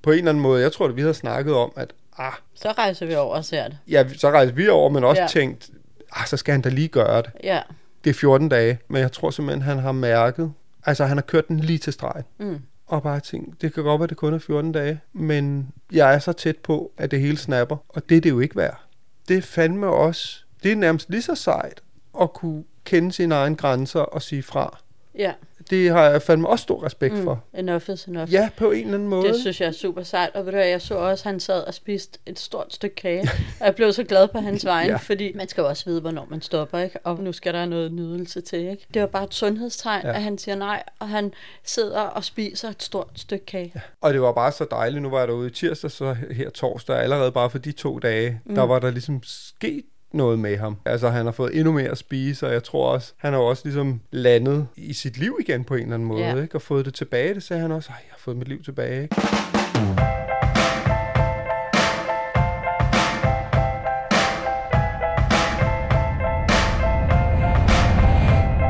på 0.02 0.10
en 0.10 0.18
eller 0.18 0.30
anden 0.30 0.42
måde, 0.42 0.62
jeg 0.62 0.72
tror, 0.72 0.86
at 0.88 0.96
vi 0.96 1.00
havde 1.00 1.14
snakket 1.14 1.54
om, 1.54 1.72
at 1.76 1.92
ah, 2.18 2.32
Så 2.54 2.72
rejser 2.78 3.06
vi 3.06 3.14
over 3.14 3.34
og 3.36 3.44
ser 3.44 3.68
det. 3.68 3.78
ja, 3.88 4.08
så 4.16 4.30
rejste 4.30 4.56
vi 4.56 4.68
over, 4.68 4.90
men 4.90 5.04
også 5.04 5.22
ja. 5.22 5.28
tænkt, 5.28 5.70
ah, 6.12 6.26
så 6.26 6.36
skal 6.36 6.52
han 6.52 6.60
da 6.60 6.68
lige 6.68 6.88
gøre 6.88 7.22
det. 7.22 7.30
Ja. 7.44 7.60
Det 8.04 8.10
er 8.10 8.14
14 8.14 8.48
dage, 8.48 8.78
men 8.88 9.00
jeg 9.02 9.12
tror 9.12 9.30
simpelthen, 9.30 9.62
han 9.62 9.78
har 9.78 9.92
mærket, 9.92 10.52
altså 10.86 11.04
han 11.04 11.16
har 11.16 11.22
kørt 11.22 11.48
den 11.48 11.60
lige 11.60 11.78
til 11.78 11.92
stregen. 11.92 12.24
Mm. 12.38 12.58
Og 12.86 13.02
bare 13.02 13.20
tænkt, 13.20 13.62
det 13.62 13.74
kan 13.74 13.82
godt 13.82 14.00
være, 14.00 14.06
det 14.08 14.16
kun 14.16 14.34
er 14.34 14.38
14 14.38 14.72
dage, 14.72 15.00
men 15.12 15.68
jeg 15.92 16.14
er 16.14 16.18
så 16.18 16.32
tæt 16.32 16.56
på, 16.56 16.92
at 16.98 17.10
det 17.10 17.20
hele 17.20 17.36
snapper, 17.36 17.76
og 17.88 18.08
det 18.08 18.16
er 18.16 18.20
det 18.20 18.30
jo 18.30 18.40
ikke 18.40 18.56
værd. 18.56 18.80
Det 19.28 19.36
er 19.38 19.42
fandme 19.42 19.86
også, 19.86 20.38
det 20.62 20.72
er 20.72 20.76
nærmest 20.76 21.10
lige 21.10 21.22
så 21.22 21.34
sejt 21.34 21.80
at 22.20 22.32
kunne 22.32 22.64
kende 22.84 23.12
sine 23.12 23.34
egne 23.34 23.56
grænser 23.56 24.00
og 24.00 24.22
sige 24.22 24.42
fra. 24.42 24.78
Ja. 25.18 25.32
Det 25.70 25.90
har 25.90 26.02
jeg 26.04 26.22
fandme 26.22 26.48
også 26.48 26.62
stor 26.62 26.84
respekt 26.84 27.14
for. 27.24 27.44
Mm, 27.52 27.58
enough 27.58 27.90
is 27.90 28.04
enough. 28.04 28.32
Ja, 28.32 28.48
på 28.56 28.70
en 28.70 28.80
eller 28.84 28.94
anden 28.94 29.08
måde. 29.08 29.28
Det 29.28 29.40
synes 29.40 29.60
jeg 29.60 29.66
er 29.66 29.72
super 29.72 30.02
sejt. 30.02 30.30
Og 30.34 30.44
ved 30.46 30.52
du 30.52 30.58
hvad, 30.58 30.66
jeg 30.66 30.80
så 30.82 30.94
også, 30.94 31.22
at 31.28 31.30
han 31.32 31.40
sad 31.40 31.60
og 31.62 31.74
spiste 31.74 32.18
et 32.26 32.38
stort 32.38 32.74
stykke 32.74 32.96
kage. 32.96 33.20
og 33.60 33.66
jeg 33.66 33.74
blev 33.74 33.92
så 33.92 34.04
glad 34.04 34.28
på 34.28 34.38
hans 34.38 34.64
vegne, 34.74 34.90
Ja. 34.90 34.96
fordi 34.96 35.32
man 35.34 35.48
skal 35.48 35.62
jo 35.62 35.68
også 35.68 35.84
vide, 35.84 36.00
hvornår 36.00 36.26
man 36.30 36.42
stopper, 36.42 36.78
ikke? 36.78 36.98
Og 37.04 37.18
nu 37.22 37.32
skal 37.32 37.54
der 37.54 37.66
noget 37.66 37.92
nydelse 37.92 38.40
til, 38.40 38.58
ikke? 38.58 38.86
Det 38.94 39.02
var 39.02 39.08
bare 39.08 39.24
et 39.24 39.34
sundhedstegn, 39.34 40.02
Ja. 40.06 40.12
at 40.14 40.22
han 40.22 40.38
siger 40.38 40.54
nej, 40.54 40.82
og 40.98 41.08
han 41.08 41.32
sidder 41.64 42.00
og 42.00 42.24
spiser 42.24 42.68
et 42.68 42.82
stort 42.82 43.10
stykke 43.14 43.46
kage. 43.46 43.72
Ja. 43.74 43.80
Og 44.00 44.12
det 44.12 44.20
var 44.20 44.32
bare 44.32 44.52
så 44.52 44.66
dejligt. 44.70 45.02
Nu 45.02 45.10
var 45.10 45.18
jeg 45.18 45.28
derude 45.28 45.46
i 45.48 45.52
tirsdag, 45.52 45.90
så 45.90 46.16
her 46.30 46.50
torsdag. 46.50 46.96
Allerede 46.96 47.32
bare 47.32 47.50
for 47.50 47.58
de 47.58 47.72
to 47.72 47.98
dage. 47.98 48.40
Mm. 48.44 48.54
der 48.54 48.62
var 48.62 48.78
der 48.78 48.90
ligesom 48.90 49.20
sket 49.24 49.84
noget 50.14 50.38
med 50.38 50.56
ham. 50.56 50.76
Altså, 50.84 51.08
han 51.08 51.24
har 51.24 51.32
fået 51.32 51.56
endnu 51.58 51.72
mere 51.72 51.88
at 51.88 51.98
spise, 51.98 52.46
og 52.46 52.52
jeg 52.52 52.64
tror 52.64 52.88
også, 52.92 53.12
han 53.16 53.32
har 53.32 53.40
også 53.40 53.62
ligesom 53.64 54.00
landet 54.10 54.66
i 54.76 54.92
sit 54.92 55.16
liv 55.18 55.38
igen 55.40 55.64
på 55.64 55.74
en 55.74 55.80
eller 55.82 55.94
anden 55.94 56.08
måde, 56.08 56.20
Ja. 56.22 56.42
ikke? 56.42 56.54
Og 56.54 56.62
fået 56.62 56.84
det 56.84 56.94
tilbage. 56.94 57.34
Det 57.34 57.42
sagde 57.42 57.62
han 57.62 57.72
også. 57.72 57.88
Ej, 57.90 57.96
jeg 58.04 58.10
har 58.10 58.18
fået 58.18 58.36
mit 58.36 58.48
liv 58.48 58.62
tilbage, 58.62 59.02
ikke? 59.02 59.16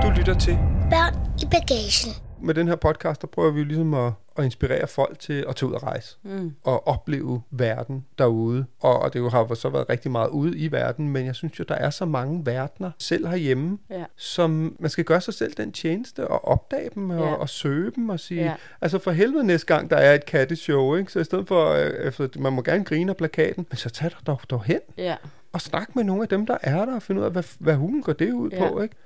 Du 0.03 0.11
lytter 0.17 0.35
til 0.39 0.59
Børn 0.91 1.15
i 1.43 1.45
bagagen. 1.51 2.24
Med 2.45 2.55
den 2.55 2.69
her 2.69 2.77
podcast, 2.77 3.21
der 3.23 3.27
prøver 3.27 3.51
vi 3.51 3.59
jo 3.61 3.65
ligesom 3.67 3.95
at, 3.95 4.13
at 4.37 4.45
inspirere 4.45 4.87
folk 4.87 5.19
til 5.19 5.45
at 5.49 5.57
tage 5.57 5.69
ud 5.69 5.75
og 5.75 5.83
rejse. 5.83 6.17
Mm. 6.23 6.53
Og 6.65 6.87
opleve 6.89 7.43
verden 7.51 8.05
derude. 8.19 8.65
Og, 8.81 8.99
og 9.03 9.13
det 9.13 9.19
jo 9.19 9.29
har 9.29 9.55
så 9.55 9.69
været 9.69 9.89
rigtig 9.89 10.11
meget 10.11 10.29
ude 10.29 10.59
i 10.59 10.73
verden, 10.73 11.09
men 11.09 11.27
jeg 11.27 11.35
synes 11.35 11.59
jo, 11.59 11.65
der 11.69 11.75
er 11.75 11.91
så 11.91 12.05
mange 12.05 12.47
verdener 12.47 12.91
selv 12.99 13.27
herhjemme, 13.27 13.79
Ja. 13.91 14.05
som 14.17 14.77
man 14.81 14.91
skal 14.91 15.05
gøre 15.05 15.21
sig 15.21 15.35
selv 15.35 15.53
den 15.57 15.73
tjeneste 15.73 16.29
og 16.29 16.49
opdage 16.49 16.91
dem 16.95 17.11
og, 17.11 17.19
Ja. 17.19 17.33
og 17.35 17.49
søge 17.49 17.91
dem 17.97 18.09
og 18.09 18.21
sige, 18.21 18.43
Ja. 18.45 18.55
altså 18.81 18.99
for 18.99 19.11
helvede 19.11 19.45
næste 19.47 19.67
gang, 19.67 19.91
der 19.91 19.97
er 19.97 20.15
et 20.15 20.27
katteshow, 20.27 20.95
ikke? 20.97 21.13
så 21.13 21.21
i 21.21 21.25
stedet 21.25 21.49
for, 21.49 21.69
øh, 21.71 21.91
efter, 21.91 22.29
man 22.39 22.53
må 22.53 22.63
gerne 22.63 22.85
grine 22.85 23.11
af 23.11 23.17
plakaten, 23.17 23.67
men 23.71 23.77
så 23.77 23.91
tag 23.91 24.11
dig 24.11 24.19
dog, 24.27 24.41
dog 24.51 24.65
hen 24.65 24.81
Ja. 24.99 25.17
og 25.53 25.61
snak 25.61 25.97
med 25.97 26.05
nogle 26.05 26.23
af 26.23 26.29
dem, 26.29 26.47
der 26.47 26.57
er 26.63 26.85
der, 26.85 26.95
og 26.95 27.03
finde 27.03 27.21
ud 27.21 27.27
af, 27.27 27.33
hvad, 27.33 27.43
hvad 27.59 27.75
hulen 27.75 28.03
går 28.03 28.13
det 28.13 28.33
ud 28.33 28.51
Ja. 28.51 28.69
på, 28.69 28.81
ikke? 28.81 28.97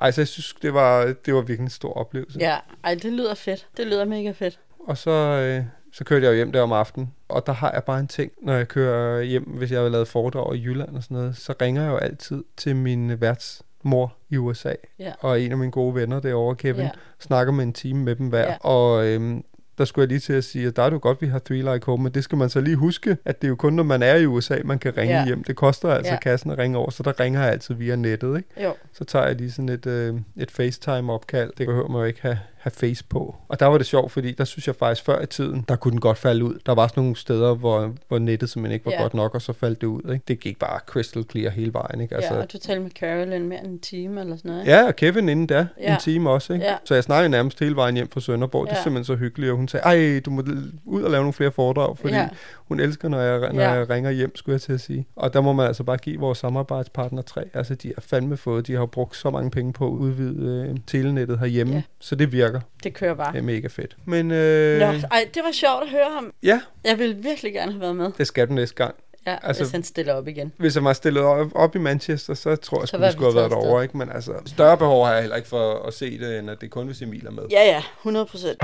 Ej, 0.00 0.10
så 0.10 0.20
jeg 0.20 0.28
synes, 0.28 0.54
det 0.62 0.74
var, 0.74 1.14
det 1.26 1.34
var 1.34 1.40
virkelig 1.40 1.64
en 1.64 1.70
stor 1.70 1.92
oplevelse. 1.92 2.38
ja. 2.40 2.56
Ej, 2.84 2.94
det 2.94 3.12
lyder 3.12 3.34
fedt. 3.34 3.66
Det 3.76 3.86
lyder 3.86 4.04
mega 4.04 4.30
fedt. 4.30 4.60
Og 4.88 4.98
så, 4.98 5.10
øh, 5.10 5.64
så 5.92 6.04
kørte 6.04 6.24
jeg 6.26 6.30
jo 6.30 6.36
hjem 6.36 6.52
der 6.52 6.62
om 6.62 6.72
aftenen, 6.72 7.12
og 7.28 7.46
der 7.46 7.52
har 7.52 7.72
jeg 7.72 7.84
bare 7.84 8.00
en 8.00 8.08
ting, 8.08 8.32
når 8.42 8.52
jeg 8.52 8.68
kører 8.68 9.22
hjem, 9.22 9.42
hvis 9.44 9.72
jeg 9.72 9.80
har 9.80 9.88
lavet 9.88 10.08
foredrag 10.08 10.56
i 10.56 10.62
Jylland 10.64 10.96
og 10.96 11.02
sådan 11.02 11.16
noget, 11.16 11.36
så 11.36 11.54
ringer 11.60 11.82
jeg 11.82 11.90
jo 11.90 11.96
altid 11.96 12.44
til 12.56 12.76
min 12.76 13.20
værtsmor 13.20 14.14
i 14.30 14.36
USA, 14.36 14.72
Ja. 14.98 15.12
og 15.20 15.40
en 15.40 15.52
af 15.52 15.58
mine 15.58 15.72
gode 15.72 15.94
venner 15.94 16.20
derovre, 16.20 16.56
Kevin, 16.56 16.82
Ja. 16.84 16.90
snakker 17.20 17.52
med 17.52 17.64
en 17.64 17.72
time 17.72 18.04
med 18.04 18.16
dem 18.16 18.26
hver, 18.28 18.46
Ja. 18.48 18.56
og 18.60 19.06
øhm, 19.06 19.44
der 19.80 19.86
skulle 19.86 20.02
jeg 20.02 20.08
lige 20.08 20.20
til 20.20 20.32
at 20.32 20.44
sige, 20.44 20.66
at 20.66 20.76
der 20.76 20.82
er 20.82 20.86
det 20.90 20.94
jo 20.94 21.00
godt, 21.02 21.22
vi 21.22 21.26
har 21.26 21.38
Three 21.38 21.58
Like 21.74 21.86
Home, 21.86 22.02
men 22.02 22.12
det 22.14 22.24
skal 22.24 22.38
man 22.38 22.50
så 22.50 22.60
lige 22.60 22.76
huske, 22.76 23.16
at 23.24 23.40
det 23.42 23.46
er 23.46 23.48
jo 23.48 23.56
kun, 23.56 23.72
når 23.72 23.82
man 23.82 24.02
er 24.02 24.14
i 24.14 24.26
USA, 24.26 24.56
man 24.64 24.78
kan 24.78 24.96
ringe 24.96 25.14
Ja. 25.18 25.26
hjem. 25.26 25.44
Det 25.44 25.56
koster 25.56 25.88
altså 25.90 26.12
Ja. 26.12 26.18
kassen 26.18 26.50
at 26.50 26.58
ringe 26.58 26.78
over, 26.78 26.90
så 26.90 27.02
der 27.02 27.20
ringer 27.20 27.40
jeg 27.42 27.50
altid 27.52 27.74
via 27.74 27.96
nettet, 27.96 28.36
ikke? 28.36 28.64
Jo. 28.64 28.74
Så 28.92 29.04
tager 29.04 29.26
jeg 29.26 29.36
lige 29.36 29.50
sådan 29.50 29.68
et, 29.68 29.86
øh, 29.86 30.14
et 30.36 30.50
FaceTime-opkald. 30.50 31.52
Det 31.58 31.66
behøver 31.66 31.88
man 31.88 31.98
jo 32.00 32.04
ikke 32.04 32.22
have, 32.22 32.38
have 32.60 32.70
face 32.70 33.04
på. 33.04 33.36
Og 33.48 33.60
der 33.60 33.66
var 33.66 33.78
det 33.78 33.86
sjovt, 33.86 34.12
fordi 34.12 34.32
der 34.32 34.44
synes 34.44 34.66
jeg 34.66 34.74
faktisk 34.76 35.04
før 35.06 35.22
i 35.22 35.26
tiden, 35.26 35.64
der 35.68 35.76
kunne 35.76 35.92
den 35.92 36.00
godt 36.00 36.18
falde 36.18 36.44
ud. 36.44 36.54
Der 36.66 36.74
var 36.74 36.86
sådan 36.86 37.02
nogle 37.02 37.16
steder, 37.16 37.54
hvor, 37.54 37.92
hvor 38.08 38.18
nettet 38.18 38.50
simpelthen 38.50 38.74
ikke 38.74 38.86
var 38.86 38.92
Ja. 38.92 39.02
godt 39.02 39.14
nok, 39.14 39.34
og 39.34 39.42
så 39.42 39.52
faldt 39.52 39.80
det 39.80 39.86
ud. 39.86 40.12
Ikke? 40.12 40.24
Det 40.28 40.40
gik 40.40 40.58
bare 40.58 40.80
crystal 40.86 41.24
clear 41.30 41.50
hele 41.50 41.72
vejen. 41.72 42.00
Ikke? 42.00 42.14
Altså, 42.14 42.34
ja, 42.34 42.40
og 42.40 42.52
du 42.52 42.58
talte 42.58 42.82
med 42.82 42.90
Carolyn 42.90 43.42
mere 43.48 43.58
end 43.64 43.72
en 43.72 43.78
time 43.80 44.20
eller 44.20 44.36
sådan 44.36 44.48
noget. 44.48 44.62
ikke? 44.62 44.72
Ja, 44.72 44.86
og 44.86 44.96
Kevin 44.96 45.28
inden 45.28 45.46
da, 45.46 45.54
ja. 45.54 45.66
Ja. 45.80 45.94
en 45.94 46.00
time 46.00 46.30
også. 46.30 46.52
Ikke? 46.52 46.64
Ja. 46.66 46.74
Så 46.84 46.94
jeg 46.94 47.04
snakkede 47.04 47.28
nærmest 47.28 47.60
hele 47.60 47.76
vejen 47.76 47.94
hjem 47.94 48.10
fra 48.10 48.20
Sønderborg. 48.20 48.66
Det 48.66 48.72
er 48.72 48.76
Ja. 48.76 48.82
simpelthen 48.82 49.04
så 49.04 49.14
hyggeligt. 49.14 49.50
Og 49.50 49.56
hun 49.56 49.68
sagde, 49.68 49.84
ej, 49.84 50.20
du 50.24 50.30
må 50.30 50.42
ud 50.84 51.02
og 51.02 51.10
lave 51.10 51.20
nogle 51.22 51.32
flere 51.32 51.50
foredrag, 51.52 51.98
fordi 51.98 52.14
Ja. 52.14 52.28
Hun 52.70 52.80
elsker, 52.80 53.08
når 53.08 53.20
jeg, 53.20 53.38
når 53.52 53.62
Ja. 53.62 53.70
jeg 53.70 53.90
ringer 53.90 54.10
hjem, 54.10 54.36
skulle 54.36 54.54
jeg 54.54 54.60
til 54.60 54.72
at 54.72 54.80
sige. 54.80 55.06
Og 55.16 55.32
der 55.34 55.40
må 55.40 55.52
man 55.52 55.66
altså 55.66 55.82
bare 55.84 55.96
give 55.96 56.20
vores 56.20 56.38
samarbejdspartner 56.38 57.22
tre. 57.22 57.44
Altså, 57.54 57.74
de 57.74 57.88
har 57.96 58.00
fandme 58.00 58.36
fået, 58.36 58.66
de 58.66 58.74
har 58.74 58.86
brugt 58.86 59.16
så 59.16 59.30
mange 59.30 59.50
penge 59.50 59.72
på 59.72 59.86
at 59.86 59.90
udvide 59.90 60.66
øh, 60.70 60.76
telenettet 60.86 61.38
herhjemme, 61.38 61.74
Ja. 61.74 61.82
så 61.98 62.14
det 62.14 62.32
virker. 62.32 62.60
Det 62.84 62.94
kører 62.94 63.14
bare. 63.14 63.32
Det 63.32 63.38
er 63.38 63.42
mega 63.42 63.66
fedt. 63.68 63.96
Men 64.04 64.30
øh, 64.30 64.80
Nå, 64.80 64.86
ej, 64.86 65.28
det 65.34 65.42
var 65.44 65.52
sjovt 65.52 65.82
at 65.82 65.90
høre 65.90 66.10
ham. 66.14 66.32
ja, 66.42 66.60
Jeg 66.84 66.98
vil 66.98 67.16
virkelig 67.24 67.52
gerne 67.52 67.72
have 67.72 67.80
været 67.80 67.96
med. 67.96 68.10
det 68.18 68.26
skal 68.26 68.48
du 68.48 68.52
næste 68.52 68.74
gang. 68.74 68.94
Ja, 69.26 69.36
Altså- 69.42 69.62
hvis 69.62 69.72
han 69.72 69.82
stiller 69.82 70.14
op 70.14 70.28
igen. 70.28 70.52
Hvis 70.56 70.74
jeg 70.76 70.84
var 70.84 70.92
stillet 70.92 71.22
op, 71.22 71.46
op 71.54 71.76
i 71.76 71.78
Manchester, 71.78 72.34
så 72.34 72.56
tror 72.56 72.80
jeg, 72.80 72.88
Så 72.88 72.96
at 72.96 73.00
var 73.00 73.06
vi 73.06 73.10
vi 73.10 73.12
skulle 73.12 73.26
have 73.32 73.36
været 73.36 73.50
derovre. 73.50 73.82
Ikke? 73.82 73.98
Men 73.98 74.08
altså, 74.14 74.32
større 74.46 74.76
behov 74.76 75.04
har 75.06 75.12
jeg 75.12 75.22
heller 75.22 75.36
ikke 75.36 75.48
for 75.48 75.86
at 75.86 75.94
se 75.94 76.18
det, 76.18 76.38
end 76.38 76.50
at 76.50 76.60
det 76.60 76.70
kun 76.70 76.86
hvis 76.86 77.02
Emil 77.02 77.26
er 77.26 77.30
med. 77.30 77.42
Ja, 77.50 77.62
ja, 77.64 77.82
100 78.00 78.26
procent. 78.26 78.58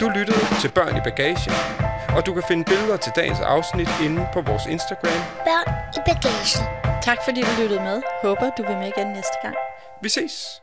Du 0.00 0.08
lyttede 0.08 0.38
til 0.60 0.70
Børn 0.74 0.96
i 0.96 1.00
Bagagen, 1.04 1.36
og 2.16 2.26
du 2.26 2.34
kan 2.34 2.42
finde 2.48 2.64
billeder 2.64 2.96
til 2.96 3.12
dagens 3.16 3.40
afsnit 3.40 3.88
inde 4.04 4.28
på 4.32 4.40
vores 4.40 4.66
Instagram. 4.66 5.20
Børn 5.48 5.68
i 5.96 6.00
bagagen. 6.08 6.64
Tak 7.02 7.18
fordi 7.24 7.40
du 7.40 7.52
lyttede 7.60 7.80
med. 7.80 8.02
Håber 8.22 8.50
du 8.58 8.62
vil 8.66 8.76
med 8.76 8.88
igen 8.96 9.06
næste 9.06 9.36
gang. 9.42 9.54
Vi 10.02 10.08
ses! 10.08 10.62